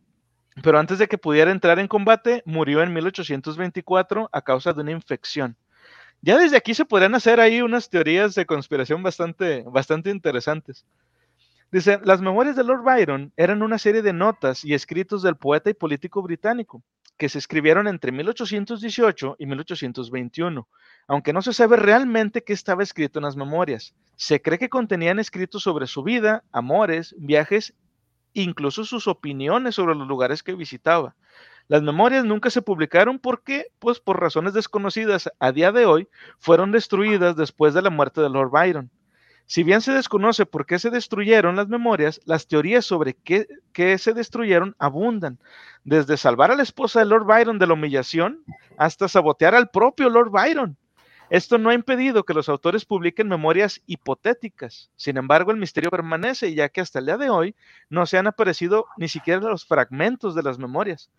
pero 0.63 0.77
antes 0.79 0.99
de 0.99 1.08
que 1.08 1.17
pudiera 1.17 1.51
entrar 1.51 1.79
en 1.79 1.88
combate, 1.88 2.43
murió 2.45 2.84
en 2.84 2.93
1824 2.93 4.29
a 4.31 4.41
causa 4.41 4.73
de 4.73 4.81
una 4.81 4.91
infección. 4.91 5.58
Ya 6.21 6.38
desde 6.38 6.58
aquí 6.58 6.73
se 6.73 6.86
podrían 6.86 7.15
hacer 7.15 7.39
ahí 7.39 7.62
unas 7.62 7.89
teorías 7.89 8.36
de 8.36 8.45
conspiración 8.45 9.03
bastante, 9.03 9.63
bastante 9.63 10.10
interesantes. 10.10 10.86
Dice, 11.71 11.99
las 12.03 12.21
memorias 12.21 12.55
de 12.55 12.63
Lord 12.63 12.84
Byron 12.84 13.34
eran 13.36 13.62
una 13.62 13.77
serie 13.77 14.01
de 14.01 14.13
notas 14.13 14.63
y 14.63 14.73
escritos 14.73 15.23
del 15.23 15.36
poeta 15.36 15.69
y 15.69 15.73
político 15.73 16.21
británico 16.21 16.84
que 17.17 17.30
se 17.30 17.38
escribieron 17.39 17.88
entre 17.88 18.12
1818 18.12 19.36
y 19.39 19.45
1821, 19.45 20.67
aunque 21.08 21.34
no 21.34 21.41
se 21.41 21.54
sabe 21.54 21.78
realmente 21.78 22.43
qué 22.43 22.54
estaba 22.54 22.84
escrito 22.84 23.19
en 23.19 23.25
las 23.25 23.36
memorias. 23.36 23.93
Se 24.15 24.41
cree 24.41 24.60
que 24.60 24.69
contenían 24.69 25.19
escritos 25.19 25.63
sobre 25.63 25.88
su 25.88 26.04
vida, 26.04 26.43
amores, 26.51 27.15
viajes 27.17 27.73
incluso 28.36 28.84
sus 28.84 29.08
opiniones 29.08 29.75
sobre 29.75 29.95
los 29.95 30.08
lugares 30.08 30.43
que 30.43 30.56
visitaba. 30.56 31.15
Las 31.67 31.82
memorias 31.82 32.25
nunca 32.25 32.51
se 32.51 32.62
publicaron 32.62 33.17
porque, 33.17 33.67
pues 33.80 33.99
por 33.99 34.19
razones 34.19 34.54
desconocidas 34.54 35.32
a 35.39 35.51
día 35.51 35.71
de 35.71 35.86
hoy, 35.86 36.08
fueron 36.38 36.71
destruidas 36.71 37.36
después 37.36 37.73
de 37.73 37.82
la 37.82 37.89
muerte 37.89 38.21
de 38.21 38.30
Lord 38.30 38.51
Byron. 38.51 38.91
Si 39.47 39.63
bien 39.63 39.81
se 39.81 39.93
desconoce 39.93 40.45
por 40.45 40.65
qué 40.65 40.79
se 40.79 40.89
destruyeron 40.89 41.55
las 41.55 41.67
memorias, 41.67 42.19
las 42.25 42.47
teorías 42.47 42.84
sobre 42.84 43.13
qué, 43.13 43.47
se 43.99 44.13
destruyeron 44.13 44.75
abundan, 44.79 45.38
desde 45.84 46.17
salvar 46.17 46.51
a 46.51 46.55
la 46.55 46.63
esposa 46.63 46.99
de 46.99 47.05
Lord 47.05 47.25
Byron 47.25 47.60
de 47.60 47.67
la 47.67 47.73
humillación 47.73 48.43
hasta 48.77 49.08
sabotear 49.08 49.53
al 49.53 49.69
propio 49.69 50.10
Lord 50.10 50.31
Byron. 50.31 50.77
Esto 51.29 51.58
no 51.58 51.69
ha 51.69 51.75
impedido 51.75 52.23
que 52.23 52.34
los 52.34 52.49
autores 52.49 52.86
publiquen 52.86 53.27
memorias 53.27 53.81
hipotéticas. 53.86 54.91
Sin 54.95 55.17
embargo, 55.17 55.51
el 55.51 55.58
misterio 55.58 55.89
permanece, 55.89 56.53
ya 56.53 56.69
que 56.69 56.81
hasta 56.81 56.99
el 56.99 57.05
día 57.05 57.17
de 57.17 57.29
hoy 57.29 57.55
no 57.89 58.05
se 58.05 58.17
han 58.17 58.27
aparecido 58.27 58.86
ni 58.97 59.08
siquiera 59.08 59.41
los 59.41 59.65
fragmentos 59.65 60.36
de 60.36 60.43
las 60.43 60.60
memorias. 60.60 61.10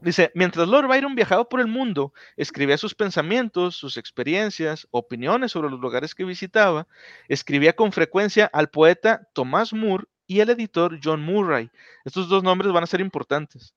Dice, 0.00 0.30
mientras 0.34 0.68
Lord 0.68 0.86
Byron 0.86 1.14
viajaba 1.14 1.48
por 1.48 1.60
el 1.60 1.66
mundo, 1.66 2.12
escribía 2.36 2.76
sus 2.76 2.94
pensamientos, 2.94 3.76
sus 3.76 3.96
experiencias, 3.96 4.86
opiniones 4.90 5.52
sobre 5.52 5.70
los 5.70 5.80
lugares 5.80 6.14
que 6.14 6.24
visitaba, 6.24 6.86
escribía 7.28 7.74
con 7.74 7.92
frecuencia 7.92 8.46
al 8.52 8.68
poeta 8.68 9.28
Thomas 9.32 9.72
Moore 9.72 10.04
y 10.26 10.40
el 10.40 10.50
editor 10.50 10.98
John 11.02 11.22
Murray. 11.22 11.70
Estos 12.04 12.28
dos 12.28 12.42
nombres 12.42 12.72
van 12.72 12.84
a 12.84 12.88
ser 12.88 13.00
importantes. 13.00 13.74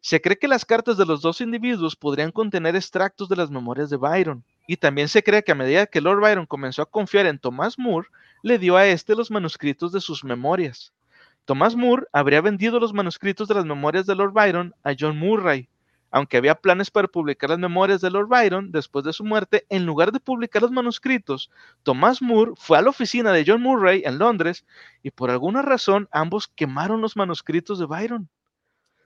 Se 0.00 0.20
cree 0.20 0.38
que 0.38 0.48
las 0.48 0.64
cartas 0.64 0.96
de 0.98 1.06
los 1.06 1.22
dos 1.22 1.40
individuos 1.40 1.96
podrían 1.96 2.30
contener 2.30 2.76
extractos 2.76 3.28
de 3.28 3.36
las 3.36 3.50
memorias 3.50 3.88
de 3.90 3.96
Byron, 3.96 4.44
y 4.66 4.76
también 4.76 5.08
se 5.08 5.22
cree 5.22 5.42
que 5.42 5.52
a 5.52 5.56
medida 5.56 5.86
que 5.86 6.00
Lord 6.00 6.20
Byron 6.20 6.46
comenzó 6.46 6.82
a 6.82 6.90
confiar 6.90 7.26
en 7.26 7.38
Thomas 7.38 7.78
Moore, 7.78 8.08
le 8.42 8.58
dio 8.58 8.76
a 8.76 8.86
este 8.86 9.14
los 9.14 9.30
manuscritos 9.30 9.92
de 9.92 10.00
sus 10.00 10.22
memorias. 10.22 10.92
Thomas 11.44 11.76
Moore 11.76 12.06
habría 12.12 12.40
vendido 12.40 12.80
los 12.80 12.94
manuscritos 12.94 13.48
de 13.48 13.54
las 13.54 13.66
memorias 13.66 14.06
de 14.06 14.14
Lord 14.14 14.32
Byron 14.32 14.74
a 14.82 14.94
John 14.98 15.18
Murray, 15.18 15.68
aunque 16.10 16.36
había 16.36 16.54
planes 16.54 16.90
para 16.90 17.08
publicar 17.08 17.50
las 17.50 17.58
memorias 17.58 18.00
de 18.00 18.10
Lord 18.10 18.28
Byron 18.28 18.70
después 18.72 19.04
de 19.04 19.12
su 19.12 19.24
muerte, 19.24 19.66
en 19.68 19.84
lugar 19.84 20.12
de 20.12 20.20
publicar 20.20 20.62
los 20.62 20.70
manuscritos, 20.70 21.50
Thomas 21.82 22.22
Moore 22.22 22.52
fue 22.56 22.78
a 22.78 22.82
la 22.82 22.90
oficina 22.90 23.32
de 23.32 23.44
John 23.46 23.60
Murray 23.60 24.02
en 24.06 24.18
Londres 24.18 24.64
y 25.02 25.10
por 25.10 25.30
alguna 25.30 25.60
razón 25.60 26.08
ambos 26.12 26.48
quemaron 26.48 27.00
los 27.00 27.16
manuscritos 27.16 27.78
de 27.78 27.86
Byron. 27.86 28.28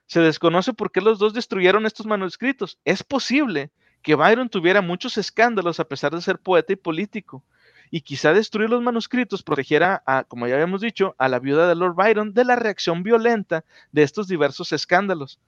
Se 0.07 0.21
desconoce 0.21 0.73
por 0.75 0.93
qué 0.93 1.01
los 1.01 1.19
dos 1.19 1.35
destruyeron 1.35 1.87
estos 1.87 2.07
manuscritos. 2.07 2.79
Es 2.85 3.03
posible 3.03 3.71
que 4.03 4.15
Byron 4.15 4.49
tuviera 4.49 4.81
muchos 4.81 5.19
escándalos 5.19 5.81
a 5.81 5.89
pesar 5.89 6.15
de 6.15 6.23
ser 6.23 6.39
poeta 6.39 6.73
y 6.73 6.77
político. 6.77 7.45
Y 7.91 8.03
quizá 8.03 8.33
destruir 8.33 8.71
los 8.71 8.83
manuscritos 8.83 9.43
protegiera, 9.43 10.03
a, 10.07 10.25
como 10.25 10.47
ya 10.47 10.55
habíamos 10.55 10.81
dicho, 10.81 11.15
a 11.19 11.29
la 11.29 11.39
viuda 11.39 11.69
de 11.69 11.75
Lord 11.75 11.95
Byron 11.95 12.35
de 12.35 12.45
la 12.45 12.57
reacción 12.57 13.03
violenta 13.03 13.65
de 13.93 14.03
estos 14.03 14.29
diversos 14.29 14.73
escándalos. 14.73 15.41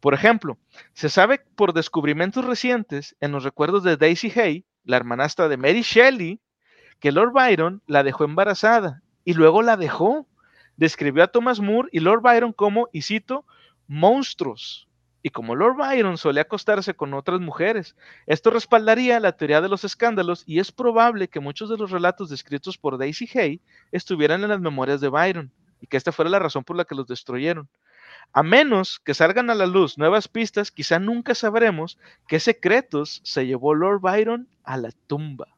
Por 0.00 0.14
ejemplo, 0.14 0.58
se 0.94 1.08
sabe 1.08 1.42
por 1.56 1.74
descubrimientos 1.74 2.44
recientes 2.44 3.16
en 3.20 3.32
los 3.32 3.44
recuerdos 3.44 3.82
de 3.82 3.96
Daisy 3.96 4.32
Hay, 4.38 4.64
la 4.84 4.96
hermanastra 4.96 5.48
de 5.48 5.56
Mary 5.56 5.82
Shelley, 5.82 6.40
que 7.00 7.12
Lord 7.12 7.32
Byron 7.32 7.82
la 7.86 8.02
dejó 8.02 8.24
embarazada 8.24 9.02
y 9.24 9.34
luego 9.34 9.62
la 9.62 9.76
dejó. 9.76 10.26
Describió 10.76 11.24
a 11.24 11.28
Thomas 11.28 11.60
Moore 11.60 11.90
y 11.92 12.00
Lord 12.00 12.22
Byron 12.22 12.52
como, 12.52 12.88
y 12.92 13.02
cito, 13.02 13.44
monstruos. 13.86 14.88
Y 15.22 15.30
como 15.30 15.54
Lord 15.54 15.76
Byron 15.76 16.16
solía 16.16 16.42
acostarse 16.42 16.94
con 16.94 17.12
otras 17.12 17.40
mujeres, 17.40 17.94
esto 18.26 18.50
respaldaría 18.50 19.20
la 19.20 19.32
teoría 19.32 19.60
de 19.60 19.68
los 19.68 19.84
escándalos 19.84 20.44
y 20.46 20.60
es 20.60 20.72
probable 20.72 21.28
que 21.28 21.40
muchos 21.40 21.68
de 21.68 21.76
los 21.76 21.90
relatos 21.90 22.30
descritos 22.30 22.78
por 22.78 22.96
Daisy 22.96 23.28
Hay 23.38 23.60
estuvieran 23.92 24.42
en 24.42 24.48
las 24.48 24.60
memorias 24.60 25.00
de 25.00 25.08
Byron 25.08 25.52
y 25.80 25.86
que 25.86 25.98
esta 25.98 26.12
fuera 26.12 26.30
la 26.30 26.38
razón 26.38 26.64
por 26.64 26.76
la 26.76 26.84
que 26.84 26.94
los 26.94 27.06
destruyeron. 27.06 27.68
A 28.32 28.42
menos 28.42 28.98
que 29.00 29.12
salgan 29.12 29.50
a 29.50 29.54
la 29.54 29.66
luz 29.66 29.98
nuevas 29.98 30.28
pistas, 30.28 30.70
quizá 30.70 30.98
nunca 30.98 31.34
sabremos 31.34 31.98
qué 32.26 32.40
secretos 32.40 33.20
se 33.24 33.46
llevó 33.46 33.74
Lord 33.74 34.00
Byron 34.00 34.48
a 34.64 34.76
la 34.76 34.90
tumba. 35.06 35.48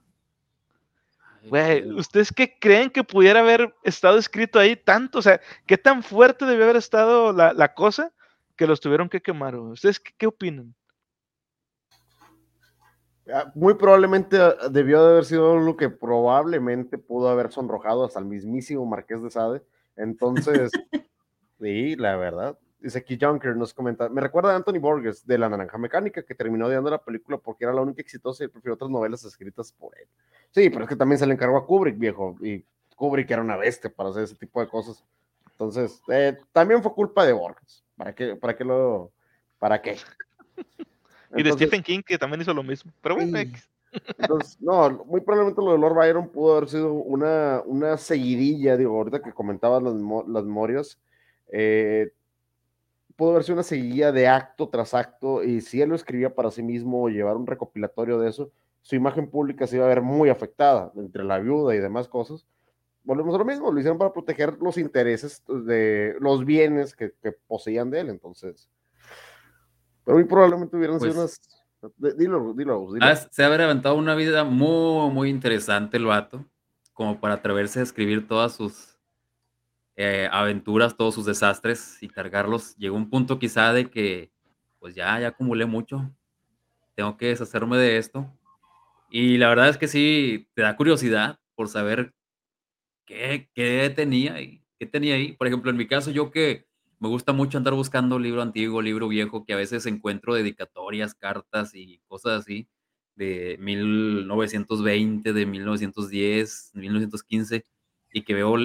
¿ustedes 1.97 2.33
qué 2.33 2.57
creen 2.59 2.89
que 2.89 3.03
pudiera 3.03 3.41
haber 3.41 3.75
estado 3.83 4.17
escrito 4.17 4.59
ahí 4.59 4.77
tanto? 4.77 5.19
O 5.19 5.23
sea, 5.23 5.41
¿qué 5.67 5.77
tan 5.77 6.03
fuerte 6.03 6.47
debió 6.47 6.65
haber 6.65 6.77
estado 6.77 7.33
la, 7.33 7.53
la 7.53 7.75
cosa 7.75 8.13
que 8.63 8.69
los 8.69 8.81
tuvieron 8.81 9.09
que 9.09 9.21
quemar. 9.21 9.57
¿Ustedes 9.57 9.99
qué, 9.99 10.25
opinan? 10.25 10.73
Ah, 13.29 13.51
muy 13.57 13.75
probablemente 13.75 14.37
ah, 14.39 14.69
debió 14.71 15.03
de 15.05 15.11
haber 15.11 15.25
sido 15.25 15.59
lo 15.59 15.77
que 15.77 15.89
probablemente 15.91 16.97
pudo 16.97 17.29
haber 17.29 17.51
sonrojado 17.51 18.05
hasta 18.05 18.21
el 18.21 18.27
mismísimo 18.27 18.87
Marqués 18.87 19.21
de 19.21 19.31
Sade. 19.31 19.63
Entonces, 19.97 20.71
sí, 21.61 21.97
la 21.97 22.15
verdad. 22.15 22.57
Dice 22.79 22.99
aquí 22.99 23.19
Junker 23.21 23.57
nos 23.57 23.75
comenta, 23.75 24.09
me 24.09 24.21
recuerda 24.21 24.53
a 24.53 24.57
Anthony 24.57 24.79
Borges 24.79 25.27
de 25.27 25.39
La 25.39 25.49
Naranja 25.49 25.77
Mecánica, 25.77 26.23
que 26.23 26.37
terminó 26.37 26.67
odiando 26.67 26.89
la 26.89 27.03
película 27.03 27.39
porque 27.39 27.65
era 27.65 27.75
la 27.75 27.81
única 27.81 28.01
exitosa 28.01 28.45
y 28.45 28.49
prefirió 28.49 28.75
otras 28.75 28.93
novelas 28.93 29.25
escritas 29.25 29.73
por 29.73 29.99
él. 29.99 30.07
Sí, 30.53 30.71
pero 30.71 30.85
es 30.85 30.89
que 30.89 30.97
también 30.97 31.19
se 31.19 31.27
le 31.27 31.35
encargó 31.35 31.57
a 31.57 31.67
Kubrick, 31.67 31.99
viejo, 31.99 32.37
y 32.41 32.65
Kubrick 32.95 33.29
era 33.29 33.43
una 33.43 33.57
bestia 33.57 33.93
para 33.93 34.11
hacer 34.11 34.23
ese 34.23 34.37
tipo 34.37 34.61
de 34.61 34.69
cosas. 34.69 35.05
Entonces, 35.53 36.03
eh, 36.09 36.37
también 36.53 36.83
fue 36.83 36.93
culpa 36.93 37.25
de 37.25 37.33
Borges. 37.33 37.85
¿Para 37.97 38.15
qué, 38.15 38.37
para 38.37 38.57
qué 38.57 38.65
lo, 38.65 39.13
para 39.59 39.81
qué? 39.81 39.97
y 41.37 41.43
de 41.43 41.53
Stephen 41.53 41.83
King, 41.83 42.01
que 42.05 42.19
también 42.19 42.41
hizo 42.41 42.53
lo 42.53 42.63
mismo. 42.63 42.93
Pero 43.01 43.17
bueno, 43.17 43.39
entonces, 44.19 44.61
no, 44.61 45.05
muy 45.05 45.21
probablemente 45.21 45.61
lo 45.61 45.73
de 45.73 45.79
Lord 45.79 45.95
Byron 45.95 46.29
pudo 46.29 46.57
haber 46.57 46.69
sido 46.69 46.93
una, 46.93 47.63
una 47.67 47.97
seguidilla, 47.99 48.77
digo, 48.77 48.97
ahorita 48.97 49.21
que 49.23 49.33
comentabas 49.33 49.83
las, 49.83 49.95
las 50.27 50.45
memorias, 50.45 50.99
eh, 51.51 52.11
pudo 53.17 53.35
verse 53.35 53.53
una 53.53 53.63
seguida 53.63 54.11
de 54.11 54.29
acto 54.29 54.69
tras 54.69 54.95
acto, 54.95 55.45
y 55.45 55.61
si 55.61 55.83
él 55.83 55.91
lo 55.91 55.95
escribía 55.95 56.35
para 56.35 56.51
sí 56.51 56.63
mismo 56.63 57.03
o 57.03 57.09
llevar 57.09 57.37
un 57.37 57.47
recopilatorio 57.47 58.19
de 58.19 58.31
eso, 58.31 58.51
su 58.81 58.97
imagen 58.97 59.29
pública 59.29 59.67
se 59.67 59.77
iba 59.77 59.85
a 59.85 59.89
ver 59.89 60.03
muy 60.03 60.29
afectada 60.29 60.91
entre 60.97 61.23
la 61.23 61.39
viuda 61.39 61.75
y 61.75 61.79
demás 61.79 62.09
cosas. 62.09 62.47
Volvemos 63.05 63.35
a 63.35 63.39
lo 63.39 63.45
mismo, 63.45 63.71
lo 63.71 63.79
hicieron 63.79 63.99
para 63.99 64.13
proteger 64.13 64.57
los 64.61 64.79
intereses 64.79 65.43
de 65.49 66.15
los 66.21 66.45
bienes 66.45 66.95
que, 66.95 67.13
poseían 67.47 67.91
de 67.91 68.01
él, 68.01 68.11
entonces. 68.11 68.69
Pero 70.05 70.17
muy 70.17 70.25
probablemente 70.25 70.77
hubieran 70.77 71.01
sido 71.01 71.15
pues 71.15 71.39
unas. 71.81 72.17
Dilo, 72.17 72.55
dilo, 72.55 72.93
dilo. 72.93 73.07
Se 73.31 73.45
ha 73.45 73.49
levantado 73.49 73.97
una 73.97 74.15
vida 74.15 74.45
muy, 74.45 75.11
muy 75.11 75.31
interesante 75.31 75.97
el 75.97 76.07
vato, 76.07 76.45
como 76.93 77.21
para 77.21 77.35
atreverse 77.35 77.81
a 77.81 77.83
escribir 77.83 78.29
todas 78.29 78.55
sus 78.55 78.97
eh, 79.97 80.29
aventuras, 80.31 80.97
todos 80.97 81.15
sus 81.15 81.27
desastres 81.27 82.01
y 82.03 82.09
cargarlos. 82.09 82.77
Llegó 82.77 82.97
un 82.97 83.11
punto 83.11 83.39
quizá 83.39 83.73
de 83.73 83.91
que, 83.91 84.33
pues 84.79 84.95
ya, 84.95 85.19
ya 85.19 85.29
acumulé 85.29 85.67
mucho, 85.67 86.09
tengo 86.95 87.17
que 87.17 87.29
deshacerme 87.29 87.77
de 87.79 87.99
esto 87.99 88.33
y 89.13 89.37
la 89.37 89.51
verdad 89.51 89.69
es 89.69 89.77
que 89.77 89.89
sí, 89.89 90.49
te 90.55 90.63
da 90.63 90.75
curiosidad 90.75 91.39
por 91.55 91.69
saber 91.69 92.15
qué, 93.07 93.51
qué 93.55 93.93
tenía 93.95 94.41
y 94.41 94.63
qué 94.79 94.87
tenía 94.87 95.15
ahí. 95.17 95.33
Por 95.33 95.47
ejemplo, 95.47 95.71
en 95.71 95.77
mi 95.77 95.87
caso, 95.87 96.11
yo 96.11 96.31
que 96.31 96.67
me 96.99 97.09
gusta 97.09 97.33
mucho 97.33 97.59
andar 97.59 97.75
buscando 97.75 98.19
libro 98.19 98.43
antiguo, 98.43 98.81
libro 98.83 99.09
viejo, 99.09 99.45
que 99.45 99.53
a 99.55 99.57
veces 99.57 99.87
encuentro 99.87 100.35
dedicatorias, 100.35 101.15
cartas 101.15 101.75
y 101.75 101.99
cosas 102.09 102.41
así 102.43 102.69
de 103.17 103.57
1920, 103.61 105.33
de 105.33 105.47
1910, 105.47 106.71
1915, 106.75 107.67
y 108.13 108.23
que 108.23 108.35
veo 108.35 108.57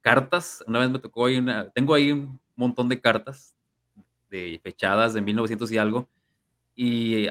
cartas. 0.00 0.62
Una 0.66 0.80
vez 0.80 0.90
me 0.90 0.98
tocó 0.98 1.26
ahí 1.26 1.38
una, 1.38 1.70
tengo 1.70 1.94
ahí 1.94 2.12
un 2.12 2.40
montón 2.54 2.88
de 2.88 3.00
cartas 3.00 3.54
de 4.30 4.60
fechadas 4.62 5.14
de 5.14 5.22
1900 5.22 5.70
y 5.72 5.78
algo, 5.78 6.08
y 6.74 7.26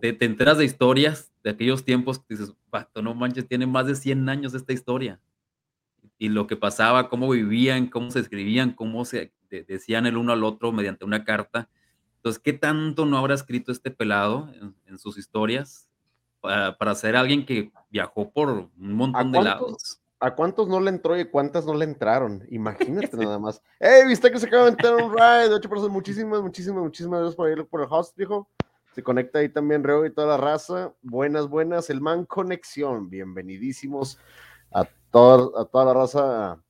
te, 0.00 0.12
te 0.14 0.24
enteras 0.24 0.58
de 0.58 0.64
historias 0.64 1.32
de 1.44 1.50
aquellos 1.50 1.84
tiempos 1.84 2.18
que 2.20 2.36
dices, 2.36 2.54
no 3.02 3.14
manches, 3.14 3.46
tiene 3.48 3.66
más 3.66 3.86
de 3.86 3.94
100 3.94 4.28
años 4.28 4.54
esta 4.54 4.72
historia. 4.72 5.20
Y 6.18 6.30
lo 6.30 6.46
que 6.46 6.56
pasaba, 6.56 7.08
cómo 7.08 7.28
vivían, 7.28 7.88
cómo 7.88 8.10
se 8.10 8.20
escribían, 8.20 8.72
cómo 8.72 9.04
se 9.04 9.32
decían 9.50 10.06
el 10.06 10.16
uno 10.16 10.32
al 10.32 10.44
otro 10.44 10.72
mediante 10.72 11.04
una 11.04 11.24
carta. 11.24 11.68
Entonces, 12.16 12.42
¿qué 12.42 12.52
tanto 12.52 13.06
no 13.06 13.18
habrá 13.18 13.34
escrito 13.34 13.70
este 13.70 13.90
pelado 13.90 14.48
en, 14.86 14.98
sus 14.98 15.18
historias 15.18 15.88
para, 16.40 16.76
para, 16.76 16.94
ser 16.94 17.16
alguien 17.16 17.44
que 17.46 17.70
viajó 17.90 18.30
por 18.30 18.48
un 18.48 18.92
montón 18.92 19.30
de 19.32 19.42
lados? 19.42 20.00
¿A 20.18 20.34
cuántos 20.34 20.66
no 20.66 20.80
le 20.80 20.88
entró 20.88 21.18
y 21.18 21.26
cuántas 21.26 21.66
no 21.66 21.74
le 21.74 21.84
entraron? 21.84 22.42
Imagínate 22.50 23.16
nada 23.16 23.38
más. 23.38 23.62
¡Ey! 23.78 24.06
¿Viste 24.08 24.30
que 24.30 24.38
se 24.38 24.46
acaba 24.46 24.64
de 24.64 24.70
entrar 24.70 24.94
un 24.94 25.12
ride 25.12 25.48
de 25.50 25.54
8 25.54 25.68
personas? 25.68 25.92
Muchísimas, 25.92 26.40
muchísimas, 26.40 26.82
muchísimas 26.82 27.20
gracias 27.20 27.36
por 27.36 27.50
ir 27.50 27.66
por 27.66 27.82
el 27.82 27.88
host, 27.90 28.16
dijo. 28.16 28.48
Se 28.92 29.02
conecta 29.02 29.40
ahí 29.40 29.50
también 29.50 29.84
Reo 29.84 30.06
y 30.06 30.10
toda 30.10 30.28
la 30.28 30.36
raza. 30.38 30.94
Buenas, 31.02 31.48
buenas. 31.48 31.90
El 31.90 32.00
Man 32.00 32.24
Conexión. 32.24 33.10
Bienvenidísimos 33.10 34.18
a 34.72 34.88
toda, 35.16 35.62
a 35.62 35.64
toda 35.64 35.84
la 35.86 35.94
raza 35.94 36.62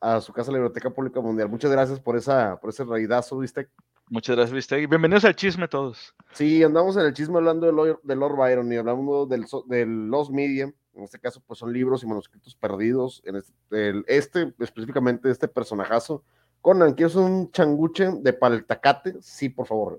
a, 0.00 0.20
su 0.20 0.32
casa, 0.32 0.52
la 0.52 0.58
Biblioteca 0.58 0.90
Pública 0.90 1.20
Mundial. 1.20 1.48
Muchas 1.48 1.70
gracias 1.70 1.98
por, 1.98 2.16
esa, 2.16 2.60
por 2.60 2.68
ese 2.68 2.84
raidazo, 2.84 3.38
¿viste? 3.38 3.68
Muchas 4.10 4.36
gracias, 4.36 4.54
¿viste? 4.54 4.86
Bienvenidos 4.86 5.24
al 5.24 5.34
chisme 5.34 5.68
todos. 5.68 6.14
Sí, 6.32 6.62
andamos 6.62 6.98
en 6.98 7.06
el 7.06 7.14
chisme 7.14 7.38
hablando 7.38 7.66
de 7.66 7.72
Lord, 7.72 8.00
de 8.02 8.14
Lord 8.14 8.36
Byron 8.36 8.70
y 8.70 8.76
hablamos 8.76 9.28
del, 9.30 9.46
de 9.66 9.86
los 9.86 10.30
media. 10.30 10.70
En 10.92 11.04
este 11.04 11.18
caso, 11.18 11.42
pues 11.46 11.58
son 11.60 11.72
libros 11.72 12.02
y 12.02 12.06
manuscritos 12.06 12.54
perdidos. 12.54 13.22
En 13.24 13.36
este, 13.36 14.02
este 14.06 14.52
específicamente, 14.58 15.30
este 15.30 15.48
personajazo. 15.48 16.22
Conan, 16.60 16.92
¿quieres 16.92 17.14
un 17.14 17.50
changuche 17.52 18.10
de 18.20 18.32
paltacate? 18.34 19.16
Sí, 19.22 19.48
por 19.48 19.66
favor. 19.66 19.98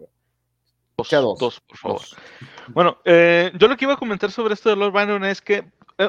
Dos, 1.40 1.62
por 1.62 1.78
favor. 1.78 2.02
Bueno, 2.68 2.98
eh, 3.06 3.52
yo 3.58 3.68
lo 3.68 3.78
que 3.78 3.86
iba 3.86 3.94
a 3.94 3.98
comentar 3.98 4.32
sobre 4.32 4.54
esto 4.54 4.70
de 4.70 4.76
Lord 4.76 4.92
Byron 4.92 5.24
es 5.24 5.42
que, 5.42 5.64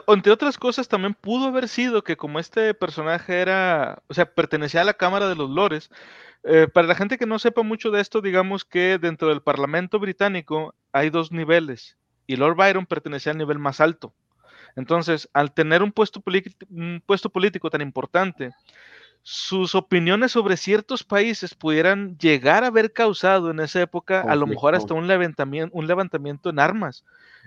entre 0.07 0.33
otras 0.33 0.57
cosas, 0.57 0.89
también 0.89 1.15
pudo 1.15 1.49
haber 1.49 1.69
sido 1.69 2.05
que 2.05 2.17
como 2.17 2.39
este 2.39 2.75
personaje 2.75 3.41
era, 3.41 4.03
o 4.07 4.15
sea, 4.15 4.33
pertenecía 4.33 4.83
a 4.83 4.85
la 4.85 4.95
Cámara 4.95 5.29
de 5.29 5.35
los 5.35 5.51
Lores, 5.51 5.91
eh, 6.45 6.69
para 6.73 6.87
la 6.87 6.95
gente 6.95 7.19
que 7.19 7.27
no 7.27 7.39
sepa 7.39 7.63
mucho 7.63 7.91
de 7.91 8.01
esto, 8.01 8.21
digamos 8.21 8.65
que 8.65 8.99
dentro 8.99 9.29
del 9.29 9.43
Parlamento 9.43 9.99
británico 9.99 10.75
hay 10.93 11.11
dos 11.11 11.33
niveles 11.33 11.99
y 12.27 12.37
Lord 12.37 12.57
Byron 12.57 12.87
pertenecía 12.87 13.33
al 13.33 13.39
nivel 13.39 13.59
más 13.59 13.81
alto. 13.81 14.15
Entonces, 14.77 15.29
al 15.33 15.53
tener 15.53 15.83
un 15.83 15.91
puesto, 15.91 16.23
un 16.71 17.03
puesto 17.05 17.29
político 17.29 17.71
tan 17.71 17.81
importante, 17.81 18.53
sus 19.23 19.75
opiniones 19.75 20.33
sobre 20.33 20.57
ciertos 20.57 21.03
países 21.03 21.55
pudieran 21.55 22.17
llegar 22.19 22.63
a 22.63 22.69
haber 22.69 22.93
causado 22.93 23.51
en 23.51 23.61
esa 23.61 23.83
época 23.83 24.21
a 24.23 24.37
lo 24.37 24.47
mejor 24.47 24.75
hasta 24.75 24.95
un 24.95 25.09
levantamiento, 25.09 25.77
un 25.77 25.87
levantamiento 25.87 26.51
en 26.51 26.61
armas. 26.61 27.05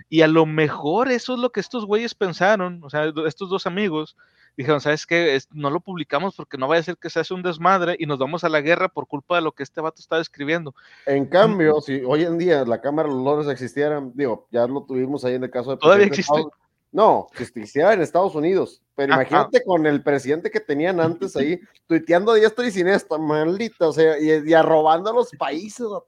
Y 0.08 0.22
a 0.22 0.28
lo 0.28 0.46
mejor 0.46 1.10
eso 1.10 1.34
es 1.34 1.40
lo 1.40 1.50
que 1.50 1.60
estos 1.60 1.86
güeyes 1.86 2.14
pensaron, 2.14 2.82
o 2.82 2.90
sea, 2.90 3.12
estos 3.26 3.48
dos 3.50 3.66
amigos, 3.66 4.16
dijeron, 4.56 4.80
¿sabes 4.80 5.06
qué? 5.06 5.38
No 5.52 5.70
lo 5.70 5.80
publicamos 5.80 6.36
porque 6.36 6.58
no 6.58 6.68
vaya 6.68 6.80
a 6.80 6.84
ser 6.84 6.96
que 6.96 7.10
se 7.10 7.20
hace 7.20 7.34
un 7.34 7.42
desmadre 7.42 7.96
y 7.98 8.06
nos 8.06 8.18
vamos 8.18 8.44
a 8.44 8.48
la 8.48 8.60
guerra 8.60 8.88
por 8.88 9.06
culpa 9.06 9.36
de 9.36 9.42
lo 9.42 9.52
que 9.52 9.62
este 9.62 9.80
vato 9.80 10.00
estaba 10.00 10.22
escribiendo. 10.22 10.74
En 11.06 11.26
cambio, 11.26 11.80
si 11.80 12.02
hoy 12.04 12.22
en 12.22 12.38
día 12.38 12.64
la 12.64 12.80
Cámara 12.80 13.08
de 13.08 13.14
los 13.14 13.24
Lores 13.24 13.48
existiera, 13.48 14.02
digo, 14.14 14.46
ya 14.50 14.66
lo 14.66 14.84
tuvimos 14.84 15.24
ahí 15.24 15.34
en 15.34 15.44
el 15.44 15.50
caso 15.50 15.70
de... 15.70 15.76
Todavía 15.78 16.06
existe. 16.06 16.44
No, 16.92 17.26
que 17.34 17.42
existiera 17.42 17.92
en 17.92 18.02
Estados 18.02 18.36
Unidos. 18.36 18.80
Pero 18.94 19.14
imagínate 19.14 19.64
con 19.64 19.84
el 19.84 20.00
presidente 20.00 20.48
que 20.48 20.60
tenían 20.60 21.00
antes 21.00 21.34
ahí, 21.34 21.60
tuiteando 21.88 22.30
a 22.30 22.36
diestra 22.36 22.64
y 22.64 22.70
siniestra, 22.70 23.18
maldita, 23.18 23.88
o 23.88 23.92
sea, 23.92 24.16
y, 24.20 24.54
arrobando 24.54 25.10
a 25.10 25.12
los 25.12 25.30
países, 25.32 25.80
no. 25.80 25.98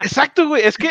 Exacto, 0.00 0.48
güey, 0.48 0.62
es 0.64 0.78
que 0.78 0.88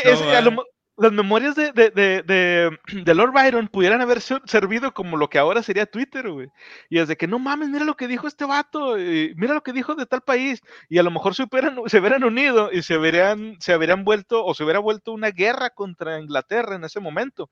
las 0.97 1.11
memorias 1.11 1.55
de, 1.55 1.71
de, 3.05 3.15
Lord 3.15 3.31
Byron 3.31 3.67
pudieran 3.67 4.01
haber 4.01 4.21
servido 4.21 4.93
como 4.93 5.17
lo 5.17 5.29
que 5.29 5.39
ahora 5.39 5.63
sería 5.63 5.85
Twitter, 5.85 6.29
güey. 6.29 6.49
Y 6.89 6.99
es 6.99 7.07
de 7.07 7.17
que 7.17 7.27
no 7.27 7.39
mames, 7.39 7.69
mira 7.69 7.85
lo 7.85 7.95
que 7.95 8.07
dijo 8.07 8.27
este 8.27 8.45
vato, 8.45 8.95
mira 8.95 9.53
lo 9.53 9.63
que 9.63 9.73
dijo 9.73 9.95
de 9.95 10.05
tal 10.05 10.21
país, 10.21 10.61
y 10.89 10.97
a 10.97 11.03
lo 11.03 11.11
mejor 11.11 11.35
se 11.35 11.43
hubieran, 11.43 11.77
se 11.87 11.99
hubieran 11.99 12.23
unido 12.23 12.71
y 12.71 12.83
se 12.83 12.97
hubieran, 12.97 13.57
se 13.59 13.75
vuelto, 13.77 14.45
o 14.45 14.53
se 14.53 14.63
hubiera 14.63 14.79
vuelto 14.79 15.11
una 15.11 15.31
guerra 15.31 15.69
contra 15.69 16.19
Inglaterra 16.19 16.75
en 16.75 16.83
ese 16.83 16.99
momento 16.99 17.49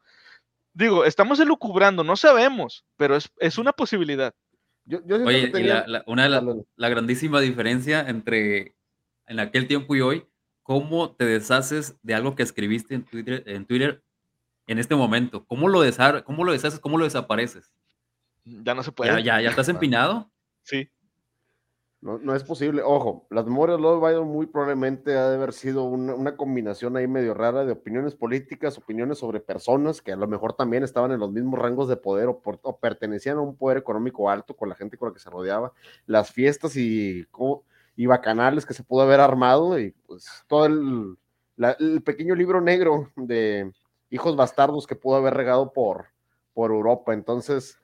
digo, 0.74 1.06
estamos 1.06 1.40
elucubrando, 1.40 2.04
no 2.04 2.16
sabemos, 2.16 2.86
pero 2.98 3.18
es, 3.18 3.58
una 3.58 3.74
posibilidad. 3.74 4.34
Oye, 5.26 5.52
la, 5.64 6.04
una 6.08 6.24
de 6.24 6.30
la, 6.30 6.44
la, 6.76 6.90
grandísima 6.90 7.42
diferencia 7.42 8.02
entre 8.08 8.76
en 9.28 9.40
aquel 9.40 9.68
tiempo 9.68 9.96
y 9.96 10.02
hoy, 10.02 10.26
¿cómo 10.70 11.16
te 11.16 11.26
deshaces 11.26 11.98
de 12.04 12.14
algo 12.14 12.36
que 12.36 12.44
escribiste 12.44 12.94
en 12.94 13.04
Twitter 13.04 13.42
en, 13.48 13.66
Twitter 13.66 14.04
en 14.68 14.78
este 14.78 14.94
momento? 14.94 15.44
¿Cómo 15.48 15.68
lo, 15.68 15.80
¿Cómo 16.24 16.44
lo 16.44 16.52
deshaces? 16.52 16.80
¿Cómo 16.80 17.00
lo 17.00 17.06
desapareces? 17.06 17.74
Ya 18.46 18.76
no 18.76 18.84
se 18.84 18.92
puede. 18.92 19.10
¿Ya, 19.10 19.20
ya, 19.20 19.42
ya 19.42 19.50
estás 19.50 19.68
empinado? 19.70 20.30
Sí. 20.62 20.88
No, 22.02 22.20
no, 22.20 22.36
es 22.36 22.44
posible. 22.44 22.84
Ojo, 22.84 23.26
las 23.32 23.46
memorias 23.46 23.80
de 23.80 23.82
Lord 23.82 24.00
Byron 24.00 24.28
muy 24.28 24.46
probablemente 24.46 25.18
ha 25.18 25.30
de 25.30 25.38
haber 25.38 25.54
sido 25.54 25.86
una, 25.86 26.38
combinación 26.38 26.96
ahí 26.96 27.08
medio 27.08 27.34
rara 27.34 27.66
de 27.66 27.72
opiniones 27.72 28.14
políticas, 28.14 28.78
opiniones 28.78 29.18
sobre 29.18 29.40
personas 29.40 30.04
que 30.04 30.12
a 30.12 30.18
lo 30.18 30.28
mejor 30.28 30.54
también 30.54 30.84
estaban 30.84 31.12
en 31.12 31.20
los 31.20 31.32
mismos 31.32 31.60
rangos 31.60 31.90
de 31.90 31.98
poder 31.98 32.28
o, 32.28 32.80
pertenecían 32.80 33.38
a 33.38 33.42
un 33.42 33.58
poder 33.58 33.80
económico 33.80 34.30
alto 34.30 34.56
con 34.56 34.70
la 34.70 34.76
gente 34.76 34.98
con 34.98 35.10
la 35.10 35.14
que 35.16 35.20
se 35.20 35.32
rodeaba, 35.32 35.74
las 36.06 36.32
fiestas 36.32 36.76
y, 36.76 37.26
y 38.00 38.06
bacanales 38.06 38.66
que 38.66 38.74
se 38.74 38.82
pudo 38.82 39.02
haber 39.02 39.20
armado 39.20 39.78
y 39.78 39.92
pues 40.08 40.26
todo 40.48 40.68
el, 40.68 41.18
el 41.80 42.02
pequeño 42.02 42.34
libro 42.34 42.62
negro 42.62 43.12
de 43.18 43.74
hijos 44.10 44.38
bastardos 44.38 44.88
que 44.88 44.96
pudo 44.96 45.18
haber 45.18 45.34
regado 45.34 45.74
por, 45.74 46.06
por 46.54 46.72
Europa. 46.72 47.14
Entonces, 47.14 47.78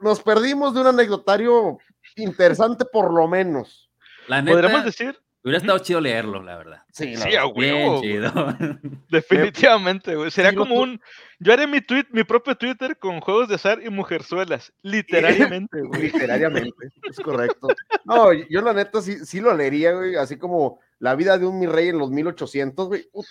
nos 0.00 0.22
perdimos 0.22 0.74
de 0.74 0.82
un 0.82 0.86
anecdotario 0.86 1.78
interesante 2.14 2.84
por 2.84 3.12
lo 3.12 3.26
menos. 3.26 3.90
La 4.28 4.44
¿Podríamos 4.44 4.84
decir? 4.84 5.18
Hubiera 5.42 5.58
estado 5.58 5.78
chido 5.78 6.00
leerlo, 6.02 6.42
la 6.42 6.58
verdad. 6.58 6.82
Sí, 6.92 7.16
sí 7.16 7.34
a 7.34 7.46
huevo. 7.46 8.02
Definitivamente, 9.08 10.14
güey. 10.14 10.30
Sería 10.30 10.54
como 10.54 10.74
un. 10.74 11.00
Yo 11.38 11.54
haré 11.54 11.66
mi 11.66 11.80
tweet, 11.80 12.04
mi 12.10 12.24
propio 12.24 12.54
Twitter 12.56 12.98
con 12.98 13.20
juegos 13.20 13.48
de 13.48 13.54
azar 13.54 13.80
y 13.82 13.88
mujerzuelas. 13.88 14.70
Literalmente, 14.82 15.80
güey. 15.80 16.02
Literalmente, 16.02 16.88
es 17.08 17.18
correcto. 17.20 17.68
No, 18.04 18.34
yo 18.34 18.60
la 18.60 18.74
neta 18.74 19.00
sí, 19.00 19.24
sí 19.24 19.40
lo 19.40 19.54
leería, 19.56 19.92
güey. 19.92 20.16
Así 20.16 20.36
como 20.36 20.78
la 20.98 21.14
vida 21.14 21.38
de 21.38 21.46
un 21.46 21.58
mi 21.58 21.66
rey 21.66 21.88
en 21.88 21.98
los 21.98 22.10
1800, 22.10 22.88
güey. 22.88 23.08
Yo 23.14 23.22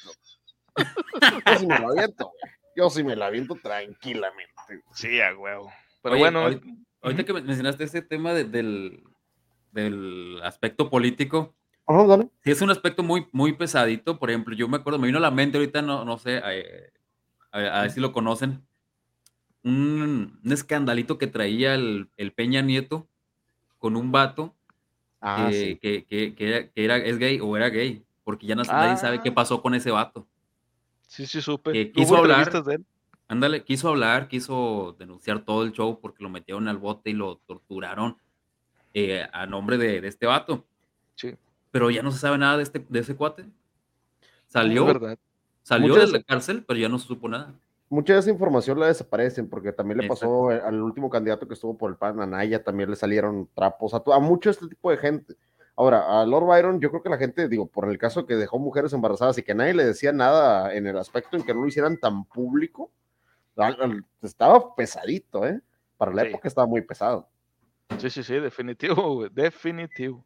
sí 1.59 1.67
me 1.67 1.77
lo 1.77 1.89
aviento, 1.89 2.25
güey. 2.25 2.53
Yo 2.75 2.89
sí 2.89 3.03
me 3.03 3.15
lo 3.15 3.25
aviento 3.25 3.55
tranquilamente. 3.61 4.53
Sí, 4.93 5.21
a 5.21 5.37
huevo. 5.37 5.71
Pero 6.01 6.17
bueno. 6.17 6.43
Ahorita, 7.01 7.23
que 7.23 7.33
mencionaste 7.33 7.83
ese 7.83 8.01
tema 8.01 8.33
del, 8.33 9.03
del 9.71 10.41
aspecto 10.43 10.89
político. 10.89 11.55
Sí, 12.43 12.51
es 12.51 12.61
un 12.61 12.69
aspecto 12.69 13.01
muy, 13.01 13.27
muy 13.31 13.53
pesadito. 13.53 14.19
Por 14.19 14.29
ejemplo, 14.29 14.55
yo 14.55 14.67
me 14.67 14.77
acuerdo, 14.77 14.99
me 14.99 15.07
vino 15.07 15.17
a 15.17 15.21
la 15.21 15.31
mente 15.31 15.57
ahorita, 15.57 15.81
no, 15.81 16.05
no 16.05 16.17
sé, 16.19 16.39
eh, 16.45 16.91
a, 17.51 17.81
ver 17.81 17.91
si 17.91 17.99
lo 17.99 18.11
conocen. 18.11 18.63
Un, 19.63 20.39
un 20.43 20.51
escandalito 20.53 21.17
que 21.17 21.27
traía 21.27 21.73
el, 21.73 22.09
el, 22.15 22.31
Peña 22.31 22.61
Nieto 22.61 23.09
con 23.77 23.95
un 23.95 24.11
vato 24.11 24.55
Ah, 25.19 25.47
que, 25.49 25.53
sí. 25.53 25.79
que, 25.81 26.05
que, 26.05 26.35
que 26.35 26.47
era, 26.47 26.69
que 26.69 26.85
era- 26.85 26.97
es 26.97 27.17
gay 27.17 27.39
o 27.41 27.57
era 27.57 27.69
gay, 27.69 28.05
porque 28.23 28.47
ya 28.47 28.55
no- 28.55 28.63
nadie 28.63 28.95
sabe 28.95 29.21
qué 29.21 29.29
Ah, 29.29 29.33
pasó 29.35 29.61
con 29.61 29.73
ese 29.73 29.91
vato. 29.91 30.27
sí, 31.07 31.25
sí, 31.25 31.41
supe. 31.41 31.71
Que 31.73 31.91
quiso 31.91 32.15
hablar, 32.15 32.51
de 32.63 32.75
él. 32.75 32.85
ándale, 33.27 33.63
quiso 33.63 33.89
hablar, 33.89 34.29
quiso 34.29 34.95
denunciar 34.97 35.43
todo 35.43 35.63
el 35.63 35.73
show 35.73 35.99
porque 35.99 36.23
lo 36.23 36.29
metieron 36.29 36.67
al 36.69 36.77
bote 36.77 37.09
y 37.09 37.13
lo 37.13 37.37
torturaron 37.47 38.17
eh, 38.93 39.27
a 39.33 39.45
nombre 39.45 39.77
de, 39.77 39.99
de 39.99 40.07
este 40.07 40.25
vato. 40.25 40.65
Sí, 41.15 41.35
Pero 41.71 41.89
ya 41.91 42.01
no 42.01 42.11
se 42.11 42.19
sabe 42.19 42.37
nada 42.37 42.57
de, 42.57 42.63
este, 42.63 42.85
de 42.87 42.99
ese 42.99 43.15
cuate. 43.15 43.43
es 43.43 43.47
Salió, 44.47 44.85
verdad. 44.85 45.17
salió 45.63 45.89
Muchas- 45.93 46.11
de 46.11 46.17
la 46.19 46.23
cárcel, 46.23 46.63
pero 46.67 46.79
ya 46.79 46.89
no 46.89 46.97
se 46.97 47.07
supo 47.07 47.27
nada. 47.29 47.53
Mucha 47.91 48.13
de 48.13 48.19
esa 48.19 48.29
información 48.29 48.79
la 48.79 48.85
desaparecen, 48.87 49.49
porque 49.49 49.71
también 49.71 49.97
le 49.99 50.07
pasó 50.07 50.51
Exacto. 50.51 50.67
al 50.69 50.81
último 50.81 51.09
candidato 51.09 51.47
que 51.47 51.55
estuvo 51.55 51.75
por 51.77 51.89
el 51.89 51.97
PAN, 51.97 52.19
a 52.21 52.27
Naya, 52.27 52.63
también 52.63 52.89
le 52.89 52.95
salieron 52.95 53.49
trapos, 53.55 53.93
a, 53.95 54.03
a 54.13 54.19
mucho 54.19 54.49
este 54.51 54.67
tipo 54.67 54.91
de 54.91 54.97
gente. 54.97 55.35
Ahora, 55.75 56.21
a 56.21 56.25
Lord 56.25 56.45
Byron, 56.45 56.79
yo 56.81 56.89
creo 56.91 57.01
que 57.01 57.09
la 57.09 57.17
gente, 57.17 57.47
digo, 57.47 57.65
por 57.65 57.89
el 57.89 57.97
caso 57.97 58.25
que 58.27 58.35
dejó 58.35 58.59
mujeres 58.59 58.93
embarazadas 58.93 59.37
y 59.39 59.43
que 59.43 59.55
nadie 59.55 59.73
le 59.73 59.85
decía 59.85 60.11
nada 60.11 60.73
en 60.75 60.85
el 60.87 60.97
aspecto 60.99 61.35
en 61.37 61.43
que 61.43 61.53
no 61.53 61.61
lo 61.61 61.67
hicieran 61.67 61.97
tan 61.97 62.25
público, 62.25 62.91
estaba 64.21 64.75
pesadito, 64.75 65.45
¿eh? 65.47 65.59
Para 65.97 66.13
la 66.13 66.23
Sí. 66.23 66.27
época 66.29 66.47
estaba 66.47 66.67
muy 66.67 66.81
pesado. 66.81 67.27
Sí, 67.97 68.09
sí, 68.09 68.23
sí, 68.23 68.35
definitivo, 68.35 69.15
güey, 69.15 69.29
definitivo. 69.33 70.23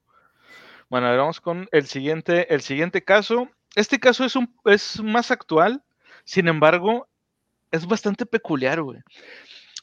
Bueno, 0.89 1.07
a 1.07 1.15
vamos 1.15 1.41
con 1.41 1.67
el 1.71 1.87
siguiente, 1.87 2.53
el 2.53 2.61
siguiente 2.61 3.03
caso. 3.03 3.49
Este 3.75 3.99
caso 3.99 4.23
es, 4.23 4.35
un, 4.35 4.55
es 4.65 5.01
más 5.01 5.31
actual, 5.31 5.83
sin 6.23 6.47
embargo, 6.47 7.07
es 7.71 7.87
bastante 7.87 8.25
peculiar, 8.25 8.81
güey. 8.81 8.99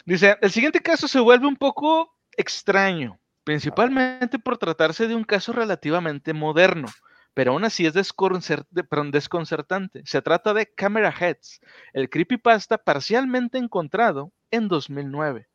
Dice, 0.07 0.39
el 0.41 0.51
siguiente 0.51 0.81
caso 0.81 1.09
se 1.09 1.21
vuelve 1.21 1.47
un 1.47 1.57
poco 1.57 2.17
extraño, 2.37 3.19
principalmente 3.45 4.39
por 4.39 4.59
tratarse 4.59 5.09
de 5.09 5.15
un 5.15 5.25
caso 5.25 5.53
relativamente 5.53 6.33
moderno, 6.33 6.89
pero 7.35 7.53
aún 7.53 7.65
así 7.65 7.85
es 7.85 7.95
desconcertante. 7.95 10.03
Se 10.05 10.23
trata 10.23 10.55
de 10.55 10.73
Camera 10.73 11.11
Heads, 11.11 11.61
el 11.93 12.09
creepypasta 12.09 12.79
parcialmente 12.79 13.59
encontrado 13.59 14.33
en 14.51 14.69
2009. 14.69 15.50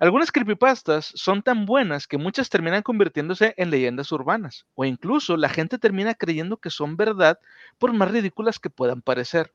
Algunas 0.00 0.30
creepypastas 0.30 1.10
son 1.16 1.42
tan 1.42 1.66
buenas 1.66 2.06
que 2.06 2.18
muchas 2.18 2.48
terminan 2.48 2.84
convirtiéndose 2.84 3.54
en 3.56 3.70
leyendas 3.70 4.12
urbanas, 4.12 4.64
o 4.76 4.84
incluso 4.84 5.36
la 5.36 5.48
gente 5.48 5.76
termina 5.76 6.14
creyendo 6.14 6.56
que 6.56 6.70
son 6.70 6.96
verdad 6.96 7.40
por 7.78 7.92
más 7.92 8.08
ridículas 8.12 8.60
que 8.60 8.70
puedan 8.70 9.02
parecer. 9.02 9.52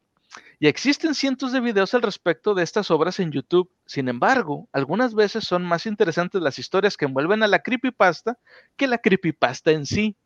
Y 0.59 0.67
existen 0.67 1.15
cientos 1.15 1.53
de 1.53 1.61
videos 1.61 1.93
al 1.93 2.01
respecto 2.01 2.53
de 2.55 2.63
estas 2.63 2.91
obras 2.91 3.21
en 3.21 3.31
YouTube. 3.31 3.71
Sin 3.85 4.09
embargo, 4.09 4.67
algunas 4.73 5.15
veces 5.15 5.45
son 5.45 5.63
más 5.63 5.85
interesantes 5.85 6.41
las 6.41 6.59
historias 6.59 6.97
que 6.97 7.05
envuelven 7.05 7.41
a 7.43 7.47
la 7.47 7.59
creepypasta 7.59 8.37
que 8.75 8.87
la 8.87 8.97
creepypasta 8.97 9.71
en 9.71 9.85
sí. 9.85 10.17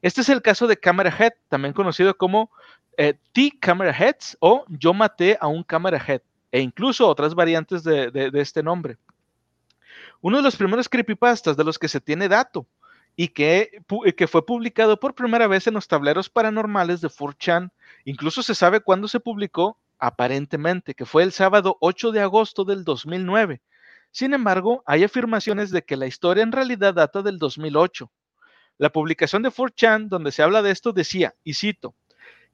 Este 0.00 0.20
es 0.20 0.28
el 0.28 0.42
caso 0.42 0.68
de 0.68 0.76
Camera 0.76 1.10
Head, 1.10 1.32
también 1.48 1.74
conocido 1.74 2.16
como 2.16 2.52
eh, 2.98 3.14
T-Camera 3.32 3.92
Heads 3.92 4.36
o 4.38 4.64
Yo 4.68 4.94
maté 4.94 5.36
a 5.40 5.48
un 5.48 5.64
Camera 5.64 5.98
Head, 6.06 6.20
e 6.52 6.60
incluso 6.60 7.08
otras 7.08 7.34
variantes 7.34 7.82
de 7.82 8.30
este 8.34 8.62
nombre 8.62 8.98
uno 10.20 10.38
de 10.38 10.42
los 10.42 10.56
primeros 10.56 10.88
creepypastas 10.88 11.56
de 11.56 11.64
los 11.64 11.78
que 11.78 11.88
se 11.88 12.00
tiene 12.00 12.28
dato 12.28 12.66
y 13.16 13.28
que, 13.28 13.82
que 14.16 14.26
fue 14.26 14.44
publicado 14.44 15.00
por 15.00 15.14
primera 15.14 15.46
vez 15.46 15.66
en 15.66 15.74
los 15.74 15.88
tableros 15.88 16.28
paranormales 16.28 17.00
de 17.00 17.08
4chan. 17.08 17.70
Incluso 18.04 18.42
se 18.42 18.54
sabe 18.54 18.80
cuándo 18.80 19.08
se 19.08 19.20
publicó, 19.20 19.78
aparentemente, 19.98 20.94
que 20.94 21.06
fue 21.06 21.22
el 21.22 21.32
sábado 21.32 21.78
8 21.80 22.12
de 22.12 22.20
agosto 22.20 22.64
del 22.64 22.84
2009. 22.84 23.62
Sin 24.10 24.34
embargo, 24.34 24.82
hay 24.86 25.04
afirmaciones 25.04 25.70
de 25.70 25.82
que 25.82 25.96
la 25.96 26.06
historia 26.06 26.42
en 26.42 26.52
realidad 26.52 26.94
data 26.94 27.22
del 27.22 27.38
2008. 27.38 28.10
La 28.78 28.90
publicación 28.90 29.42
de 29.42 29.50
4chan, 29.50 30.08
donde 30.08 30.32
se 30.32 30.42
habla 30.42 30.60
de 30.60 30.70
esto, 30.70 30.92
decía, 30.92 31.34
y 31.42 31.54
cito, 31.54 31.94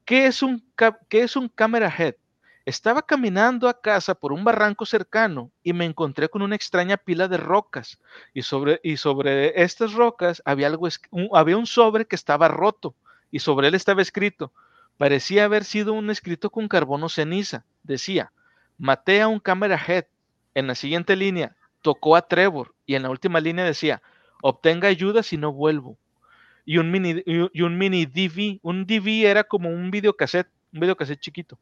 ¿qué 0.05 0.27
es 0.27 0.41
un, 0.41 0.65
qué 1.09 1.21
es 1.21 1.35
un 1.35 1.49
camera 1.49 1.93
head? 1.97 2.15
Estaba 2.65 3.01
caminando 3.05 3.67
a 3.67 3.81
casa 3.81 4.15
por 4.15 4.31
un 4.31 4.43
barranco 4.45 4.85
cercano 4.85 5.51
y 5.63 5.73
me 5.73 5.85
encontré 5.85 6.29
con 6.29 6.41
una 6.41 6.55
extraña 6.55 6.95
pila 6.97 7.27
de 7.27 7.37
rocas. 7.37 7.99
Y 8.33 8.43
sobre, 8.43 8.79
y 8.83 8.95
sobre 8.97 9.61
estas 9.63 9.93
rocas 9.93 10.41
había, 10.45 10.67
algo, 10.67 10.87
un- 11.11 11.29
había 11.33 11.57
un 11.57 11.65
sobre 11.67 12.05
que 12.05 12.15
estaba 12.15 12.47
roto 12.47 12.95
y 13.31 13.39
sobre 13.39 13.67
él 13.67 13.75
estaba 13.75 14.01
escrito. 14.01 14.53
Parecía 14.97 15.43
haber 15.45 15.65
sido 15.65 15.91
un 15.93 16.09
escrito 16.09 16.49
con 16.51 16.67
carbono 16.69 17.09
ceniza. 17.09 17.65
Decía, 17.83 18.31
maté 18.77 19.21
a 19.21 19.27
un 19.27 19.39
camera 19.39 19.77
head. 19.85 20.05
En 20.53 20.67
la 20.67 20.75
siguiente 20.75 21.15
línea, 21.17 21.55
tocó 21.81 22.15
a 22.15 22.27
Trevor. 22.27 22.73
Y 22.85 22.95
en 22.95 23.03
la 23.03 23.09
última 23.09 23.41
línea 23.41 23.65
decía, 23.65 24.01
obtenga 24.41 24.87
ayuda 24.87 25.21
si 25.23 25.35
no 25.35 25.51
vuelvo. 25.51 25.97
Y 26.65 26.77
un 26.79 26.91
mini, 26.91 27.23
y 27.25 27.61
un 27.63 27.77
mini 27.77 28.05
DV. 28.05 28.59
Un 28.63 28.85
DV 28.85 29.25
era 29.25 29.43
como 29.43 29.69
un 29.69 29.91
videocassette, 29.91 30.49
un 30.73 30.81
videocassette 30.81 31.19
chiquito. 31.21 31.59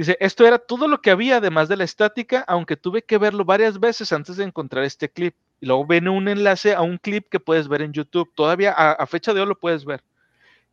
Dice, 0.00 0.16
esto 0.18 0.46
era 0.46 0.58
todo 0.58 0.88
lo 0.88 1.02
que 1.02 1.10
había 1.10 1.36
además 1.36 1.68
de 1.68 1.76
la 1.76 1.84
estática, 1.84 2.42
aunque 2.48 2.78
tuve 2.78 3.02
que 3.02 3.18
verlo 3.18 3.44
varias 3.44 3.78
veces 3.78 4.14
antes 4.14 4.38
de 4.38 4.44
encontrar 4.44 4.82
este 4.84 5.10
clip. 5.10 5.34
Y 5.60 5.66
luego 5.66 5.84
viene 5.84 6.08
un 6.08 6.26
enlace 6.26 6.72
a 6.72 6.80
un 6.80 6.96
clip 6.96 7.28
que 7.28 7.38
puedes 7.38 7.68
ver 7.68 7.82
en 7.82 7.92
YouTube. 7.92 8.32
Todavía 8.34 8.72
a, 8.72 9.06
fecha 9.06 9.34
de 9.34 9.42
hoy 9.42 9.46
lo 9.46 9.58
puedes 9.58 9.84
ver. 9.84 10.02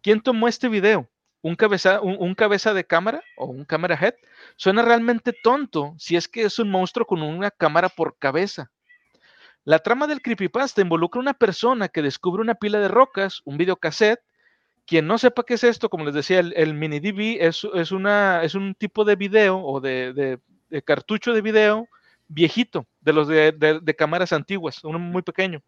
¿Quién 0.02 0.22
tomó 0.22 0.48
este 0.48 0.70
video? 0.70 1.10
¿Un 1.42 1.56
cabeza, 1.58 2.00
un, 2.00 2.16
un 2.18 2.36
cabeza 2.36 2.74
de 2.74 2.86
cámara 2.86 3.22
o 3.36 3.48
un 3.48 3.66
camera 3.66 4.00
head? 4.02 4.14
Suena 4.56 4.82
realmente 4.82 5.34
tonto 5.34 5.94
si 5.98 6.16
es 6.16 6.30
que 6.30 6.44
es 6.44 6.58
un 6.58 6.72
monstruo 6.72 7.06
con 7.06 7.22
una 7.22 7.52
cámara 7.52 7.90
por 7.90 8.16
cabeza. 8.18 8.72
La 9.66 9.80
trama 9.80 10.08
del 10.08 10.22
creepypasta 10.22 10.80
involucra 10.80 11.20
a 11.20 11.24
una 11.24 11.34
persona 11.34 11.90
que 11.90 12.02
descubre 12.02 12.42
una 12.42 12.56
pila 12.56 12.80
de 12.80 12.88
rocas, 12.88 13.42
un 13.44 13.58
videocassette. 13.58 14.22
Quien 14.88 15.06
no 15.06 15.18
sepa 15.18 15.44
qué 15.44 15.56
es 15.56 15.66
esto, 15.66 15.90
como 15.90 16.06
les 16.06 16.14
decía, 16.14 16.40
el, 16.40 16.54
el 16.56 16.74
mini 16.74 17.02
DV 17.02 17.38
es, 17.42 17.64
un 17.92 18.74
tipo 18.76 19.04
de 19.04 19.18
video 19.18 19.60
o 19.60 19.82
de, 19.82 20.40
cartucho 20.86 21.34
de 21.34 21.42
video 21.42 21.88
viejito, 22.30 22.88
de 23.02 23.14
los 23.14 23.28
de, 23.28 23.52
de- 23.52 23.96
cámaras 23.96 24.32
antiguas, 24.32 24.82
uno 24.86 24.98
muy 24.98 25.24
pequeño. 25.24 25.62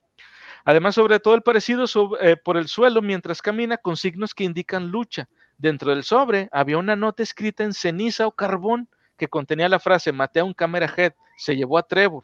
Además, 0.64 0.96
sobre 0.96 1.20
todo 1.20 1.36
el 1.36 1.42
parecido 1.42 1.86
eh, 2.22 2.38
por 2.38 2.56
el 2.56 2.70
suelo 2.70 3.02
mientras 3.02 3.42
camina 3.42 3.76
con 3.78 3.98
signos 3.98 4.34
que 4.34 4.46
indican 4.46 4.88
lucha. 4.88 5.28
Dentro 5.58 5.92
del 5.92 6.04
sobre 6.06 6.48
había 6.54 6.78
una 6.78 6.96
nota 6.96 7.22
escrita 7.22 7.66
en 7.66 7.74
ceniza 7.74 8.26
o 8.26 8.32
carbón 8.32 8.88
que 9.18 9.28
contenía 9.28 9.68
la 9.68 9.80
frase 9.80 10.14
maté 10.14 10.40
a 10.40 10.46
un 10.46 10.54
camera 10.54 10.94
head, 10.96 11.12
se 11.36 11.58
llevó 11.58 11.78
a 11.78 11.84
Trevor. 11.84 12.24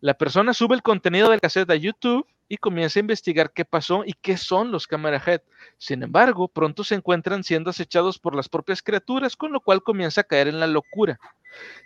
La 0.00 0.14
persona 0.14 0.52
sube 0.52 0.74
el 0.74 0.82
contenido 0.82 1.30
del 1.30 1.40
cassette 1.40 1.70
a 1.70 1.76
YouTube 1.76 2.26
y 2.48 2.56
comienza 2.56 2.98
a 2.98 3.02
investigar 3.02 3.52
qué 3.52 3.64
pasó 3.64 4.04
y 4.04 4.12
qué 4.14 4.36
son 4.36 4.70
los 4.70 4.86
camera 4.86 5.22
head. 5.24 5.40
Sin 5.78 6.02
embargo, 6.02 6.48
pronto 6.48 6.84
se 6.84 6.94
encuentran 6.94 7.42
siendo 7.44 7.70
acechados 7.70 8.18
por 8.18 8.34
las 8.34 8.48
propias 8.48 8.82
criaturas, 8.82 9.36
con 9.36 9.52
lo 9.52 9.60
cual 9.60 9.82
comienza 9.82 10.20
a 10.20 10.24
caer 10.24 10.48
en 10.48 10.60
la 10.60 10.66
locura. 10.66 11.18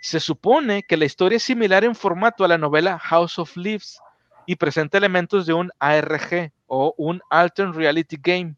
Se 0.01 0.21
supone 0.21 0.83
que 0.83 0.97
la 0.97 1.05
historia 1.05 1.37
es 1.37 1.43
similar 1.43 1.85
en 1.85 1.95
formato 1.95 2.45
a 2.45 2.49
la 2.49 2.59
novela 2.59 2.99
House 2.99 3.39
of 3.39 3.57
Leaves 3.57 4.01
y 4.47 4.57
presenta 4.57 4.99
elementos 4.99 5.47
de 5.47 5.53
un 5.53 5.71
ARG 5.79 6.53
o 6.67 6.95
un 6.97 7.21
Alternate 7.31 7.77
Reality 7.79 8.19
Game. 8.21 8.55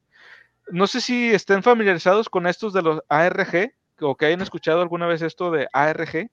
No 0.71 0.87
sé 0.87 1.01
si 1.01 1.31
estén 1.33 1.63
familiarizados 1.63 2.29
con 2.29 2.47
estos 2.47 2.73
de 2.73 2.83
los 2.83 3.03
ARG 3.09 3.73
o 4.01 4.17
que 4.17 4.27
hayan 4.27 4.41
escuchado 4.41 4.81
alguna 4.81 5.07
vez 5.07 5.21
esto 5.21 5.51
de 5.51 5.69
ARG. 5.73 6.31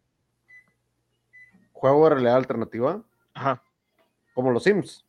Juego 1.73 2.03
de 2.03 2.15
realidad 2.15 2.35
alternativa, 2.35 3.01
Ajá. 3.33 3.61
como 4.33 4.51
los 4.51 4.63
Sims. 4.63 5.06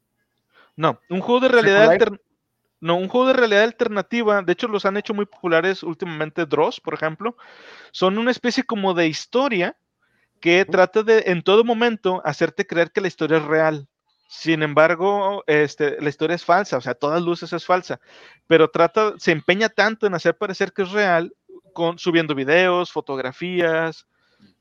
No, 0.78 1.00
un 1.10 1.20
juego 1.20 1.40
de 1.40 1.48
realidad 1.48 1.90
alternativa. 1.90 2.24
No, 2.80 2.94
un 2.94 3.08
juego 3.08 3.26
de 3.26 3.32
realidad 3.32 3.64
alternativa, 3.64 4.42
de 4.42 4.52
hecho 4.52 4.68
los 4.68 4.86
han 4.86 4.96
hecho 4.96 5.12
muy 5.12 5.26
populares 5.26 5.82
últimamente 5.82 6.46
Dross, 6.46 6.80
por 6.80 6.94
ejemplo, 6.94 7.36
son 7.90 8.16
una 8.16 8.30
especie 8.30 8.62
como 8.62 8.94
de 8.94 9.08
historia 9.08 9.76
que 10.40 10.64
trata 10.64 11.02
de 11.02 11.24
en 11.26 11.42
todo 11.42 11.64
momento 11.64 12.22
hacerte 12.24 12.64
creer 12.64 12.92
que 12.92 13.00
la 13.00 13.08
historia 13.08 13.38
es 13.38 13.44
real. 13.44 13.88
Sin 14.28 14.62
embargo, 14.62 15.42
este, 15.48 16.00
la 16.00 16.10
historia 16.10 16.36
es 16.36 16.44
falsa, 16.44 16.76
o 16.76 16.80
sea, 16.80 16.92
a 16.92 16.94
todas 16.94 17.20
luces 17.22 17.52
es 17.52 17.66
falsa, 17.66 17.98
pero 18.46 18.70
trata, 18.70 19.14
se 19.18 19.32
empeña 19.32 19.68
tanto 19.68 20.06
en 20.06 20.14
hacer 20.14 20.38
parecer 20.38 20.72
que 20.72 20.82
es 20.82 20.92
real, 20.92 21.34
con, 21.72 21.98
subiendo 21.98 22.36
videos, 22.36 22.92
fotografías. 22.92 24.06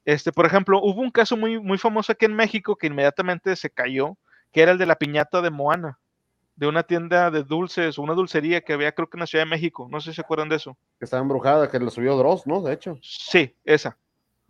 Este, 0.03 0.31
por 0.31 0.47
ejemplo, 0.47 0.81
hubo 0.81 0.99
un 0.99 1.11
caso 1.11 1.37
muy, 1.37 1.59
muy 1.59 1.77
famoso 1.77 2.11
aquí 2.11 2.25
en 2.25 2.35
México 2.35 2.75
que 2.75 2.87
inmediatamente 2.87 3.55
se 3.55 3.69
cayó, 3.69 4.17
que 4.51 4.63
era 4.63 4.71
el 4.71 4.79
de 4.79 4.87
la 4.87 4.95
piñata 4.95 5.43
de 5.43 5.51
Moana, 5.51 5.99
de 6.57 6.67
una 6.67 6.83
tienda 6.83 7.31
de 7.31 7.43
dulces, 7.43 7.97
una 7.99 8.13
dulcería 8.13 8.61
que 8.61 8.73
había 8.73 8.91
creo 8.91 9.07
que 9.09 9.15
en 9.17 9.21
la 9.21 9.27
Ciudad 9.27 9.45
de 9.45 9.49
México, 9.51 9.87
no 9.89 10.01
sé 10.01 10.09
si 10.11 10.15
se 10.15 10.21
acuerdan 10.21 10.49
de 10.49 10.55
eso. 10.57 10.75
que 10.99 11.05
estaba 11.05 11.21
embrujada, 11.21 11.69
que 11.69 11.79
lo 11.79 11.89
subió 11.91 12.17
Dross, 12.17 12.45
¿no? 12.47 12.61
De 12.61 12.73
hecho. 12.73 12.97
Sí, 13.01 13.55
esa. 13.63 13.97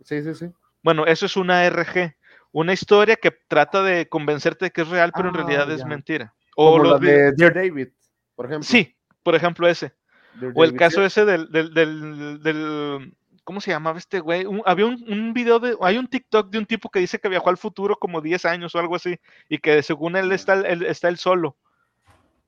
Sí, 0.02 0.22
sí, 0.22 0.34
sí. 0.34 0.46
Bueno, 0.82 1.04
eso 1.06 1.26
es 1.26 1.36
una 1.36 1.64
RG, 1.66 2.16
una 2.52 2.72
historia 2.72 3.16
que 3.16 3.30
trata 3.30 3.82
de 3.82 4.08
convencerte 4.08 4.64
de 4.66 4.70
que 4.70 4.80
es 4.82 4.88
real, 4.88 5.12
pero 5.14 5.28
en 5.28 5.34
Ah, 5.34 5.38
realidad 5.38 5.70
es 5.70 5.84
mentira. 5.84 6.34
O 6.56 6.72
Como 6.72 6.84
los 6.84 6.92
la 7.00 7.06
de 7.06 7.32
Dear 7.32 7.52
David, 7.54 7.88
por 8.34 8.46
ejemplo. 8.46 8.66
Sí, 8.66 8.96
por 9.22 9.34
ejemplo 9.34 9.68
ese. 9.68 9.92
Dear 10.32 10.52
O 10.56 10.64
el 10.64 10.70
David, 10.70 10.78
caso 10.78 11.00
sí. 11.00 11.06
ese 11.06 11.24
del, 11.26 11.52
del, 11.52 11.74
del, 11.74 12.42
del- 12.42 13.14
¿cómo 13.44 13.60
se 13.60 13.70
llamaba 13.70 13.98
este 13.98 14.20
güey? 14.20 14.46
Un- 14.46 14.62
había 14.64 14.86
un, 14.86 15.04
un 15.08 15.34
video 15.34 15.58
de, 15.58 15.76
hay 15.82 15.98
un 15.98 16.06
TikTok 16.06 16.48
de 16.48 16.58
un 16.58 16.64
tipo 16.66 16.88
que 16.88 17.00
dice 17.00 17.18
que 17.18 17.28
viajó 17.28 17.50
al 17.50 17.58
futuro 17.58 17.96
como 17.98 18.22
10 18.22 18.44
años 18.46 18.74
o 18.74 18.78
algo 18.78 18.96
así, 18.96 19.18
y 19.48 19.58
que 19.58 19.82
según 19.82 20.16
él 20.16 20.32
está, 20.32 20.54
él 20.54 20.86
está 20.86 21.08
él 21.08 21.18
solo. 21.18 21.56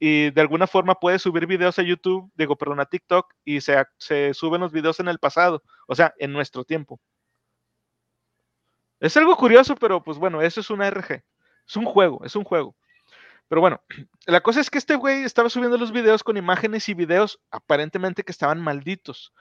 Y 0.00 0.30
de 0.30 0.40
alguna 0.40 0.66
forma 0.66 0.94
puedes 0.94 1.22
subir 1.22 1.46
videos 1.46 1.78
a 1.78 1.82
YouTube, 1.82 2.32
digo, 2.34 2.56
perdón, 2.56 2.80
a 2.80 2.86
TikTok 2.86 3.34
y 3.44 3.60
se, 3.60 3.84
se 3.98 4.32
suben 4.32 4.62
los 4.62 4.72
videos 4.72 4.98
en 4.98 5.08
el 5.08 5.18
pasado, 5.18 5.62
o 5.86 5.94
sea, 5.94 6.14
en 6.18 6.32
nuestro 6.32 6.64
tiempo. 6.64 6.98
Es 8.98 9.16
algo 9.18 9.36
curioso, 9.36 9.74
pero 9.76 10.02
pues 10.02 10.16
bueno, 10.18 10.40
eso 10.40 10.60
es 10.60 10.70
una 10.70 10.88
RG. 10.88 11.22
Es 11.68 11.76
un 11.76 11.84
juego, 11.84 12.24
es 12.24 12.34
un 12.34 12.44
juego. 12.44 12.74
Pero 13.48 13.60
bueno, 13.60 13.82
la 14.26 14.40
cosa 14.40 14.60
es 14.60 14.70
que 14.70 14.78
este 14.78 14.96
güey 14.96 15.24
estaba 15.24 15.50
subiendo 15.50 15.76
los 15.76 15.92
videos 15.92 16.24
con 16.24 16.38
imágenes 16.38 16.88
y 16.88 16.94
videos 16.94 17.38
aparentemente 17.50 18.22
que 18.22 18.32
estaban 18.32 18.60
malditos. 18.60 19.34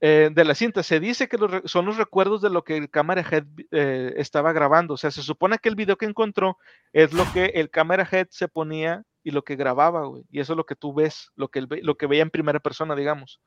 Eh, 0.00 0.30
de 0.32 0.44
la 0.44 0.54
cinta, 0.56 0.82
se 0.82 0.98
dice 0.98 1.28
que 1.28 1.38
son 1.66 1.86
los 1.86 1.98
recuerdos 1.98 2.40
de 2.42 2.50
lo 2.50 2.64
que 2.64 2.76
el 2.76 2.90
cámara 2.90 3.24
head 3.30 3.44
eh, 3.70 4.14
estaba 4.16 4.52
grabando. 4.52 4.94
O 4.94 4.96
sea, 4.96 5.12
se 5.12 5.22
supone 5.22 5.58
que 5.58 5.68
el 5.68 5.76
video 5.76 5.96
que 5.96 6.06
encontró 6.06 6.58
es 6.92 7.12
lo 7.12 7.30
que 7.32 7.46
el 7.46 7.70
cámara 7.70 8.08
head 8.10 8.26
se 8.30 8.48
ponía 8.48 9.04
y 9.22 9.30
lo 9.30 9.42
que 9.42 9.56
grababa, 9.56 10.06
güey. 10.06 10.24
Y 10.30 10.40
eso 10.40 10.52
es 10.52 10.56
lo 10.56 10.64
que 10.64 10.76
tú 10.76 10.94
ves, 10.94 11.30
lo 11.36 11.48
que, 11.48 11.60
lo 11.60 11.96
que 11.96 12.06
veía 12.06 12.22
en 12.22 12.30
primera 12.30 12.60
persona, 12.60 12.94
digamos. 12.94 13.40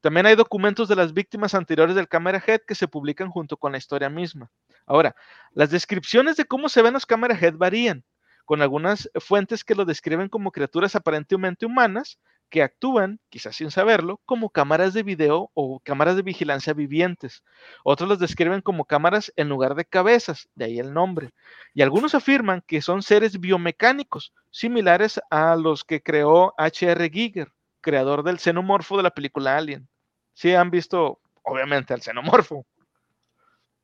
También 0.00 0.26
hay 0.26 0.36
documentos 0.36 0.88
de 0.88 0.96
las 0.96 1.12
víctimas 1.12 1.54
anteriores 1.54 1.94
del 1.94 2.08
cámara 2.08 2.42
head 2.46 2.60
que 2.66 2.74
se 2.74 2.88
publican 2.88 3.30
junto 3.30 3.56
con 3.56 3.72
la 3.72 3.78
historia 3.78 4.08
misma. 4.08 4.50
Ahora, 4.86 5.14
las 5.52 5.70
descripciones 5.70 6.36
de 6.36 6.44
cómo 6.44 6.68
se 6.68 6.82
ven 6.82 6.94
los 6.94 7.06
cámara 7.06 7.38
head 7.38 7.54
varían 7.56 8.04
con 8.44 8.62
algunas 8.62 9.10
fuentes 9.16 9.64
que 9.64 9.74
lo 9.74 9.84
describen 9.84 10.28
como 10.28 10.52
criaturas 10.52 10.94
aparentemente 10.94 11.66
humanas 11.66 12.18
que 12.50 12.62
actúan, 12.62 13.20
quizás 13.28 13.56
sin 13.56 13.70
saberlo, 13.70 14.20
como 14.24 14.50
cámaras 14.50 14.94
de 14.94 15.02
video 15.02 15.50
o 15.54 15.80
cámaras 15.80 16.16
de 16.16 16.22
vigilancia 16.22 16.72
vivientes. 16.72 17.42
Otros 17.84 18.08
los 18.08 18.18
describen 18.18 18.60
como 18.60 18.84
cámaras 18.84 19.32
en 19.36 19.48
lugar 19.48 19.74
de 19.74 19.84
cabezas, 19.84 20.48
de 20.54 20.66
ahí 20.66 20.78
el 20.78 20.92
nombre. 20.92 21.30
Y 21.74 21.82
algunos 21.82 22.14
afirman 22.14 22.62
que 22.66 22.82
son 22.82 23.02
seres 23.02 23.40
biomecánicos, 23.40 24.32
similares 24.50 25.20
a 25.30 25.56
los 25.56 25.84
que 25.84 26.02
creó 26.02 26.54
H.R. 26.56 27.10
Giger, 27.10 27.52
creador 27.80 28.22
del 28.22 28.38
xenomorfo 28.38 28.96
de 28.96 29.02
la 29.02 29.10
película 29.10 29.56
Alien. 29.56 29.88
Sí 30.34 30.54
han 30.54 30.70
visto, 30.70 31.20
obviamente, 31.42 31.94
al 31.94 32.02
xenomorfo. 32.02 32.66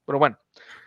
Pero 0.04 0.18
bueno, 0.18 0.38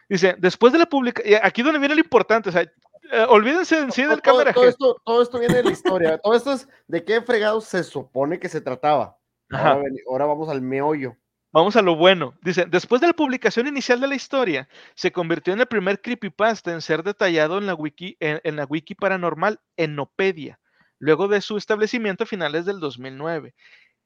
dice, 0.10 0.36
después 0.38 0.74
de 0.74 0.80
la 0.80 0.86
publicación, 0.86 1.40
aquí 1.44 1.62
donde 1.62 1.80
viene 1.80 1.96
lo 1.96 2.02
importante, 2.02 2.50
o 2.50 2.52
sea, 2.52 2.70
eh, 3.12 3.26
olvídense 3.30 3.78
en 3.80 3.92
sí 3.92 4.04
del 4.04 4.22
cámara 4.22 4.54
todo 4.54 4.68
esto, 4.68 5.02
todo 5.04 5.22
esto 5.22 5.40
viene 5.40 5.56
de 5.56 5.64
la 5.64 5.72
historia. 5.72 6.18
todo 6.24 6.34
esto 6.34 6.54
es 6.54 6.68
de 6.88 7.04
qué 7.04 7.22
fregados 7.22 7.66
se 7.66 7.84
supone 7.84 8.40
que 8.40 8.50
se 8.50 8.62
trataba. 8.62 9.18
Ahora, 9.52 9.84
ahora, 10.10 10.26
vamos 10.26 10.50
al 10.50 10.62
meollo. 10.62 11.16
Vamos 11.52 11.76
a 11.76 11.82
lo 11.82 11.96
bueno. 11.96 12.34
Dice, 12.42 12.66
después 12.66 13.00
de 13.00 13.08
la 13.08 13.14
publicación 13.14 13.68
inicial 13.68 14.02
de 14.02 14.08
la 14.08 14.16
historia, 14.16 14.68
se 14.94 15.12
convirtió 15.12 15.54
en 15.54 15.62
el 15.62 15.68
primer 15.68 16.02
creepypasta 16.02 16.74
en 16.74 16.82
ser 16.82 17.04
detallado 17.04 17.58
en 17.58 17.66
la 17.66 17.76
wiki, 17.76 18.18
en, 18.20 18.56
la 18.56 18.66
wiki 18.66 18.96
paranormal 18.96 19.62
Enopedia, 19.78 20.60
luego 21.00 21.28
de 21.28 21.40
su 21.40 21.56
establecimiento 21.56 22.26
a 22.26 22.28
finales 22.28 22.66
del 22.66 22.80
2009. 22.80 23.54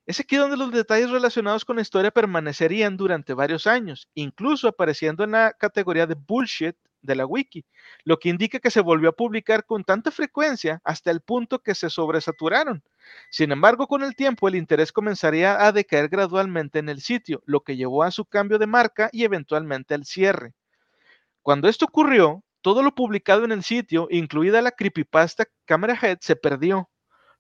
Es 0.06 0.20
aquí 0.20 0.36
donde 0.36 0.58
los 0.58 0.72
detalles 0.72 1.10
relacionados 1.10 1.66
con 1.66 1.78
la 1.78 1.82
historia 1.82 2.12
permanecerían 2.12 2.98
durante 2.98 3.34
varios 3.34 3.66
años, 3.66 4.10
incluso 4.14 4.68
apareciendo 4.68 5.24
en 5.24 5.32
la 5.32 5.54
categoría 5.54 6.06
de 6.06 6.16
bullshit 6.16 6.76
de 7.02 7.16
la 7.16 7.26
wiki, 7.26 7.66
lo 8.04 8.20
que 8.20 8.30
indica 8.30 8.60
que 8.60 8.72
se 8.72 8.82
volvió 8.82 9.10
a 9.10 9.16
publicar 9.16 9.66
con 9.66 9.84
tanta 9.84 10.12
frecuencia 10.12 10.82
hasta 10.84 11.12
el 11.12 11.22
punto 11.22 11.60
que 11.60 11.76
se 11.76 11.90
sobresaturaron. 11.90 12.84
Sin 13.30 13.52
embargo, 13.52 13.88
con 13.88 14.04
el 14.04 14.16
tiempo 14.16 14.48
el 14.48 14.56
interés 14.56 14.92
comenzaría 14.92 15.66
a 15.66 15.72
decaer 15.72 16.10
gradualmente 16.10 16.80
en 16.80 16.90
el 16.90 17.02
sitio, 17.02 17.42
lo 17.46 17.62
que 17.62 17.76
llevó 17.76 18.04
a 18.04 18.12
su 18.12 18.26
cambio 18.26 18.60
de 18.60 18.68
marca 18.68 19.10
y 19.12 19.24
eventualmente 19.24 19.94
al 19.94 20.06
cierre. 20.06 20.54
Cuando 21.42 21.70
esto 21.70 21.86
ocurrió, 21.86 22.44
todo 22.62 22.84
lo 22.84 22.94
publicado 22.94 23.46
en 23.46 23.52
el 23.52 23.64
sitio, 23.64 24.08
incluida 24.12 24.62
la 24.62 24.72
creepypasta 24.72 25.46
Camera 25.66 25.98
Head, 26.00 26.18
se 26.22 26.36
perdió. 26.36 26.90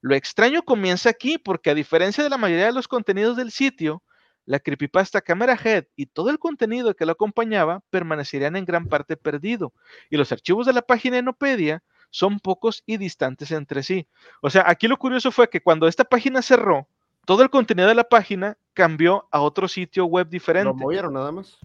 Lo 0.01 0.15
extraño 0.15 0.63
comienza 0.63 1.09
aquí 1.09 1.37
porque 1.37 1.69
a 1.69 1.75
diferencia 1.75 2.23
de 2.23 2.29
la 2.29 2.37
mayoría 2.37 2.67
de 2.67 2.73
los 2.73 2.87
contenidos 2.87 3.35
del 3.35 3.51
sitio, 3.51 4.01
la 4.45 4.59
creepypasta 4.59 5.21
Camera 5.21 5.57
Head 5.61 5.85
y 5.95 6.07
todo 6.07 6.29
el 6.29 6.39
contenido 6.39 6.95
que 6.95 7.05
lo 7.05 7.11
acompañaba 7.11 7.81
permanecerían 7.89 8.55
en 8.55 8.65
gran 8.65 8.87
parte 8.87 9.17
perdido, 9.17 9.73
y 10.09 10.17
los 10.17 10.31
archivos 10.31 10.65
de 10.65 10.73
la 10.73 10.81
página 10.81 11.17
Enopedia 11.17 11.83
son 12.09 12.39
pocos 12.39 12.83
y 12.85 12.97
distantes 12.97 13.51
entre 13.51 13.83
sí. 13.83 14.07
O 14.41 14.49
sea, 14.49 14.63
aquí 14.67 14.87
lo 14.87 14.97
curioso 14.97 15.31
fue 15.31 15.49
que 15.49 15.61
cuando 15.61 15.87
esta 15.87 16.03
página 16.03 16.41
cerró, 16.41 16.87
todo 17.25 17.43
el 17.43 17.49
contenido 17.49 17.87
de 17.87 17.95
la 17.95 18.05
página 18.05 18.57
cambió 18.73 19.27
a 19.31 19.41
otro 19.41 19.67
sitio 19.67 20.05
web 20.05 20.27
diferente. 20.29 20.69
Lo 20.69 20.73
movieron 20.73 21.13
nada 21.13 21.31
más. 21.31 21.59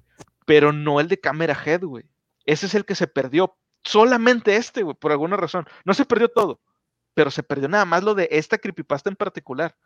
Pero 0.44 0.72
no 0.72 1.00
el 1.00 1.08
de 1.08 1.18
Camera 1.18 1.56
Head, 1.64 1.84
güey. 1.84 2.04
Ese 2.44 2.66
es 2.66 2.74
el 2.74 2.84
que 2.84 2.94
se 2.94 3.06
perdió. 3.06 3.56
Solamente 3.82 4.56
este, 4.56 4.82
güey, 4.82 4.94
por 4.94 5.12
alguna 5.12 5.38
razón. 5.38 5.66
No 5.84 5.94
se 5.94 6.04
perdió 6.04 6.28
todo 6.28 6.60
pero 7.14 7.30
se 7.30 7.42
perdió 7.42 7.68
nada 7.68 7.84
más 7.84 8.02
lo 8.02 8.14
de 8.14 8.28
esta 8.30 8.58
creepypasta 8.58 9.08
en 9.08 9.16
particular. 9.16 9.76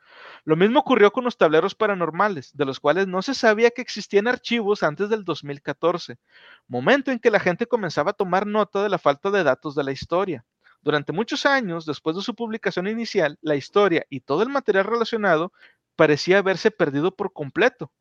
Lo 0.45 0.57
mismo 0.57 0.81
ocurrió 0.81 1.13
con 1.13 1.25
los 1.25 1.37
tableros 1.37 1.75
paranormales, 1.75 2.57
de 2.57 2.65
los 2.65 2.81
cuales 2.81 3.07
no 3.07 3.23
se 3.23 3.35
sabía 3.35 3.71
que 3.71 3.83
existían 3.83 4.27
archivos 4.27 4.83
antes 4.83 5.11
del 5.11 5.25
2014, 5.25 6.19
momento 6.67 7.11
en 7.11 7.19
que 7.19 7.31
la 7.31 7.41
gente 7.41 7.67
comenzaba 7.67 8.11
a 8.11 8.15
tomar 8.15 8.47
nota 8.47 8.83
de 8.83 8.89
la 8.89 8.99
falta 8.99 9.31
de 9.31 9.45
datos 9.45 9.75
de 9.75 9.85
la 9.85 9.93
historia. 9.93 10.45
Durante 10.81 11.13
muchos 11.13 11.45
años, 11.45 11.85
después 11.85 12.17
de 12.17 12.23
su 12.23 12.35
publicación 12.35 12.87
inicial, 12.87 13.39
la 13.43 13.57
historia 13.57 14.07
y 14.09 14.21
todo 14.21 14.43
el 14.43 14.49
material 14.49 14.85
relacionado 14.85 15.53
parecía 15.97 16.39
haberse 16.39 16.71
perdido 16.71 17.15
por 17.15 17.33
completo. 17.33 17.93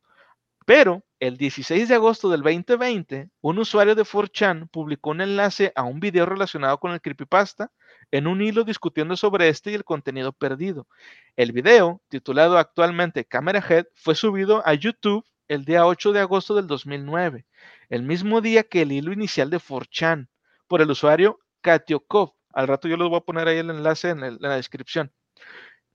Pero 0.65 1.03
el 1.19 1.38
16 1.38 1.88
de 1.88 1.95
agosto 1.95 2.30
del 2.30 2.43
2020, 2.43 3.30
un 3.41 3.57
usuario 3.57 3.95
de 3.95 4.03
4chan 4.03 4.69
publicó 4.69 5.11
un 5.11 5.21
enlace 5.21 5.71
a 5.75 5.84
un 5.84 5.99
video 5.99 6.25
relacionado 6.25 6.78
con 6.78 6.91
el 6.91 7.01
creepypasta 7.01 7.71
en 8.12 8.28
un 8.28 8.41
hilo 8.41 8.64
discutiendo 8.64 9.18
sobre 9.18 9.50
este 9.50 9.72
y 9.72 9.76
el 9.76 9.84
contenido 9.84 10.32
perdido. 10.34 10.88
El 11.36 11.52
video, 11.52 12.02
titulado 12.10 12.58
actualmente 12.58 13.26
Camera 13.26 13.64
Head, 13.68 13.86
fue 13.95 14.16
subido 14.16 14.66
a 14.66 14.74
YouTube 14.74 15.26
el 15.48 15.66
día 15.66 15.86
8 15.86 16.12
de 16.12 16.20
agosto 16.20 16.56
del 16.56 16.68
2009, 16.68 17.45
el 17.89 18.04
mismo 18.04 18.41
día 18.41 18.64
que 18.64 18.82
el 18.82 18.91
hilo 18.91 19.12
inicial 19.14 19.50
de 19.50 19.60
4chan, 19.60 20.28
por 20.68 20.82
el 20.82 20.91
usuario 20.91 21.39
Katiokov. 21.62 22.34
Al 22.54 22.68
rato 22.68 22.88
yo 22.88 22.98
les 22.98 23.08
voy 23.08 23.18
a 23.18 23.22
poner 23.22 23.48
ahí 23.48 23.58
el 23.58 23.70
enlace 23.70 24.10
en, 24.10 24.24
en 24.24 24.38
la 24.39 24.56
descripción. 24.56 25.12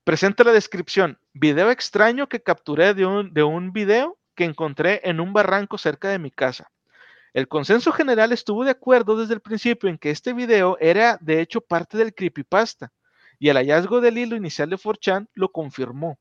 Presenta 0.04 0.42
la 0.42 0.52
descripción, 0.52 1.20
video 1.32 1.70
extraño 1.70 2.28
que 2.28 2.42
capturé 2.42 2.94
de 2.94 3.06
un, 3.06 3.32
de 3.32 3.44
un 3.44 3.72
video 3.72 4.18
que 4.34 4.44
encontré 4.44 5.00
en 5.04 5.20
un 5.20 5.32
barranco 5.32 5.78
cerca 5.78 6.08
de 6.08 6.18
mi 6.18 6.32
casa. 6.32 6.71
El 7.34 7.48
consenso 7.48 7.92
general 7.92 8.32
estuvo 8.32 8.64
de 8.64 8.72
acuerdo 8.72 9.16
desde 9.16 9.32
el 9.32 9.40
principio 9.40 9.88
en 9.88 9.96
que 9.96 10.10
este 10.10 10.34
video 10.34 10.76
era 10.80 11.18
de 11.22 11.40
hecho 11.40 11.62
parte 11.62 11.96
del 11.96 12.14
creepypasta 12.14 12.92
y 13.38 13.48
el 13.48 13.56
hallazgo 13.56 14.02
del 14.02 14.18
hilo 14.18 14.36
inicial 14.36 14.68
de 14.68 14.76
4chan 14.76 15.28
lo 15.32 15.50
confirmó. 15.50 16.18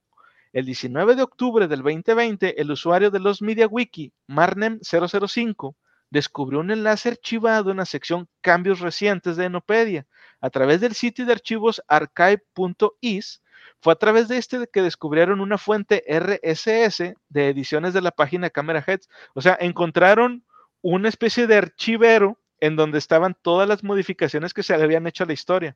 El 0.53 0.65
19 0.65 1.15
de 1.15 1.23
octubre 1.23 1.67
del 1.67 1.81
2020, 1.81 2.61
el 2.61 2.71
usuario 2.71 3.11
de 3.11 3.19
los 3.19 3.41
MediaWiki, 3.41 4.13
Marnem005, 4.27 5.75
descubrió 6.09 6.61
un 6.61 6.71
enlace 6.71 7.09
archivado 7.09 7.71
en 7.71 7.77
la 7.77 7.85
sección 7.85 8.29
Cambios 8.39 8.79
recientes 8.79 9.35
de 9.35 9.45
Enopedia 9.45 10.07
a 10.39 10.49
través 10.49 10.79
del 10.79 10.93
sitio 10.93 11.25
de 11.25 11.33
archivos 11.33 11.81
archive.is 11.87 13.41
fue 13.81 13.93
a 13.93 13.95
través 13.97 14.27
de 14.27 14.37
este 14.37 14.67
que 14.71 14.81
descubrieron 14.81 15.41
una 15.41 15.57
fuente 15.57 16.03
RSS 16.07 17.15
de 17.29 17.49
ediciones 17.49 17.93
de 17.93 18.01
la 18.01 18.11
página 18.11 18.49
Camera 18.49 18.83
Heads. 18.85 19.09
O 19.33 19.41
sea, 19.41 19.57
encontraron 19.59 20.43
una 20.81 21.09
especie 21.09 21.47
de 21.47 21.57
archivero 21.57 22.39
en 22.59 22.75
donde 22.75 22.97
estaban 22.97 23.35
todas 23.41 23.67
las 23.67 23.83
modificaciones 23.83 24.53
que 24.53 24.63
se 24.63 24.73
habían 24.73 25.07
hecho 25.07 25.23
a 25.23 25.27
la 25.27 25.33
historia. 25.33 25.75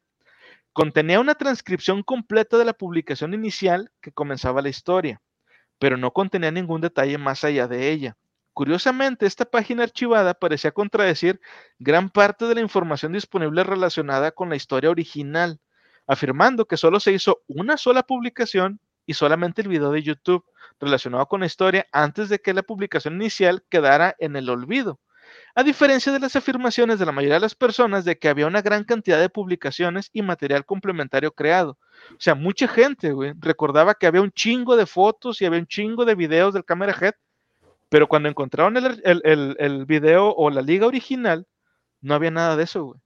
Contenía 0.73 1.19
una 1.19 1.35
transcripción 1.35 2.03
completa 2.03 2.57
de 2.57 2.65
la 2.65 2.73
publicación 2.73 3.33
inicial 3.33 3.91
que 4.01 4.11
comenzaba 4.11 4.61
la 4.61 4.69
historia, 4.69 5.21
pero 5.79 5.97
no 5.97 6.11
contenía 6.11 6.51
ningún 6.51 6.81
detalle 6.81 7.17
más 7.17 7.43
allá 7.43 7.67
de 7.67 7.91
ella. 7.91 8.17
Curiosamente, 8.53 9.25
esta 9.25 9.45
página 9.45 9.83
archivada 9.83 10.33
parecía 10.33 10.71
contradecir 10.71 11.41
gran 11.79 12.09
parte 12.09 12.45
de 12.45 12.55
la 12.55 12.61
información 12.61 13.13
disponible 13.13 13.63
relacionada 13.63 14.31
con 14.31 14.49
la 14.49 14.55
historia 14.55 14.89
original 14.89 15.59
afirmando 16.07 16.65
que 16.65 16.77
solo 16.77 16.99
se 16.99 17.13
hizo 17.13 17.41
una 17.47 17.77
sola 17.77 18.03
publicación 18.03 18.79
y 19.05 19.13
solamente 19.13 19.61
el 19.61 19.67
video 19.67 19.91
de 19.91 20.03
YouTube 20.03 20.45
relacionado 20.79 21.27
con 21.27 21.41
la 21.41 21.45
historia 21.45 21.85
antes 21.91 22.29
de 22.29 22.39
que 22.39 22.53
la 22.53 22.63
publicación 22.63 23.15
inicial 23.15 23.63
quedara 23.69 24.15
en 24.19 24.35
el 24.35 24.49
olvido. 24.49 24.99
A 25.55 25.63
diferencia 25.63 26.11
de 26.11 26.19
las 26.19 26.35
afirmaciones 26.35 26.99
de 26.99 27.05
la 27.05 27.11
mayoría 27.11 27.35
de 27.35 27.41
las 27.41 27.55
personas 27.55 28.05
de 28.05 28.17
que 28.17 28.27
había 28.27 28.47
una 28.47 28.61
gran 28.61 28.83
cantidad 28.83 29.19
de 29.19 29.29
publicaciones 29.29 30.09
y 30.13 30.21
material 30.21 30.65
complementario 30.65 31.31
creado. 31.31 31.77
O 32.11 32.19
sea, 32.19 32.35
mucha 32.35 32.67
gente 32.67 33.13
recordaba 33.39 33.95
que 33.95 34.07
había 34.07 34.21
un 34.21 34.31
chingo 34.31 34.75
de 34.75 34.85
fotos 34.85 35.41
y 35.41 35.45
había 35.45 35.59
un 35.59 35.67
chingo 35.67 36.05
de 36.05 36.15
videos 36.15 36.53
del 36.53 36.65
Camera 36.65 36.95
Head, 36.99 37.13
pero 37.89 38.07
cuando 38.07 38.29
encontraron 38.29 38.75
el, 38.77 39.01
el, 39.03 39.55
el 39.57 39.85
video 39.85 40.33
o 40.35 40.49
la 40.49 40.61
liga 40.61 40.87
original, 40.87 41.47
no 42.01 42.15
había 42.15 42.31
nada 42.31 42.55
de 42.55 42.63
eso, 42.63 42.83
güey. 42.83 42.99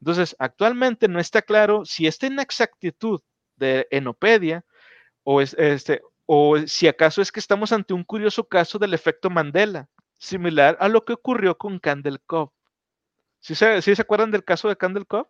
Entonces, 0.00 0.36
actualmente 0.38 1.08
no 1.08 1.18
está 1.18 1.40
claro 1.40 1.84
si 1.86 2.06
esta 2.06 2.26
inexactitud 2.26 3.22
de 3.56 3.88
Enopedia 3.90 4.64
o, 5.24 5.40
este, 5.40 6.02
o 6.26 6.58
si 6.66 6.86
acaso 6.86 7.20
es 7.20 7.32
que 7.32 7.40
estamos 7.40 7.72
ante 7.72 7.92
un 7.94 8.04
curioso 8.04 8.44
caso 8.44 8.78
del 8.78 8.94
efecto 8.94 9.30
Mandela, 9.30 9.88
similar 10.18 10.76
a 10.80 10.88
lo 10.88 11.04
que 11.04 11.14
ocurrió 11.14 11.58
con 11.58 11.78
Candle 11.78 12.18
Cove. 12.26 12.52
¿Sí 13.40 13.54
se, 13.54 13.82
se 13.82 14.00
acuerdan 14.00 14.30
del 14.30 14.44
caso 14.44 14.68
de 14.68 14.76
Candle 14.76 15.04
Cove? 15.04 15.28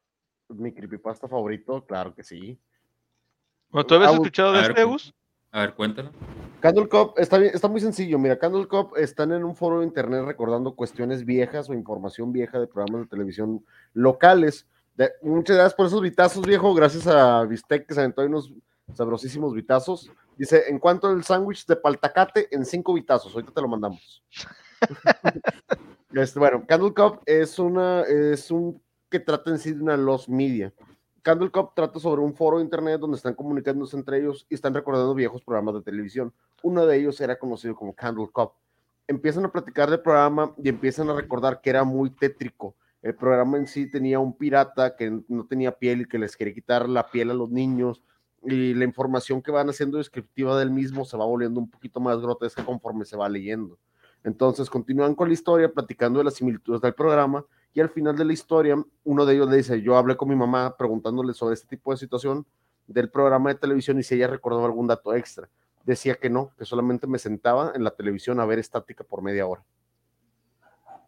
Mi 0.49 0.73
creepypasta 0.73 1.27
favorito, 1.27 1.85
claro 1.87 2.15
que 2.15 2.23
sí. 2.23 2.59
¿Tú 3.89 3.95
habías 3.95 4.13
escuchado 4.13 4.53
de 4.53 4.61
este, 4.61 4.85
Gus? 4.85 5.13
A 5.51 5.61
ver, 5.61 5.75
cuéntalo. 5.75 6.11
Candle 6.61 6.89
Cup 6.89 7.15
está, 7.17 7.39
bien- 7.39 7.53
está 7.55 7.69
muy 7.69 7.81
sencillo. 7.81 8.19
Mira, 8.19 8.39
Candle 8.39 8.67
Cup 8.69 8.93
están 8.97 9.33
en 9.33 9.45
un 9.45 9.57
foro 9.57 9.81
de 9.81 9.87
internet 9.87 10.23
recordando 10.25 10.75
cuestiones 10.75 11.25
viejas 11.25 11.69
o 11.69 11.75
información 11.75 12.33
vieja 12.33 12.59
de 12.61 12.67
programas 12.67 13.03
de 13.03 13.09
televisión 13.09 13.65
locales. 13.93 14.67
De- 14.95 15.13
muchas 15.23 15.57
gracias 15.57 15.75
por 15.75 15.87
esos 15.87 16.01
vitazos, 16.01 16.47
viejo. 16.47 16.73
Gracias 16.75 17.07
a 17.07 17.45
Vistec 17.45 17.87
que 17.87 17.95
se 17.95 18.01
aventó 18.01 18.21
ahí 18.23 18.29
unos 18.29 18.53
sabrosísimos 18.93 19.55
vitazos. 19.55 20.11
Dice, 20.37 20.65
en 20.69 20.79
cuanto 20.79 21.09
al 21.09 21.25
sándwich 21.25 21.67
de 21.67 21.77
paltacate, 21.77 22.49
en 22.51 22.65
cinco 22.65 22.95
vitazos. 22.95 23.35
Ahorita 23.35 23.53
te 23.53 23.63
lo 23.63 23.69
mandamos. 23.69 24.23
Este, 26.15 26.39
bueno, 26.39 26.65
Candle 26.65 26.95
Cup 26.95 27.23
es 27.27 27.59
una, 27.59 28.03
es 28.03 28.49
un 28.53 28.81
que 29.11 29.19
trata 29.19 29.51
en 29.51 29.59
sí 29.59 29.73
de 29.73 29.83
una 29.83 29.97
lost 29.97 30.29
media. 30.29 30.73
Candle 31.23 31.51
Cup 31.51 31.73
trata 31.75 31.99
sobre 31.99 32.23
un 32.23 32.35
foro 32.35 32.59
de 32.59 32.65
internet 32.65 33.01
donde 33.01 33.17
están 33.17 33.35
comunicándose 33.35 33.97
entre 33.97 34.19
ellos 34.19 34.47
y 34.49 34.55
están 34.55 34.75
recordando 34.75 35.13
viejos 35.13 35.43
programas 35.43 35.75
de 35.75 35.83
televisión. 35.83 36.33
Uno 36.63 36.87
de 36.87 36.99
ellos 36.99 37.21
era 37.21 37.37
conocido 37.37 37.75
como 37.75 37.95
Candle 37.95 38.29
Cup. 38.31 38.53
Empiezan 39.09 39.45
a 39.45 39.51
platicar 39.51 39.91
del 39.91 40.03
programa 40.03 40.55
y 40.63 40.69
empiezan 40.69 41.11
a 41.11 41.15
recordar 41.15 41.61
que 41.61 41.71
era 41.71 41.83
muy 41.83 42.11
tétrico. 42.11 42.77
El 43.03 43.17
programa 43.17 43.57
en 43.57 43.67
sí 43.67 43.91
tenía 43.91 44.21
un 44.21 44.37
pirata 44.37 44.95
que 44.95 45.21
no 45.27 45.47
tenía 45.47 45.73
piel 45.73 46.03
y 46.03 46.05
que 46.07 46.19
les 46.19 46.37
quería 46.37 46.55
quitar 46.55 46.89
la 46.89 47.11
piel 47.11 47.31
a 47.31 47.35
los 47.35 47.51
niños 47.51 48.03
y 48.47 48.75
la 48.75 48.85
información 48.85 49.43
que 49.43 49.51
van 49.51 49.69
haciendo 49.69 49.99
descriptiva 49.99 50.59
del 50.59 50.71
mismo 50.71 51.05
se 51.05 51.17
va 51.17 51.25
volviendo 51.25 51.61
un 51.61 51.71
poquito 51.71 52.01
más 52.01 52.21
grotesca 52.21 52.65
conforme 52.65 53.05
se 53.05 53.17
va 53.17 53.29
leyendo. 53.29 53.79
Entonces 54.23 54.71
continúan 54.71 55.15
con 55.15 55.29
la 55.29 55.35
historia, 55.35 55.73
platicando 55.73 56.19
de 56.19 56.25
las 56.25 56.35
similitudes 56.35 56.81
del 56.81 56.95
programa 56.95 57.45
y 57.75 57.81
al 57.81 57.91
final 57.91 58.17
de 58.17 58.25
la 58.25 58.33
historia, 58.33 58.77
uno 59.03 59.27
de 59.27 59.35
ellos 59.35 59.51
le 59.51 59.57
dice, 59.57 59.83
yo 59.83 59.97
hablé 59.97 60.17
con 60.17 60.29
mi 60.29 60.37
mamá 60.37 60.77
preguntándole 60.77 61.35
sobre 61.35 61.55
este 61.55 61.67
tipo 61.67 61.91
de 61.91 61.97
situación 61.97 62.47
del 62.87 63.11
programa 63.11 63.51
de 63.51 63.57
televisión 63.57 63.99
y 63.99 64.03
si 64.03 64.15
ella 64.15 64.29
recordaba 64.29 64.67
algún 64.67 64.87
dato 64.87 65.13
extra. 65.15 65.51
Decía 65.85 66.15
que 66.15 66.31
no, 66.31 66.53
que 66.57 66.65
solamente 66.65 67.07
me 67.07 67.19
sentaba 67.19 67.73
en 67.75 67.85
la 67.85 67.91
televisión 67.91 68.41
a 68.41 68.47
ver 68.47 68.59
estática 68.59 69.05
por 69.05 69.23
media 69.23 69.47
hora. 69.47 69.65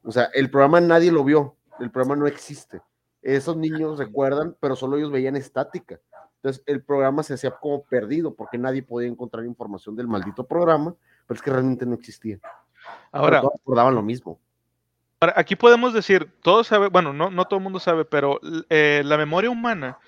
O 0.02 0.12
sea, 0.12 0.24
el 0.34 0.50
programa 0.50 0.80
nadie 0.80 1.10
lo 1.10 1.24
vio, 1.24 1.56
el 1.78 1.90
programa 1.90 2.16
no 2.16 2.26
existe. 2.26 2.82
Esos 3.22 3.56
niños 3.56 3.98
recuerdan, 3.98 4.56
pero 4.60 4.76
solo 4.76 4.96
ellos 4.96 5.10
veían 5.10 5.36
estática. 5.36 6.00
Entonces 6.46 6.62
el 6.66 6.80
programa 6.80 7.24
se 7.24 7.34
hacía 7.34 7.50
como 7.50 7.82
perdido 7.82 8.32
porque 8.32 8.56
nadie 8.56 8.80
podía 8.80 9.08
encontrar 9.08 9.44
información 9.44 9.96
del 9.96 10.06
maldito 10.06 10.46
programa, 10.46 10.94
pero 11.26 11.36
es 11.36 11.42
que 11.42 11.50
realmente 11.50 11.84
no 11.84 11.94
existía. 11.94 12.38
Ahora, 13.10 13.40
Pero 13.40 13.48
todos 13.48 13.54
recordaban 13.58 13.94
lo 13.96 14.02
mismo. 14.02 14.38
Ahora, 15.18 15.34
aquí 15.36 15.56
podemos 15.56 15.92
decir, 15.92 16.30
todos 16.42 16.68
sabe, 16.68 16.86
bueno, 16.88 17.12
no, 17.12 17.30
no 17.30 17.46
todo 17.46 17.58
el 17.58 17.64
mundo 17.64 17.80
sabe, 17.80 18.04
pero 18.04 18.38
eh, 18.70 19.02
la 19.04 19.16
memoria 19.16 19.50
humana 19.50 19.98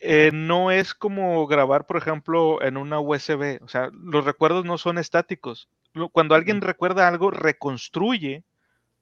eh, 0.00 0.30
no 0.32 0.70
es 0.70 0.94
como 0.94 1.46
grabar, 1.46 1.84
por 1.84 1.98
ejemplo, 1.98 2.62
en 2.62 2.78
una 2.78 2.98
USB. 2.98 3.62
O 3.62 3.68
sea, 3.68 3.90
los 3.92 4.24
recuerdos 4.24 4.64
no 4.64 4.78
son 4.78 4.96
estáticos. 4.96 5.68
Cuando 6.12 6.34
alguien 6.34 6.62
recuerda 6.62 7.06
algo, 7.06 7.30
reconstruye 7.30 8.42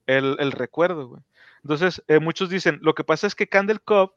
el, 0.05 0.35
el 0.37 0.51
recuerdo. 0.51 1.07
güey. 1.07 1.21
Entonces, 1.63 2.03
eh, 2.09 2.19
muchos 2.19 2.49
dicen, 2.49 2.79
lo 2.81 2.93
que 2.93 3.05
pasa 3.05 3.25
es 3.25 3.35
que 3.35 3.47
Candle 3.47 3.79
Cup 3.79 4.15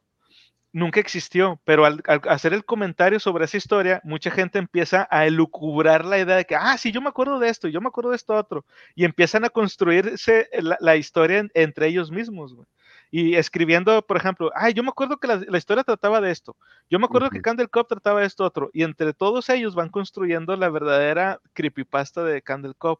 nunca 0.77 0.99
existió, 0.99 1.59
pero 1.65 1.85
al, 1.85 2.01
al 2.05 2.21
hacer 2.29 2.53
el 2.53 2.63
comentario 2.63 3.19
sobre 3.19 3.45
esa 3.45 3.57
historia, 3.57 3.99
mucha 4.03 4.29
gente 4.29 4.59
empieza 4.59 5.07
a 5.09 5.25
elucubrar 5.25 6.05
la 6.05 6.19
idea 6.19 6.35
de 6.35 6.45
que, 6.45 6.55
ah, 6.55 6.77
sí, 6.77 6.91
yo 6.91 7.01
me 7.01 7.09
acuerdo 7.09 7.39
de 7.39 7.49
esto, 7.49 7.67
yo 7.67 7.81
me 7.81 7.87
acuerdo 7.87 8.11
de 8.11 8.15
esto 8.15 8.35
otro, 8.35 8.63
y 8.95 9.03
empiezan 9.03 9.43
a 9.43 9.49
construirse 9.49 10.47
la, 10.53 10.77
la 10.79 10.95
historia 10.95 11.39
en- 11.39 11.51
entre 11.55 11.87
ellos 11.87 12.11
mismos, 12.11 12.53
güey. 12.53 12.67
Y 13.09 13.35
escribiendo, 13.35 14.01
por 14.01 14.17
ejemplo, 14.17 14.51
ay, 14.53 14.73
yo 14.73 14.83
me 14.83 14.89
acuerdo 14.89 15.17
que 15.17 15.27
la, 15.27 15.41
la 15.47 15.57
historia 15.57 15.83
trataba 15.83 16.19
de 16.21 16.29
esto, 16.29 16.55
yo 16.89 16.99
me 16.99 17.05
acuerdo 17.05 17.29
que. 17.29 17.41
Candle 17.41 17.67
Cup 17.69 17.87
trataba 17.87 18.19
de 18.19 18.27
esto 18.27 18.43
otro, 18.43 18.69
y 18.73 18.83
entre 18.83 19.13
todos 19.13 19.49
ellos 19.49 19.73
van 19.75 19.89
construyendo 19.89 20.55
la 20.57 20.69
verdadera 20.69 21.39
creepypasta 21.53 22.23
de 22.23 22.41
Candle 22.41 22.73
Cup. 22.77 22.99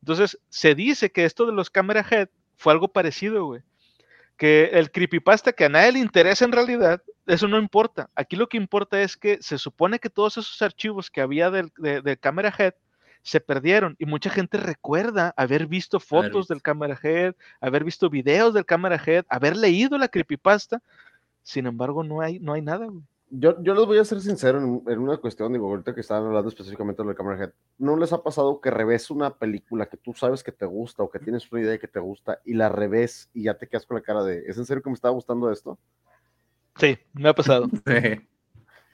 Entonces, 0.00 0.38
se 0.48 0.74
dice 0.74 1.10
que 1.10 1.24
esto 1.24 1.46
de 1.46 1.52
los 1.52 1.70
Camera 1.70 2.06
Head 2.08 2.28
fue 2.56 2.72
algo 2.72 2.88
parecido, 2.88 3.46
güey 3.46 3.62
que 4.36 4.64
el 4.74 4.90
creepypasta 4.90 5.52
que 5.52 5.64
a 5.64 5.68
nadie 5.68 5.92
le 5.92 5.98
interesa 6.00 6.44
en 6.44 6.52
realidad, 6.52 7.02
eso 7.26 7.48
no 7.48 7.58
importa. 7.58 8.10
Aquí 8.14 8.36
lo 8.36 8.48
que 8.48 8.56
importa 8.58 9.00
es 9.00 9.16
que 9.16 9.38
se 9.40 9.58
supone 9.58 9.98
que 9.98 10.10
todos 10.10 10.36
esos 10.36 10.60
archivos 10.62 11.10
que 11.10 11.20
había 11.22 11.50
del- 11.50 11.72
de, 11.78 12.02
de 12.02 12.16
Camera 12.18 12.52
Head 12.56 12.74
se 13.22 13.40
perdieron 13.40 13.96
y 13.98 14.06
mucha 14.06 14.30
gente 14.30 14.56
recuerda 14.58 15.34
haber 15.36 15.66
visto 15.66 15.98
fotos 15.98 16.46
del 16.48 16.62
Camera 16.62 16.98
Head, 17.02 17.34
haber 17.60 17.82
visto 17.82 18.08
videos 18.10 18.54
del 18.54 18.64
Camera 18.66 19.02
Head, 19.04 19.24
haber 19.28 19.56
leído 19.56 19.98
la 19.98 20.08
creepypasta. 20.08 20.80
Sin 21.42 21.66
embargo, 21.66 22.04
no 22.04 22.20
hay, 22.20 22.38
no 22.38 22.52
hay 22.52 22.62
nada. 22.62 22.86
güey. 22.86 23.02
Yo, 23.28 23.60
yo 23.62 23.74
les 23.74 23.86
voy 23.86 23.98
a 23.98 24.04
ser 24.04 24.20
sincero 24.20 24.58
en, 24.58 24.82
en 24.86 24.98
una 25.00 25.16
cuestión, 25.16 25.52
digo, 25.52 25.66
ahorita 25.68 25.94
que 25.94 26.00
estaban 26.00 26.26
hablando 26.26 26.48
específicamente 26.48 27.02
de 27.02 27.08
la 27.08 27.14
Camera 27.14 27.42
Head, 27.42 27.52
¿no 27.78 27.96
les 27.96 28.12
ha 28.12 28.22
pasado 28.22 28.60
que 28.60 28.70
revés 28.70 29.10
una 29.10 29.34
película 29.36 29.86
que 29.86 29.96
tú 29.96 30.14
sabes 30.14 30.44
que 30.44 30.52
te 30.52 30.64
gusta 30.64 31.02
o 31.02 31.10
que 31.10 31.18
tienes 31.18 31.50
una 31.50 31.60
idea 31.60 31.72
de 31.72 31.78
que 31.80 31.88
te 31.88 31.98
gusta 31.98 32.40
y 32.44 32.54
la 32.54 32.68
revés 32.68 33.28
y 33.34 33.42
ya 33.44 33.54
te 33.54 33.66
quedas 33.68 33.84
con 33.84 33.96
la 33.96 34.02
cara 34.02 34.22
de, 34.22 34.44
¿es 34.46 34.56
en 34.58 34.64
serio 34.64 34.82
que 34.82 34.90
me 34.90 34.94
estaba 34.94 35.12
gustando 35.12 35.50
esto? 35.50 35.76
Sí, 36.76 36.96
me 37.14 37.28
ha 37.28 37.34
pasado. 37.34 37.66
Sí. 37.86 38.28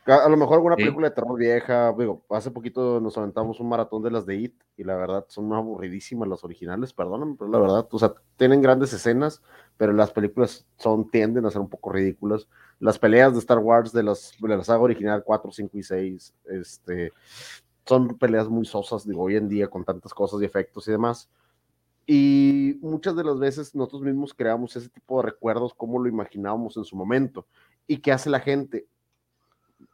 A, 0.05 0.24
a 0.24 0.28
lo 0.28 0.37
mejor 0.37 0.55
alguna 0.55 0.74
Sí. 0.74 0.83
película 0.83 1.09
de 1.11 1.14
terror 1.14 1.39
vieja, 1.39 1.95
digo, 1.97 2.24
hace 2.30 2.51
poquito 2.51 3.01
nos 3.01 3.16
aventamos 3.16 3.61
un 3.61 3.68
maratón 3.68 4.03
de 4.03 4.11
las 4.11 4.26
de 4.26 4.35
It 4.35 4.55
y 4.76 4.83
la 4.83 4.97
verdad 4.97 5.26
son 5.28 5.53
aburridísimas 5.53 6.26
las 6.28 6.43
originales, 6.43 6.93
perdóname, 6.93 7.37
pero 7.39 7.49
la 7.53 7.61
verdad, 7.61 7.87
o 7.89 7.99
sea, 8.01 8.12
tienen 8.37 8.62
grandes 8.62 8.93
escenas, 8.93 9.43
pero 9.76 9.92
las 9.92 10.10
películas 10.10 10.66
son, 10.76 11.10
tienden 11.10 11.46
a 11.46 11.50
ser 11.50 11.60
un 11.60 11.68
poco 11.68 11.92
ridículas. 11.92 12.46
Las 12.78 12.98
peleas 12.98 13.32
de 13.32 13.38
Star 13.40 13.58
Wars 13.58 13.92
de, 13.92 14.02
las, 14.02 14.32
de 14.40 14.56
la 14.56 14.64
saga 14.64 14.80
original 14.80 15.22
4, 15.24 15.52
5 15.52 15.78
y 15.78 15.82
6, 15.82 16.34
este, 16.46 17.12
son 17.84 18.16
peleas 18.18 18.48
muy 18.48 18.64
sosas, 18.64 19.06
digo, 19.06 19.22
hoy 19.22 19.36
en 19.36 19.48
día 19.48 19.68
con 19.68 19.84
tantas 19.84 20.14
cosas 20.14 20.40
y 20.40 20.44
efectos 20.44 20.86
y 20.88 20.92
demás. 20.92 21.28
Y 22.06 22.78
muchas 22.80 23.14
de 23.16 23.24
las 23.24 23.38
veces 23.38 23.74
nosotros 23.74 24.02
mismos 24.02 24.34
creamos 24.34 24.74
ese 24.76 24.88
tipo 24.88 25.20
de 25.20 25.30
recuerdos 25.30 25.72
como 25.74 26.00
lo 26.00 26.08
imaginábamos 26.08 26.76
en 26.76 26.84
su 26.84 26.96
momento. 26.96 27.46
¿Y 27.86 27.98
qué 27.98 28.12
hace 28.12 28.30
la 28.30 28.40
gente? 28.40 28.86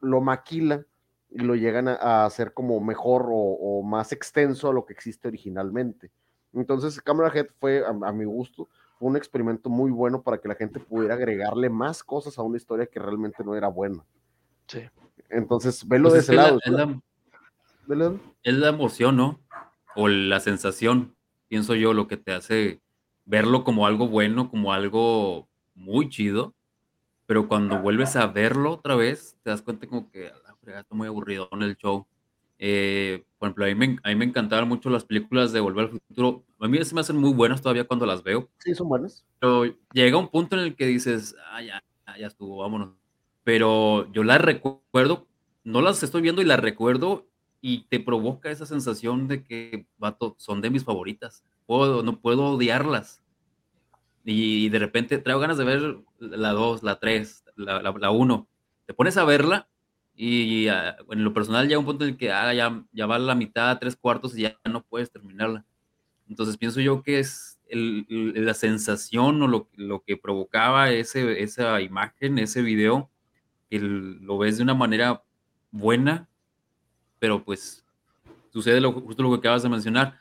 Lo 0.01 0.21
maquila 0.21 0.85
y 1.31 1.41
lo 1.41 1.55
llegan 1.55 1.89
a, 1.89 2.25
hacer 2.25 2.55
como 2.55 2.81
mejor 2.81 3.27
o, 3.31 3.83
más 3.83 4.13
extenso 4.13 4.71
a 4.71 4.73
lo 4.73 4.87
que 4.87 4.95
existe 4.95 5.29
originalmente. 5.29 6.11
Entonces, 6.55 7.01
Camera 7.03 7.31
Head 7.35 7.49
fue, 7.61 7.85
a 7.87 8.13
mi 8.13 8.25
gusto, 8.25 8.69
fue 8.99 9.09
un 9.09 9.17
experimento 9.17 9.71
muy 9.71 9.91
bueno 9.91 10.23
para 10.23 10.39
que 10.39 10.49
la 10.49 10.55
gente 10.55 10.81
pudiera 10.81 11.15
agregarle 11.15 11.71
más 11.71 12.03
cosas 12.03 12.39
a 12.39 12.43
una 12.43 12.57
historia 12.57 12.87
que 12.87 12.99
realmente 12.99 13.45
no 13.45 13.55
era 13.55 13.69
buena. 13.69 14.05
Sí. 14.67 14.81
Entonces, 15.31 15.87
velo 15.87 16.11
Pues 16.11 16.15
de 16.15 16.19
es 16.21 16.25
ese 16.25 16.33
que 16.33 16.37
la- 16.37 16.43
lado. 16.45 16.61
es 16.65 16.73
la- 16.73 17.01
Velo- 17.87 18.21
es 18.43 18.55
la 18.55 18.69
emoción, 18.69 19.17
¿no? 19.17 19.41
O 19.95 20.09
la 20.09 20.41
sensación, 20.41 21.15
pienso 21.49 21.75
yo, 21.75 21.95
lo 21.95 22.07
que 22.09 22.17
te 22.17 22.33
hace 22.33 22.81
verlo 23.25 23.65
como 23.65 23.87
algo 23.87 24.09
bueno, 24.09 24.51
como 24.51 24.73
algo 24.73 25.49
muy 25.75 26.09
chido, 26.09 26.55
pero 27.27 27.47
cuando 27.49 27.79
vuelves 27.81 28.17
a 28.17 28.27
verlo 28.27 28.73
otra 28.73 28.95
vez, 28.97 29.37
te 29.43 29.51
das 29.51 29.63
cuenta 29.63 29.87
como 29.87 30.11
que, 30.11 30.29
a 30.29 30.35
la 30.47 30.55
fregada, 30.57 30.83
está 30.83 30.95
muy 30.95 31.07
aburrido 31.07 31.49
en 31.53 31.63
el 31.63 31.77
show. 31.77 32.07
Eh, 32.59 33.25
por 33.39 33.47
ejemplo, 33.47 33.65
a 33.65 33.69
mí, 33.69 33.75
me, 33.75 33.99
a 34.03 34.09
mí 34.09 34.15
me 34.17 34.25
encantaban 34.25 34.69
mucho 34.69 34.91
las 34.91 35.05
películas 35.05 35.53
de 35.53 35.61
Volver 35.61 35.87
al 35.87 35.91
Futuro. 35.91 36.45
A 36.61 36.67
mí 36.67 36.85
se 36.85 36.95
me 36.95 37.01
hacen 37.01 37.17
muy 37.17 37.33
buenas 37.33 37.63
todavía 37.63 37.85
cuando 37.85 38.05
las 38.05 38.23
veo, 38.23 38.51
Sí, 38.59 38.75
son 38.75 38.89
buenas. 38.89 39.25
pero 39.39 39.65
llega 39.93 40.19
un 40.19 40.29
punto 40.29 40.57
en 40.57 40.63
el 40.63 40.75
que 40.75 40.87
dices, 40.87 41.37
ah, 41.53 41.63
ya, 41.63 41.85
ya, 42.19 42.27
estuvo, 42.27 42.59
vámonos. 42.59 42.95
Pero 43.45 44.11
yo 44.13 44.25
las 44.25 44.41
recuerdo, 44.41 45.29
no 45.63 45.81
las 45.83 46.03
estoy 46.03 46.21
viendo 46.21 46.43
y 46.43 46.47
las 46.47 46.59
recuerdo 46.59 47.29
y 47.61 47.85
te 47.89 48.01
provoca 48.01 48.51
esa 48.51 48.67
sensación 48.67 49.29
de 49.29 49.45
que, 49.45 49.87
vato, 49.97 50.35
son 50.39 50.61
de 50.61 50.71
mis 50.71 50.85
favoritas. 50.85 51.45
Puedo, 51.67 52.03
no 52.03 52.21
puedo 52.21 52.45
odiarlas. 52.53 53.23
Y, 54.25 54.69
de 54.69 54.79
repente 54.79 55.19
traigo 55.19 55.41
ganas 55.41 55.59
de 55.59 55.65
ver 55.65 55.97
la 56.19 56.51
2, 56.51 56.83
la 56.83 56.99
3, 56.99 57.45
la 57.57 58.11
1. 58.11 58.49
Te 58.85 58.95
pones 58.95 59.17
a 59.17 59.25
verla 59.25 59.69
y 60.27 60.69
ah, 60.69 60.97
en 61.11 61.23
lo 61.25 61.33
personal 61.33 61.67
llega 61.69 61.79
un 61.79 61.85
punto 61.87 62.05
en 62.05 62.11
el 62.11 62.17
que 62.17 62.33
ah, 62.33 62.53
ya, 62.53 62.85
ya 62.93 63.07
va 63.07 63.19
la 63.19 63.35
mitad, 63.35 63.79
tres 63.79 63.95
cuartos 63.97 64.37
y 64.37 64.43
ya 64.43 64.57
no 64.69 64.83
puedes 64.83 65.11
terminarla. 65.11 65.65
Entonces 66.29 66.57
pienso 66.57 66.81
yo 66.81 67.03
que 67.03 67.21
es 67.21 67.59
el- 67.69 68.07
el- 68.09 68.45
la 68.47 68.55
sensación 68.55 69.41
o 69.43 69.47
lo, 69.47 69.69
lo 69.77 70.01
que 70.03 70.17
provocaba 70.17 70.91
ese, 70.91 71.43
esa 71.43 71.81
imagen, 71.81 72.39
ese 72.39 72.63
video, 72.63 73.11
que 73.71 73.79
lo 73.79 74.39
ves 74.39 74.57
de 74.57 74.63
una 74.65 74.75
manera 74.75 75.23
buena, 75.71 76.29
pero 77.19 77.45
pues 77.45 77.85
sucede 78.53 78.81
lo, 78.81 78.93
justo 78.93 79.23
lo 79.23 79.31
que 79.31 79.37
acabas 79.39 79.63
de 79.63 79.69
mencionar. 79.69 80.21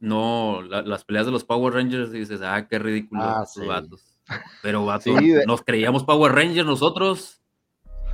No, 0.00 0.62
la- 0.62 0.82
las 0.82 1.04
peleas 1.04 1.26
de 1.26 1.32
los 1.32 1.44
Power 1.44 1.74
Rangers 1.74 2.14
y 2.14 2.18
dices, 2.20 2.40
ah, 2.42 2.66
qué 2.68 2.78
ridículo 2.78 3.22
Ah, 3.24 3.44
sí. 3.46 3.64
vatos. 3.66 4.18
Pero 4.62 4.84
vatos, 4.84 5.04
Sí, 5.18 5.28
de- 5.30 5.44
nos 5.46 5.62
creíamos 5.62 6.04
Power 6.04 6.32
Rangers 6.32 6.66
nosotros. 6.66 7.40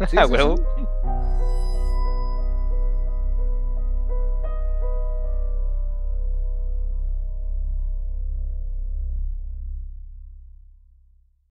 Sí, 0.08 0.16
A 0.18 0.26
sí, 0.26 0.32
huevo. 0.32 0.56
sí. 0.56 0.99